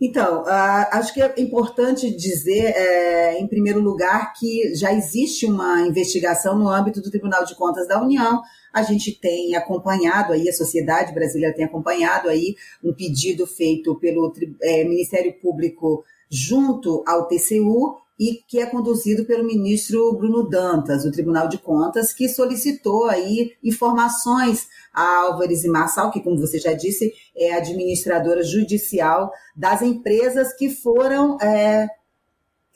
[0.00, 6.58] Então, acho que é importante dizer, é, em primeiro lugar, que já existe uma investigação
[6.58, 8.40] no âmbito do Tribunal de Contas da União.
[8.72, 14.32] A gente tem acompanhado aí, a sociedade brasileira tem acompanhado aí um pedido feito pelo
[14.62, 21.10] é, Ministério Público junto ao TCU e que é conduzido pelo ministro Bruno Dantas, do
[21.10, 26.74] Tribunal de Contas, que solicitou aí informações a Álvares e Marçal, que, como você já
[26.74, 31.88] disse, é administradora judicial das empresas que foram é,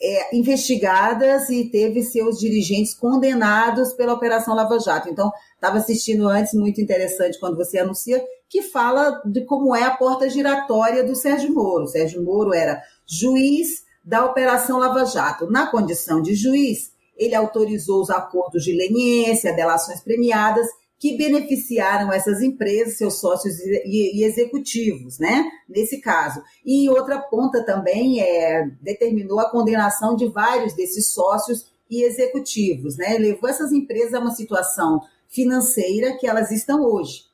[0.01, 5.11] é, investigadas e teve seus dirigentes condenados pela Operação Lava Jato.
[5.11, 9.95] Então, estava assistindo antes, muito interessante quando você anuncia, que fala de como é a
[9.95, 11.85] porta giratória do Sérgio Moro.
[11.85, 15.51] O Sérgio Moro era juiz da Operação Lava Jato.
[15.51, 20.67] Na condição de juiz, ele autorizou os acordos de leniência, delações premiadas,
[20.99, 25.45] que beneficiaram essas empresas, seus sócios e, e, executivos, né?
[25.69, 26.43] Nesse caso.
[26.65, 32.97] E em outra ponta também é, determinou a condenação de vários desses sócios e executivos,
[32.97, 33.19] né?
[33.19, 37.25] Levou essas empresas a uma situação financeira que elas estão hoje.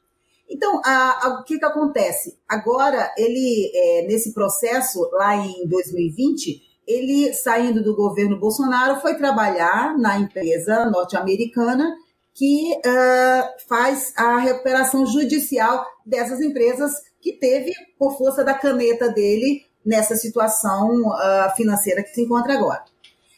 [0.50, 2.36] Então, a, a, o que, que acontece?
[2.48, 9.96] Agora, ele, é, nesse processo, lá em 2020, ele, saindo do governo Bolsonaro, foi trabalhar
[9.96, 11.94] na empresa norte-americana
[12.34, 19.62] que uh, faz a recuperação judicial dessas empresas que teve, por força da caneta dele,
[19.84, 22.84] nessa situação uh, financeira que se encontra agora.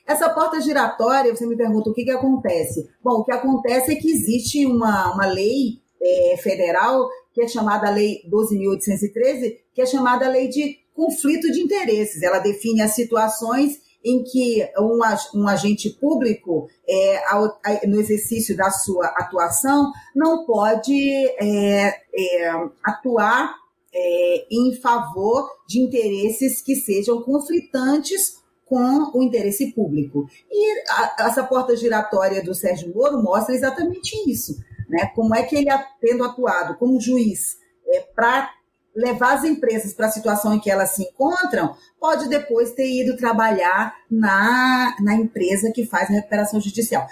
[0.07, 2.89] Essa porta giratória, você me pergunta o que, que acontece?
[3.03, 7.91] Bom, o que acontece é que existe uma, uma lei é, federal, que é chamada
[7.91, 12.23] Lei 12.813, que é chamada Lei de Conflito de Interesses.
[12.23, 14.99] Ela define as situações em que um,
[15.41, 17.57] um agente público, é, ao,
[17.87, 22.53] no exercício da sua atuação, não pode é, é,
[22.85, 23.55] atuar
[23.95, 30.27] é, em favor de interesses que sejam conflitantes com o interesse público.
[30.51, 34.57] E a, essa porta giratória do Sérgio Moro mostra exatamente isso
[34.89, 35.07] né?
[35.15, 37.57] Como é que ele, tendo atuado como juiz
[37.89, 38.51] é, para
[38.95, 43.17] levar as empresas para a situação em que elas se encontram, pode depois ter ido
[43.17, 47.07] trabalhar na, na empresa que faz a recuperação judicial.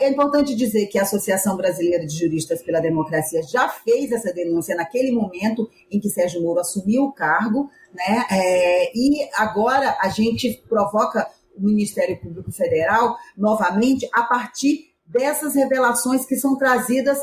[0.00, 4.74] É importante dizer que a Associação Brasileira de Juristas pela Democracia já fez essa denúncia
[4.74, 8.24] naquele momento em que Sérgio Moro assumiu o cargo, né?
[8.30, 16.24] É, e agora a gente provoca o Ministério Público Federal novamente a partir dessas revelações
[16.24, 17.18] que são trazidas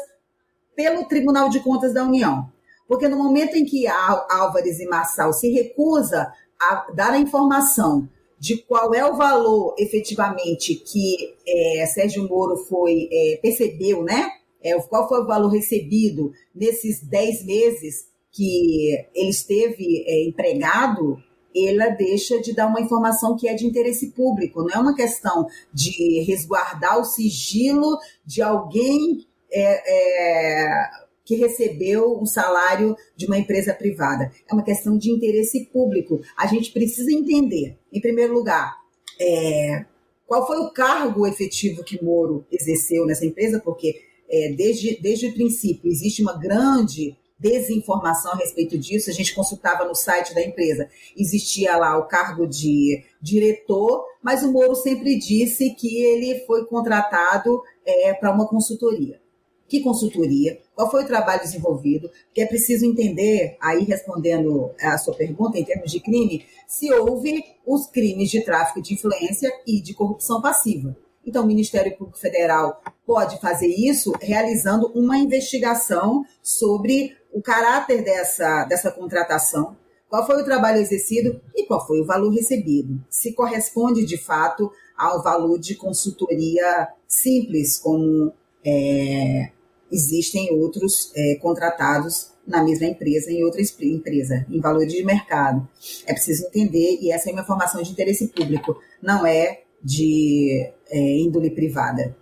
[0.76, 2.51] pelo Tribunal de Contas da União.
[2.88, 8.07] Porque no momento em que Álvares e Marçal se recusa a dar a informação
[8.39, 14.30] de qual é o valor efetivamente que é, Sérgio Moro foi é, percebeu, né?
[14.61, 21.22] É, qual foi o valor recebido nesses 10 meses que ele esteve é, empregado,
[21.55, 25.47] ela deixa de dar uma informação que é de interesse público, não é uma questão
[25.73, 30.89] de resguardar o sigilo de alguém é, é,
[31.23, 34.31] que recebeu um salário de uma empresa privada.
[34.49, 36.21] É uma questão de interesse público.
[36.38, 38.75] A gente precisa entender, em primeiro lugar,
[39.19, 39.85] é,
[40.25, 45.34] qual foi o cargo efetivo que Moro exerceu nessa empresa, porque é, desde, desde o
[45.34, 49.09] princípio existe uma grande desinformação a respeito disso.
[49.09, 54.51] A gente consultava no site da empresa, existia lá o cargo de diretor, mas o
[54.51, 59.21] Moro sempre disse que ele foi contratado é, para uma consultoria.
[59.67, 60.59] Que consultoria?
[60.75, 62.09] Qual foi o trabalho desenvolvido?
[62.25, 67.43] Porque é preciso entender, aí respondendo a sua pergunta em termos de crime, se houve
[67.65, 70.95] os crimes de tráfico de influência e de corrupção passiva.
[71.25, 78.64] Então, o Ministério Público Federal pode fazer isso realizando uma investigação sobre o caráter dessa,
[78.65, 79.76] dessa contratação,
[80.07, 83.03] qual foi o trabalho exercido e qual foi o valor recebido.
[83.10, 88.31] Se corresponde, de fato, ao valor de consultoria simples, como
[88.64, 89.49] é,
[89.91, 95.68] existem outros é, contratados na mesma empresa, em outra empresa, em valores de mercado.
[96.05, 101.18] É preciso entender, e essa é uma informação de interesse público, não é de é,
[101.18, 102.15] índole privada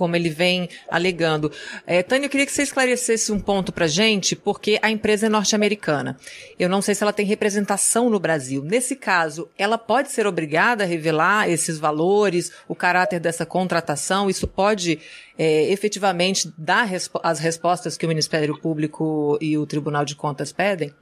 [0.00, 1.52] como ele vem alegando.
[1.86, 5.28] É, Tânia, eu queria que você esclarecesse um ponto para gente, porque a empresa é
[5.28, 6.16] norte-americana.
[6.58, 8.64] Eu não sei se ela tem representação no Brasil.
[8.64, 14.30] Nesse caso, ela pode ser obrigada a revelar esses valores, o caráter dessa contratação?
[14.30, 14.98] Isso pode
[15.36, 16.88] é, efetivamente dar
[17.22, 20.94] as respostas que o Ministério Público e o Tribunal de Contas pedem?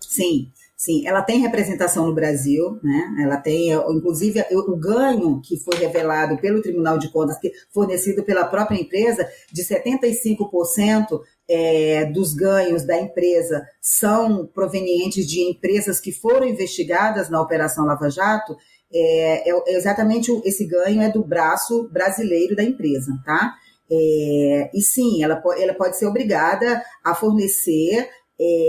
[0.00, 0.50] Sim.
[0.76, 3.16] Sim, ela tem representação no Brasil, né?
[3.22, 8.44] Ela tem, inclusive, o ganho que foi revelado pelo Tribunal de Contas, que fornecido pela
[8.44, 16.46] própria empresa, de 75% é, dos ganhos da empresa são provenientes de empresas que foram
[16.46, 18.54] investigadas na Operação Lava Jato.
[18.92, 23.54] É, é exatamente esse ganho é do braço brasileiro da empresa, tá?
[23.90, 28.10] É, e sim, ela, ela pode ser obrigada a fornecer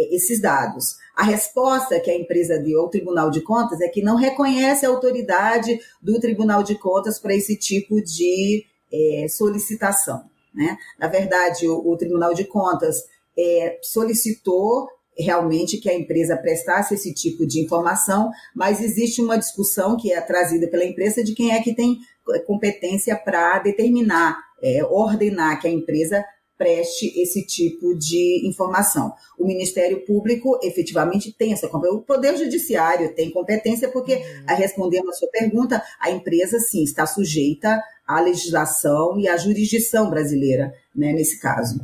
[0.09, 0.95] esses dados.
[1.18, 4.89] A resposta que a empresa deu ao Tribunal de Contas é que não reconhece a
[4.89, 8.64] autoridade do Tribunal de Contas para esse tipo de
[8.94, 10.30] é, solicitação.
[10.53, 10.77] Né?
[10.99, 13.03] Na verdade, o, o Tribunal de Contas
[13.35, 14.88] é, solicitou
[15.18, 20.22] realmente que a empresa prestasse esse tipo de informação, mas existe uma discussão que é
[20.22, 21.98] trazida pela empresa de quem é que tem
[22.45, 26.23] competência para determinar, é, ordenar que a empresa
[26.57, 29.13] preste esse tipo de informação.
[29.38, 31.99] O Ministério Público efetivamente tem essa competência.
[31.99, 34.55] O Poder Judiciário tem competência, porque, uhum.
[34.55, 40.73] respondendo a sua pergunta, a empresa, sim, está sujeita à legislação e à jurisdição brasileira,
[40.95, 41.79] né, nesse caso.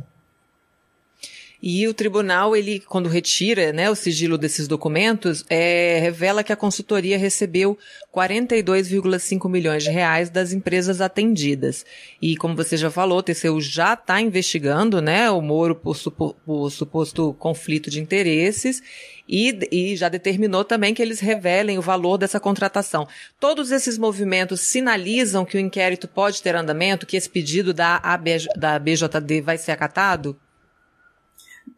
[1.66, 6.56] E o tribunal, ele, quando retira né, o sigilo desses documentos, é, revela que a
[6.56, 7.78] consultoria recebeu
[8.14, 11.86] 42,5 milhões de reais das empresas atendidas.
[12.20, 16.36] E como você já falou, o TCU já está investigando né, o Moro por, supo,
[16.44, 18.82] por suposto conflito de interesses
[19.26, 23.08] e, e, já determinou também que eles revelem o valor dessa contratação.
[23.40, 28.32] Todos esses movimentos sinalizam que o inquérito pode ter andamento, que esse pedido da, AB,
[28.54, 30.36] da BJD vai ser acatado?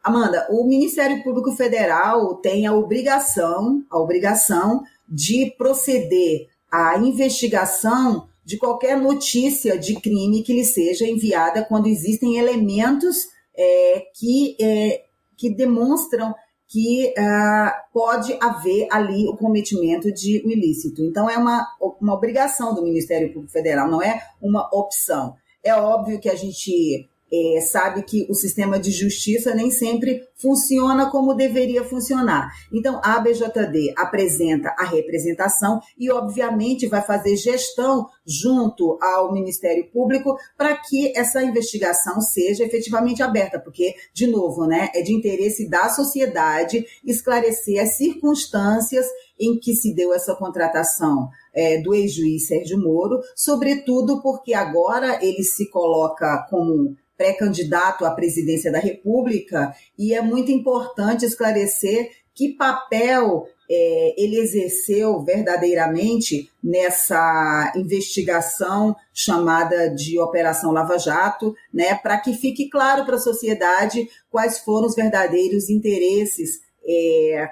[0.02, 8.56] Amanda, o Ministério Público Federal tem a obrigação, a obrigação de proceder à investigação de
[8.56, 15.04] qualquer notícia de crime que lhe seja enviada quando existem elementos é, que, é,
[15.36, 16.34] que demonstram
[16.68, 21.02] que uh, pode haver ali o cometimento de um ilícito.
[21.02, 21.66] Então, é uma,
[22.00, 25.36] uma obrigação do Ministério Público Federal, não é uma opção.
[25.62, 31.10] É óbvio que a gente é, sabe que o sistema de justiça nem sempre funciona
[31.10, 32.50] como deveria funcionar.
[32.72, 40.36] Então, a ABJD apresenta a representação e, obviamente, vai fazer gestão junto ao Ministério Público
[40.56, 45.88] para que essa investigação seja efetivamente aberta, porque, de novo, né, é de interesse da
[45.88, 49.06] sociedade esclarecer as circunstâncias
[49.38, 55.42] em que se deu essa contratação é, do ex-juiz Sérgio Moro, sobretudo porque agora ele
[55.42, 63.48] se coloca como pré-candidato à presidência da República, e é muito importante esclarecer que papel
[63.68, 72.68] é, ele exerceu verdadeiramente nessa investigação chamada de Operação Lava Jato, né, para que fique
[72.68, 77.50] claro para a sociedade quais foram os verdadeiros interesses é,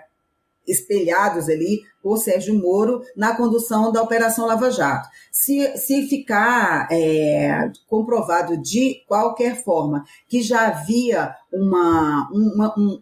[0.67, 5.09] espelhados ali por Sérgio Moro na condução da Operação Lava Jato.
[5.33, 13.01] Se, se ficar é, comprovado de qualquer forma que já havia uma, uma, um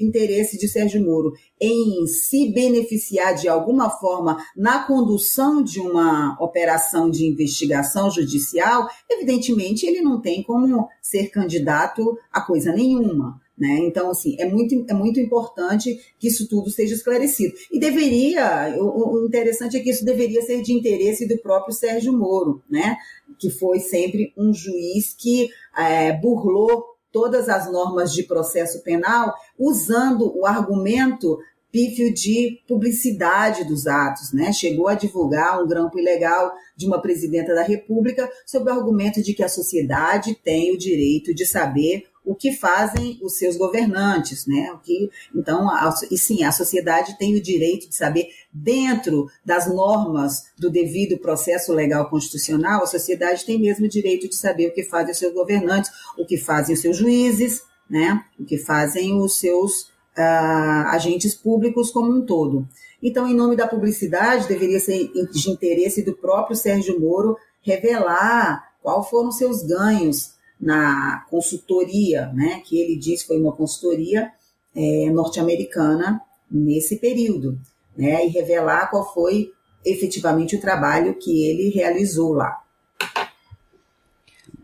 [0.00, 7.10] interesse de Sérgio Moro em se beneficiar de alguma forma na condução de uma operação
[7.10, 13.42] de investigação judicial, evidentemente ele não tem como ser candidato a coisa nenhuma.
[13.64, 13.78] Né?
[13.78, 17.54] Então, assim, é muito, é muito importante que isso tudo seja esclarecido.
[17.72, 22.12] E deveria, o, o, interessante é que isso deveria ser de interesse do próprio Sérgio
[22.12, 22.98] Moro, né?
[23.38, 30.36] que foi sempre um juiz que é, burlou todas as normas de processo penal usando
[30.36, 31.38] o argumento
[31.72, 34.52] pífio de publicidade dos atos, né?
[34.52, 39.32] Chegou a divulgar um grampo ilegal de uma presidenta da República sob o argumento de
[39.32, 44.72] que a sociedade tem o direito de saber o que fazem os seus governantes, né?
[44.72, 49.66] O que, então, a, e sim, a sociedade tem o direito de saber, dentro das
[49.66, 54.74] normas do devido processo legal constitucional, a sociedade tem mesmo o direito de saber o
[54.74, 58.24] que fazem os seus governantes, o que fazem os seus juízes, né?
[58.40, 59.82] O que fazem os seus
[60.16, 62.66] uh, agentes públicos como um todo.
[63.02, 69.02] Então, em nome da publicidade, deveria ser de interesse do próprio Sérgio Moro revelar qual
[69.02, 74.30] foram seus ganhos na consultoria, né, que ele disse foi uma consultoria
[74.74, 76.20] é, norte-americana
[76.50, 77.58] nesse período,
[77.96, 79.52] né, e revelar qual foi
[79.84, 82.62] efetivamente o trabalho que ele realizou lá.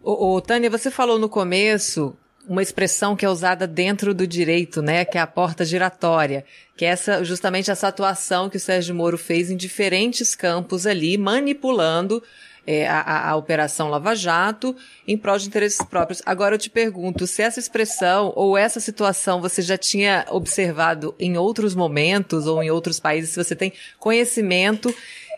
[0.02, 2.16] Ô, Tânia, você falou no começo
[2.48, 6.44] uma expressão que é usada dentro do direito, né, que é a porta giratória,
[6.76, 11.18] que é essa justamente essa atuação que o Sérgio Moro fez em diferentes campos ali,
[11.18, 12.22] manipulando
[12.70, 16.22] é, a, a, Operação Lava Jato em prol de interesses próprios.
[16.24, 21.36] Agora eu te pergunto se essa expressão ou essa situação você já tinha observado em
[21.36, 24.94] outros momentos ou em outros países, se você tem conhecimento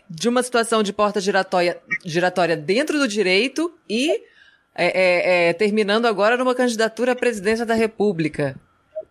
[0.07, 4.11] de uma situação de porta giratória, giratória dentro do direito e
[4.75, 8.55] é, é, é, terminando agora numa candidatura à presidência da República.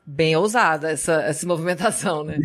[0.06, 2.38] Bem ousada essa, essa movimentação, né?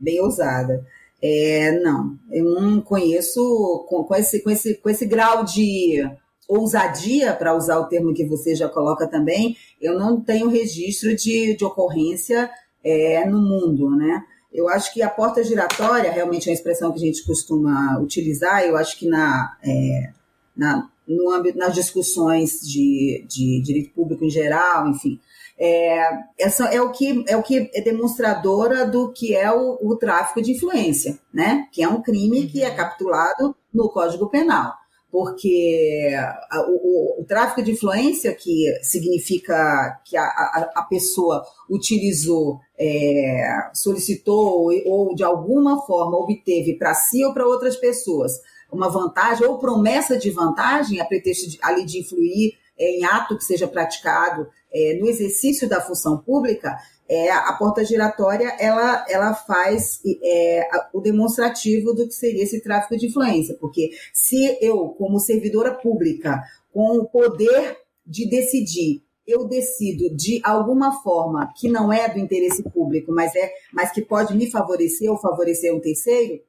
[0.00, 0.82] Bem ousada.
[1.22, 6.02] É, não, eu não conheço com, com, esse, com, esse, com esse grau de
[6.48, 11.56] ousadia, para usar o termo que você já coloca também, eu não tenho registro de,
[11.56, 12.50] de ocorrência
[12.84, 14.24] é, no mundo, né?
[14.52, 18.64] Eu acho que a porta giratória realmente é uma expressão que a gente costuma utilizar,
[18.64, 20.12] eu acho que na, é,
[20.54, 25.18] na, no âmbito, nas discussões de, de direito público em geral, enfim,
[25.58, 29.96] é, essa é o que é o que é demonstradora do que é o, o
[29.96, 31.68] tráfico de influência, né?
[31.72, 32.76] Que é um crime que é uhum.
[32.76, 34.72] capitulado no Código Penal
[35.12, 36.10] porque
[36.50, 43.70] a, o, o, tráfico de influência, que significa que a, a, a pessoa utilizou, é,
[43.74, 48.32] solicitou ou de alguma forma obteve para si ou para outras pessoas
[48.72, 53.44] uma vantagem ou promessa de vantagem a pretexto de, ali de influir em ato que
[53.44, 56.76] seja praticado é, no exercício da função pública,
[57.08, 62.96] é, a porta giratória ela, ela faz é, o demonstrativo do que seria esse tráfico
[62.96, 66.42] de influência, porque se eu, como servidora pública,
[66.72, 67.76] com o poder
[68.06, 73.52] de decidir, eu decido de alguma forma que não é do interesse público, mas é,
[73.72, 76.40] mas que pode me favorecer ou favorecer um terceiro,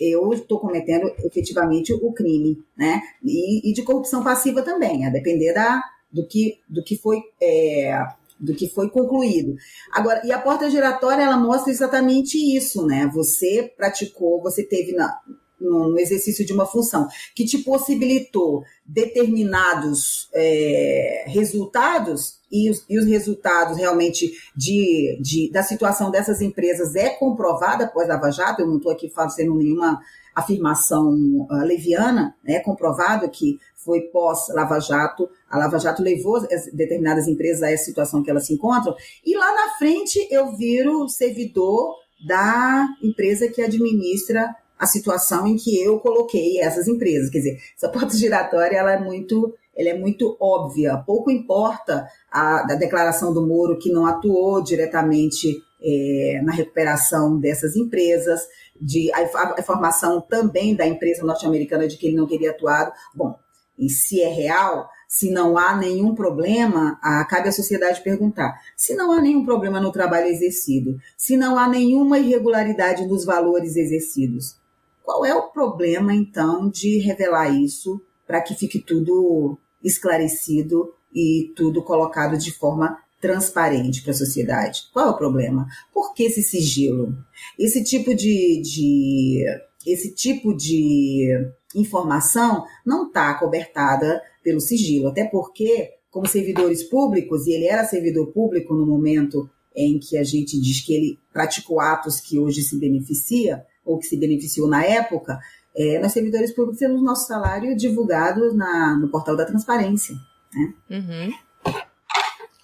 [0.00, 3.02] eu estou cometendo efetivamente o crime, né?
[3.22, 8.06] E, e, de corrupção passiva também, a depender da, do que, do que foi é,
[8.40, 9.54] do que foi concluído.
[9.92, 13.08] Agora, e a porta giratória ela mostra exatamente isso, né?
[13.12, 15.20] Você praticou, você teve na,
[15.60, 23.06] no, exercício de uma função que te possibilitou determinados é, resultados e os, e os,
[23.06, 28.78] resultados realmente de, de, da situação dessas empresas é comprovada após Lava Jato, eu não
[28.78, 30.00] estou aqui fazendo nenhuma
[30.34, 31.10] afirmação
[31.50, 36.40] uh, leviana, é comprovado que foi pós-Lava Jato, a Lava Jato levou
[36.72, 38.94] determinadas empresas a essa situação que elas se encontram,
[39.24, 41.96] e lá na frente eu viro servidor
[42.26, 47.28] da empresa que administra a situação em que eu coloquei essas empresas.
[47.28, 50.96] Quer dizer, essa porta giratória ela é muito, ela é muito óbvia.
[51.06, 57.76] Pouco importa a da declaração do Moro que não atuou diretamente é, na recuperação dessas
[57.76, 58.40] empresas,
[58.80, 62.92] de a, a informação também da empresa norte-americana de que ele não teria atuado.
[63.14, 63.38] Bom,
[63.78, 68.60] e se é real, se não há nenhum problema, a, cabe à sociedade perguntar.
[68.76, 73.76] Se não há nenhum problema no trabalho exercido, se não há nenhuma irregularidade nos valores
[73.76, 74.56] exercidos,
[75.02, 81.82] qual é o problema, então, de revelar isso para que fique tudo esclarecido e tudo
[81.82, 84.82] colocado de forma transparente para a sociedade?
[84.92, 85.66] Qual é o problema?
[85.92, 87.14] Por que esse sigilo?
[87.58, 89.44] Esse tipo de, de
[89.86, 91.28] esse tipo de
[91.74, 98.28] informação não está cobertada pelo sigilo, até porque, como servidores públicos, e ele era servidor
[98.32, 102.78] público no momento em que a gente diz que ele praticou atos que hoje se
[102.78, 105.38] beneficia, ou que se beneficiou na época,
[105.76, 110.14] é, nós servidores públicos temos nosso salário divulgado na, no portal da transparência.
[110.52, 110.74] Né?
[110.90, 111.32] Uhum.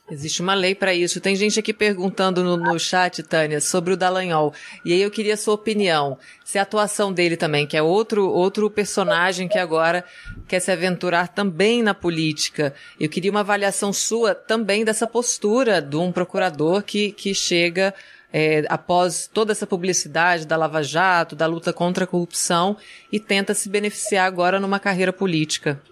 [0.09, 1.21] Existe uma lei para isso.
[1.21, 4.55] Tem gente aqui perguntando no, no, chat, Tânia, sobre o Dallagnol.
[4.85, 6.17] E aí eu queria a sua opinião.
[6.45, 10.05] Se a atuação dele também, que é outro, outro personagem que agora
[10.47, 12.73] quer se aventurar também na política.
[13.01, 17.93] Eu queria uma avaliação sua também dessa postura de um procurador que, que chega
[18.33, 22.77] é, após toda essa publicidade da Lava Jato, da luta contra a corrupção
[23.11, 25.83] e tenta se beneficiar agora numa carreira política.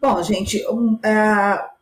[0.00, 1.75] Bom, gente, um, uh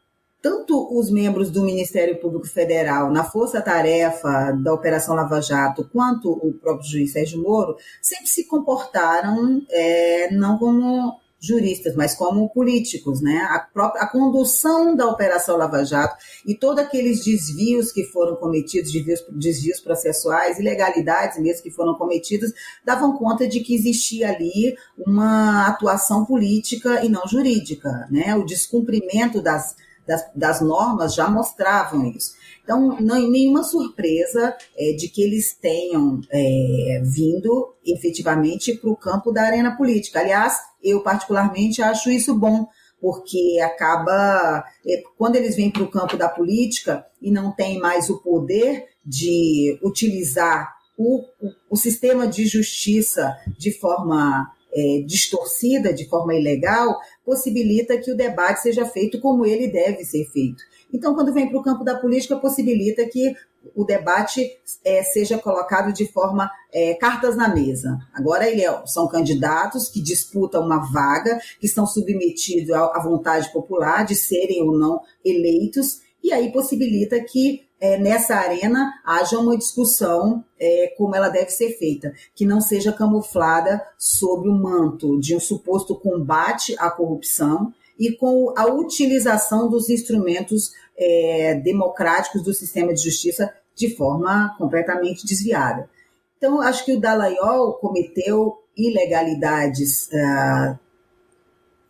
[0.44, 6.52] tanto os membros do Ministério Público Federal na força-tarefa da Operação Lava Jato, quanto o
[6.52, 13.38] próprio juiz Sérgio Moro, sempre se comportaram é, não como juristas, mas como políticos, né?
[13.50, 16.14] A, própria, a condução da Operação Lava Jato
[16.44, 22.52] e todos aqueles desvios que foram cometidos, desvios, desvios processuais, ilegalidades mesmo que foram cometidas,
[22.84, 28.34] davam conta de que existia ali uma atuação política e não jurídica, né?
[28.36, 29.74] O descumprimento das
[30.06, 32.32] das, das normas já mostravam isso.
[32.62, 39.30] Então, não, nenhuma surpresa é, de que eles tenham é, vindo efetivamente para o campo
[39.30, 40.20] da arena política.
[40.20, 42.66] Aliás, eu particularmente acho isso bom,
[43.00, 48.08] porque acaba, é, quando eles vêm para o campo da política e não têm mais
[48.08, 56.08] o poder de utilizar o, o, o sistema de justiça de forma é, distorcida, de
[56.08, 60.62] forma ilegal, possibilita que o debate seja feito como ele deve ser feito.
[60.92, 63.34] Então, quando vem para o campo da política, possibilita que
[63.74, 67.98] o debate é, seja colocado de forma é, cartas na mesa.
[68.12, 73.52] Agora ele é, são candidatos que disputam uma vaga, que estão submetidos à, à vontade
[73.52, 79.58] popular de serem ou não eleitos, e aí possibilita que é, nessa arena haja uma
[79.58, 85.36] discussão é, como ela deve ser feita, que não seja camuflada sob o manto de
[85.36, 92.94] um suposto combate à corrupção e com a utilização dos instrumentos é, democráticos do sistema
[92.94, 95.90] de justiça de forma completamente desviada.
[96.38, 100.78] Então, acho que o Dallagnol cometeu ilegalidades ah,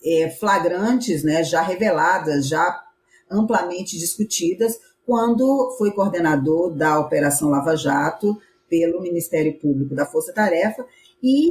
[0.04, 2.82] é, flagrantes, né, já reveladas, já
[3.30, 10.84] amplamente discutidas, quando foi coordenador da Operação Lava Jato pelo Ministério Público da Força Tarefa
[11.22, 11.50] e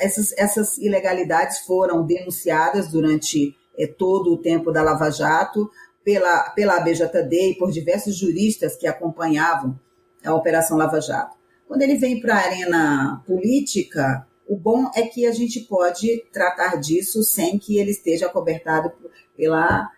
[0.00, 5.70] essas, essas ilegalidades foram denunciadas durante é, todo o tempo da Lava Jato
[6.04, 9.78] pela, pela ABJD e por diversos juristas que acompanhavam
[10.24, 11.36] a Operação Lava Jato.
[11.66, 16.76] Quando ele vem para a arena política, o bom é que a gente pode tratar
[16.76, 18.92] disso sem que ele esteja cobertado
[19.36, 19.90] pela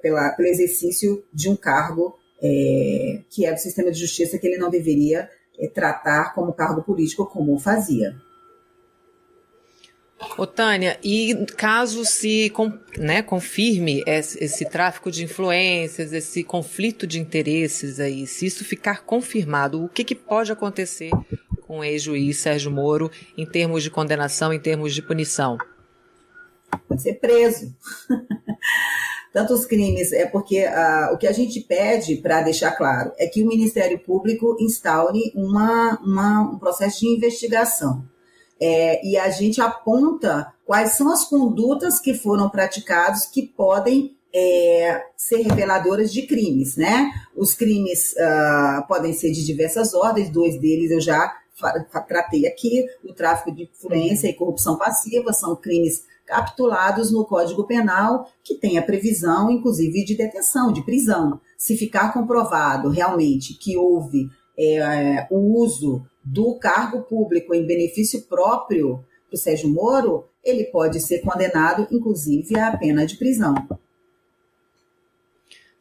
[0.00, 4.58] pela, pelo exercício de um cargo é, que é do sistema de justiça que ele
[4.58, 5.28] não deveria
[5.58, 8.16] é, tratar como cargo político como fazia.
[10.38, 12.50] Ô, Tânia, e caso se
[12.98, 19.04] né, confirme esse, esse, tráfico de influências, esse conflito de interesses aí, se isso ficar
[19.04, 21.10] confirmado, o que, que pode acontecer
[21.66, 25.58] com o ex-juiz Sérgio Moro em termos de condenação, em termos de punição?
[26.88, 27.74] Pode ser preso.
[29.36, 33.42] tantos crimes, é porque uh, o que a gente pede, para deixar claro, é que
[33.42, 38.02] o Ministério Público instaure uma, uma um processo de investigação.
[38.58, 45.02] É, e a gente aponta quais são as condutas que foram praticadas que podem é,
[45.14, 47.10] ser reveladoras de crimes, né?
[47.36, 51.30] Os crimes uh, podem ser de diversas ordens, dois deles eu já
[52.08, 58.28] tratei aqui, o tráfico de influência e corrupção passiva são crimes capitulados no Código Penal,
[58.42, 61.40] que tem a previsão, inclusive, de detenção, de prisão.
[61.56, 64.28] Se ficar comprovado realmente que houve
[64.58, 71.20] é, o uso do cargo público em benefício próprio do Sérgio Moro, ele pode ser
[71.20, 73.54] condenado, inclusive, à pena de prisão.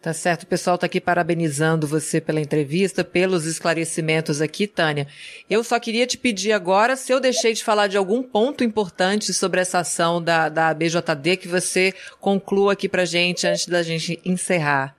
[0.06, 5.08] Tá certo, o pessoal está aqui parabenizando você pela entrevista, pelos esclarecimentos aqui, Tânia.
[5.50, 9.34] Eu só queria te pedir agora se eu deixei de falar de algum ponto importante
[9.34, 14.22] sobre essa ação da, da BJD que você conclua aqui para gente antes da gente
[14.24, 14.96] encerrar.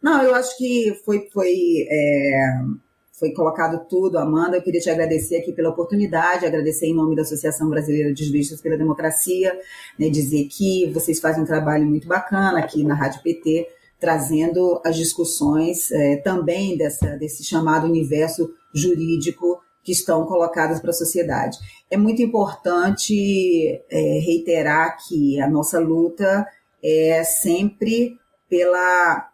[0.00, 2.60] Não, eu acho que foi, foi, é,
[3.18, 4.56] foi colocado tudo, Amanda.
[4.56, 8.60] Eu queria te agradecer aqui pela oportunidade, agradecer em nome da Associação Brasileira de Juristas
[8.60, 9.58] pela Democracia,
[9.98, 13.66] né, dizer que vocês fazem um trabalho muito bacana aqui na Rádio PT
[13.98, 20.94] trazendo as discussões é, também dessa, desse chamado universo jurídico que estão colocadas para a
[20.94, 21.58] sociedade.
[21.90, 26.46] É muito importante é, reiterar que a nossa luta
[26.82, 28.18] é sempre
[28.48, 29.30] pela,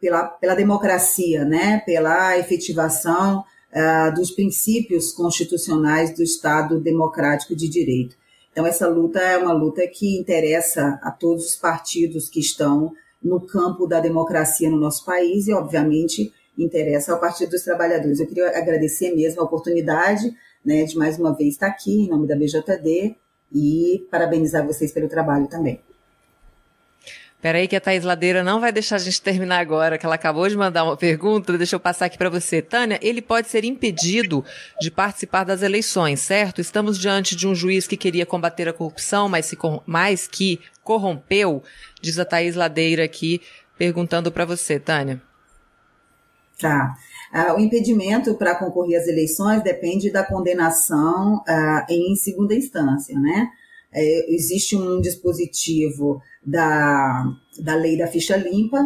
[0.00, 1.82] pela, pela democracia, né?
[1.84, 8.16] pela efetivação uh, dos princípios constitucionais do Estado democrático de direito.
[8.52, 13.40] Então, essa luta é uma luta que interessa a todos os partidos que estão no
[13.40, 18.20] campo da democracia no nosso país e, obviamente, interessa ao Partido dos Trabalhadores.
[18.20, 20.34] Eu queria agradecer mesmo a oportunidade
[20.64, 23.16] né, de mais uma vez estar aqui em nome da BJD
[23.52, 25.80] e parabenizar vocês pelo trabalho também.
[27.40, 30.46] Peraí que a Thaís Ladeira não vai deixar a gente terminar agora, que ela acabou
[30.46, 32.60] de mandar uma pergunta, deixa eu passar aqui para você.
[32.60, 34.44] Tânia, ele pode ser impedido
[34.78, 36.60] de participar das eleições, certo?
[36.60, 39.56] Estamos diante de um juiz que queria combater a corrupção, mas, se,
[39.86, 41.62] mas que corrompeu,
[42.02, 43.40] diz a Thaís Ladeira aqui,
[43.78, 45.22] perguntando para você, Tânia.
[46.60, 46.94] Tá.
[47.32, 53.48] Uh, o impedimento para concorrer às eleições depende da condenação uh, em segunda instância, né?
[53.92, 57.24] É, existe um dispositivo da,
[57.58, 58.78] da lei da ficha limpa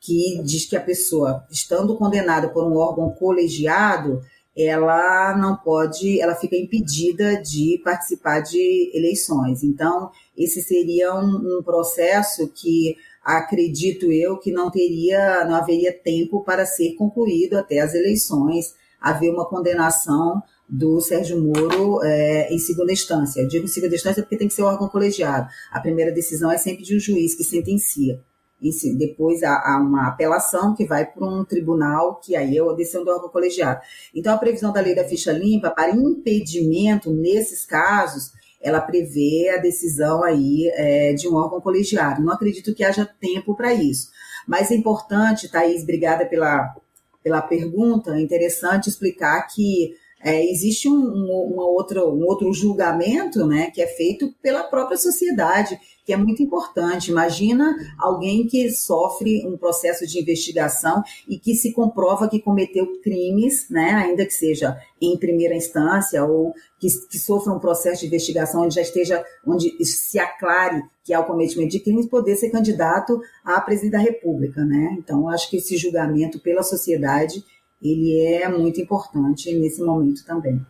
[0.00, 4.20] que diz que a pessoa, estando condenada por um órgão colegiado,
[4.56, 9.62] ela não pode, ela fica impedida de participar de eleições.
[9.62, 16.42] Então, esse seria um, um processo que acredito eu que não teria, não haveria tempo
[16.42, 22.92] para ser concluído até as eleições, haver uma condenação do Sérgio Moro é, em segunda
[22.92, 23.40] instância.
[23.40, 25.48] Eu digo segunda instância porque tem que ser órgão colegiado.
[25.70, 28.20] A primeira decisão é sempre de um juiz que sentencia.
[28.60, 32.60] E se, depois há, há, uma apelação que vai para um tribunal, que aí é
[32.60, 33.80] a decisão do órgão colegiado.
[34.14, 39.58] Então, a previsão da lei da ficha limpa para impedimento nesses casos, ela prevê a
[39.58, 42.20] decisão aí é, de um órgão colegiado.
[42.20, 44.10] Não acredito que haja tempo para isso.
[44.46, 46.74] Mas é importante, Thaís, obrigada pela,
[47.22, 53.46] pela pergunta, é interessante explicar que é, existe um, um, uma outra, um outro julgamento
[53.46, 57.10] né, que é feito pela própria sociedade, que é muito importante.
[57.10, 63.68] Imagina alguém que sofre um processo de investigação e que se comprova que cometeu crimes,
[63.70, 68.62] né, ainda que seja em primeira instância, ou que, que sofra um processo de investigação
[68.62, 73.20] onde já esteja, onde se aclare que há o cometimento de crimes, poder ser candidato
[73.44, 74.64] a presidente da República.
[74.64, 74.96] Né?
[74.98, 77.42] Então, acho que esse julgamento pela sociedade
[77.80, 80.64] ele é muito importante nesse momento também.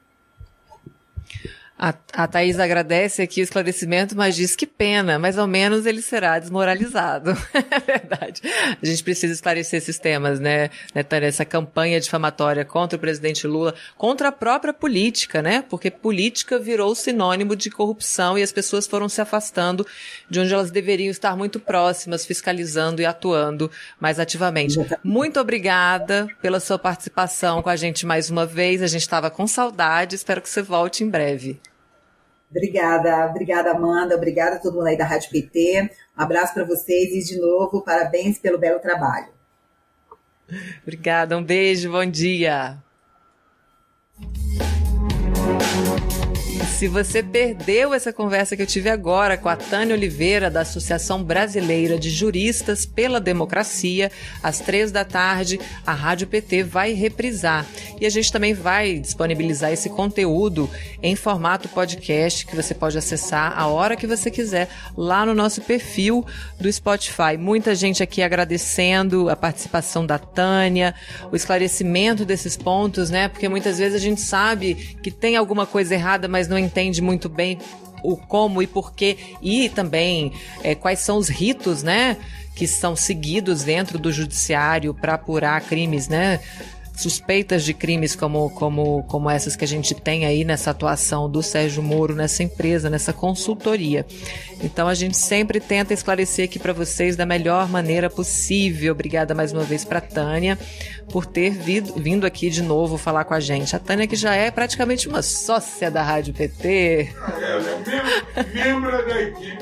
[1.79, 6.03] A, a Thaís agradece aqui o esclarecimento, mas diz que pena, mas ao menos ele
[6.03, 7.31] será desmoralizado.
[7.55, 8.43] é verdade.
[8.83, 11.29] A gente precisa esclarecer esses temas, né, né, Tânia?
[11.29, 15.63] Essa campanha difamatória contra o presidente Lula, contra a própria política, né?
[15.71, 19.87] Porque política virou sinônimo de corrupção e as pessoas foram se afastando
[20.29, 24.77] de onde elas deveriam estar muito próximas, fiscalizando e atuando mais ativamente.
[25.05, 28.83] Muito obrigada pela sua participação com a gente mais uma vez.
[28.83, 31.61] A gente estava com saudade, espero que você volte em breve.
[32.51, 35.91] Obrigada, obrigada Amanda, obrigada a todo mundo aí da Rádio PT.
[36.17, 39.29] Um abraço para vocês e de novo, parabéns pelo belo trabalho.
[40.83, 42.79] Obrigada, um beijo, bom dia.
[46.67, 51.23] Se você perdeu essa conversa que eu tive agora com a Tânia Oliveira, da Associação
[51.23, 54.11] Brasileira de Juristas pela Democracia,
[54.43, 57.67] às três da tarde, a Rádio PT vai reprisar.
[58.01, 60.71] E a gente também vai disponibilizar esse conteúdo
[61.03, 65.61] em formato podcast, que você pode acessar a hora que você quiser, lá no nosso
[65.63, 66.25] perfil
[66.61, 67.37] do Spotify.
[67.39, 70.95] Muita gente aqui agradecendo a participação da Tânia,
[71.31, 73.29] o esclarecimento desses pontos, né?
[73.29, 77.29] Porque muitas vezes a gente sabe que tem alguma coisa errada, mas não entende muito
[77.29, 77.59] bem
[78.03, 82.17] o como e porquê e também é, quais são os ritos, né,
[82.55, 86.41] que são seguidos dentro do judiciário para apurar crimes, né,
[86.99, 91.43] suspeitas de crimes como, como, como essas que a gente tem aí nessa atuação do
[91.43, 94.05] Sérgio Moro nessa empresa, nessa consultoria.
[94.61, 98.93] Então a gente sempre tenta esclarecer aqui para vocês da melhor maneira possível.
[98.93, 100.59] Obrigada mais uma vez para Tânia
[101.13, 103.75] por ter vindo, vindo aqui de novo falar com a gente.
[103.77, 107.15] A Tânia que já é praticamente uma sócia da Rádio PT.
[108.37, 109.59] É, membro da equipe.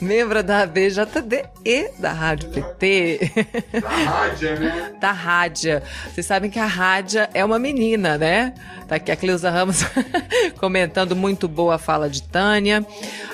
[0.00, 3.32] membro da ABJD e da Rádio PT.
[3.80, 4.92] Da Rádia, né?
[5.00, 5.82] Da Rádia.
[6.12, 8.54] Vocês sabem que a Rádia é uma menina, né?
[8.88, 9.84] Tá aqui a Cleusa Ramos
[10.58, 12.84] comentando muito boa a fala de Tânia.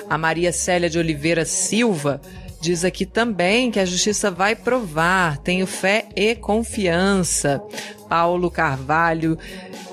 [0.07, 2.21] A Maria Célia de Oliveira Silva
[2.61, 7.59] Diz aqui também que a justiça vai provar, tenho fé e confiança.
[8.07, 9.37] Paulo Carvalho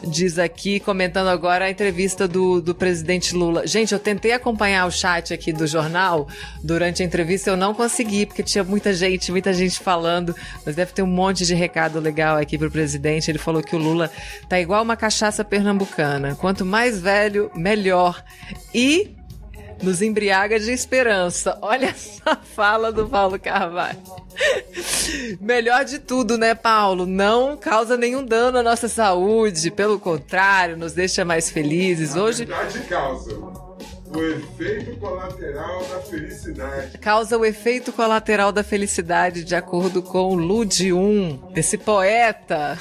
[0.04, 3.66] diz aqui, comentando agora a entrevista do, do presidente Lula.
[3.66, 6.28] Gente, eu tentei acompanhar o chat aqui do jornal
[6.62, 10.34] durante a entrevista, eu não consegui, porque tinha muita gente, muita gente falando,
[10.66, 13.30] mas deve ter um monte de recado legal aqui pro presidente.
[13.30, 14.10] Ele falou que o Lula
[14.48, 16.34] tá igual uma cachaça pernambucana.
[16.34, 18.22] Quanto mais velho, melhor.
[18.74, 19.16] E
[19.82, 21.58] nos embriaga de esperança.
[21.62, 23.98] Olha essa fala do Paulo Carvalho.
[25.40, 27.06] Melhor de tudo, né, Paulo?
[27.06, 32.14] Não causa nenhum dano à nossa saúde, pelo contrário, nos deixa mais felizes.
[32.14, 32.44] Hoje.
[32.44, 33.67] Verdade, causa.
[34.10, 36.98] O efeito colateral da felicidade.
[36.98, 42.78] Causa o efeito colateral da felicidade, de acordo com Lud 1, esse poeta.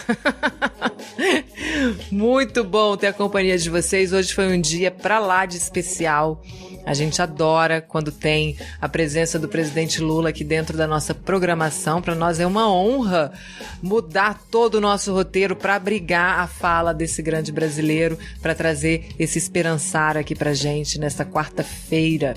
[2.10, 4.14] Muito bom ter a companhia de vocês.
[4.14, 6.42] Hoje foi um dia pra lá de especial.
[6.88, 12.02] A gente adora quando tem a presença do presidente Lula aqui dentro da nossa programação.
[12.02, 13.34] Para nós é uma honra
[13.84, 19.38] mudar todo o nosso roteiro para abrigar a fala desse grande brasileiro, para trazer esse
[19.38, 22.36] esperançar aqui para gente nesta quarta-feira.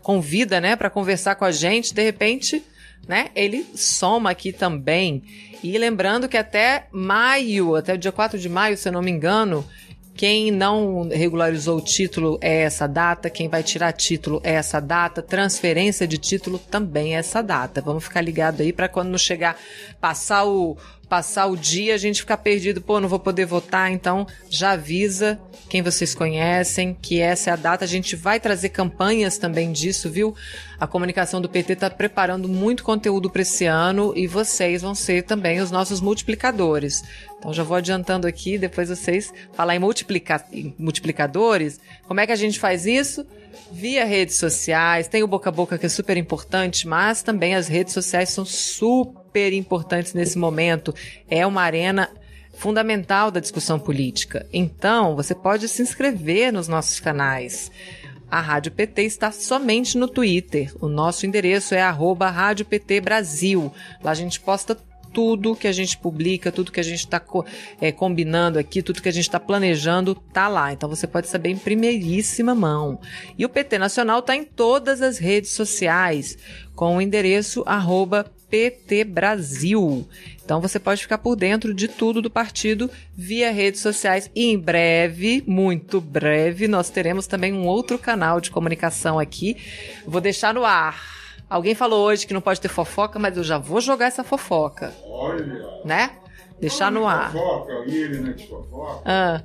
[0.00, 2.62] convida, né, para conversar com a gente, de repente,
[3.08, 5.24] né, ele soma aqui também.
[5.62, 9.10] E lembrando que até maio, até o dia 4 de maio, se eu não me
[9.10, 9.66] engano,
[10.16, 15.20] quem não regularizou o título é essa data, quem vai tirar título é essa data,
[15.20, 17.82] transferência de título também é essa data.
[17.82, 19.58] Vamos ficar ligado aí para quando não chegar
[20.00, 20.76] passar o
[21.08, 25.40] passar o dia a gente ficar perdido, pô, não vou poder votar, então já avisa
[25.68, 27.84] quem vocês conhecem que essa é a data.
[27.84, 30.34] A gente vai trazer campanhas também disso, viu?
[30.78, 35.22] A comunicação do PT está preparando muito conteúdo para esse ano e vocês vão ser
[35.22, 37.02] também os nossos multiplicadores.
[37.38, 39.80] Então já vou adiantando aqui, depois vocês falar em,
[40.52, 41.80] em multiplicadores.
[42.06, 43.26] Como é que a gente faz isso?
[43.72, 47.66] Via redes sociais, tem o boca a boca que é super importante, mas também as
[47.66, 50.94] redes sociais são super importantes nesse momento.
[51.28, 52.10] É uma arena
[52.54, 54.46] fundamental da discussão política.
[54.52, 57.70] Então, você pode se inscrever nos nossos canais.
[58.28, 60.72] A Rádio PT está somente no Twitter.
[60.80, 63.72] O nosso endereço é arroba Rádio PT Brasil.
[64.02, 64.76] Lá a gente posta
[65.16, 67.24] tudo que a gente publica, tudo que a gente está
[67.80, 70.74] é, combinando aqui, tudo que a gente está planejando, tá lá.
[70.74, 73.00] Então você pode saber em primeiríssima mão.
[73.38, 76.36] E o PT Nacional está em todas as redes sociais,
[76.74, 80.06] com o endereço arroba PT Brasil.
[80.44, 84.30] Então você pode ficar por dentro de tudo do partido via redes sociais.
[84.34, 89.56] E em breve, muito breve, nós teremos também um outro canal de comunicação aqui.
[90.06, 91.16] Vou deixar no ar
[91.48, 94.92] Alguém falou hoje que não pode ter fofoca, mas eu já vou jogar essa fofoca.
[95.04, 95.64] Olha.
[95.84, 96.10] Né?
[96.60, 97.32] Deixar no ar.
[97.32, 99.02] Fofoca, ele, né, de fofoca.
[99.04, 99.42] Ah.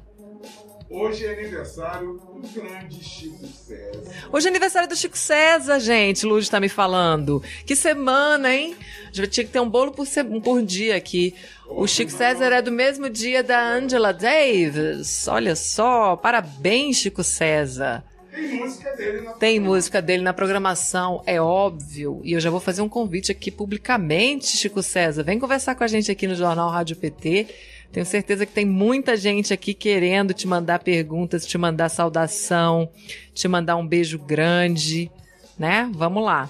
[0.90, 4.30] Hoje é aniversário do grande Chico César.
[4.30, 6.26] Hoje é aniversário do Chico César, gente.
[6.26, 7.42] Lúcio tá me falando.
[7.66, 8.76] Que semana, hein?
[9.14, 10.22] Já tinha que ter um bolo por, se...
[10.22, 11.34] por dia aqui.
[11.70, 15.30] O Chico César é do mesmo dia da Angela Davis.
[15.30, 16.18] Olha só.
[16.18, 18.04] Parabéns, Chico César.
[18.32, 22.22] Tem música dele na Tem música dele na programação, é óbvio.
[22.24, 25.24] E eu já vou fazer um convite aqui publicamente, Chico César.
[25.24, 27.48] Vem conversar com a gente aqui no Jornal Rádio PT.
[27.92, 32.90] Tenho certeza que tem muita gente aqui querendo te mandar perguntas, te mandar saudação,
[33.34, 35.12] te mandar um beijo grande,
[35.60, 35.92] né?
[35.94, 36.50] Vamos lá.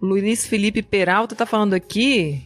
[0.00, 2.42] Luiz Felipe Peralta tá falando aqui.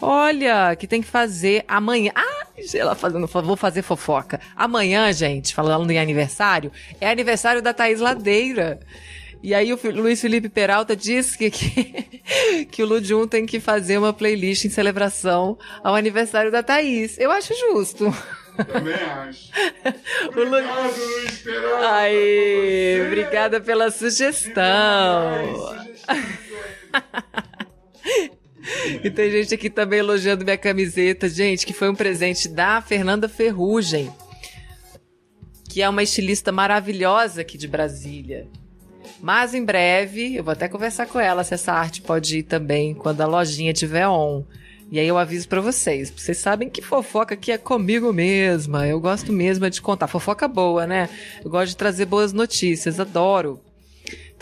[0.00, 2.12] Olha, que tem que fazer amanhã.
[2.14, 2.41] Ah,
[2.74, 4.40] ela fazendo, vou fazer fofoca.
[4.56, 8.80] Amanhã, gente, falando em aniversário, é aniversário da Thaís Ladeira.
[9.42, 13.98] E aí o Luiz Felipe Peralta disse que, que, que o Ludjum tem que fazer
[13.98, 17.18] uma playlist em celebração ao aniversário da Thaís.
[17.18, 18.14] Eu acho justo.
[18.66, 19.50] Também acho.
[20.28, 21.94] Obrigado, Luiz Peralta.
[21.96, 24.62] Aí, obrigada pela sugestão.
[29.02, 33.28] E tem gente aqui também elogiando minha camiseta, gente, que foi um presente da Fernanda
[33.28, 34.10] Ferrugem,
[35.68, 38.46] que é uma estilista maravilhosa aqui de Brasília.
[39.20, 42.94] Mas em breve, eu vou até conversar com ela se essa arte pode ir também
[42.94, 44.44] quando a lojinha tiver on.
[44.90, 46.10] E aí eu aviso para vocês.
[46.10, 48.86] Vocês sabem que fofoca aqui é comigo mesma.
[48.86, 50.06] Eu gosto mesmo de contar.
[50.06, 51.08] Fofoca boa, né?
[51.42, 53.58] Eu gosto de trazer boas notícias, adoro.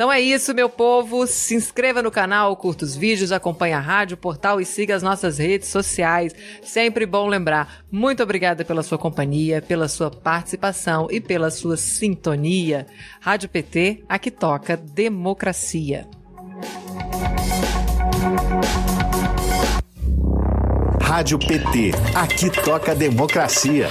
[0.00, 1.26] Então é isso, meu povo.
[1.26, 5.02] Se inscreva no canal, curta os vídeos, acompanhe a rádio, o portal e siga as
[5.02, 6.34] nossas redes sociais.
[6.62, 7.84] Sempre bom lembrar.
[7.92, 12.86] Muito obrigada pela sua companhia, pela sua participação e pela sua sintonia.
[13.20, 16.08] Rádio PT, aqui toca democracia.
[21.02, 23.86] Rádio PT, aqui toca democracia.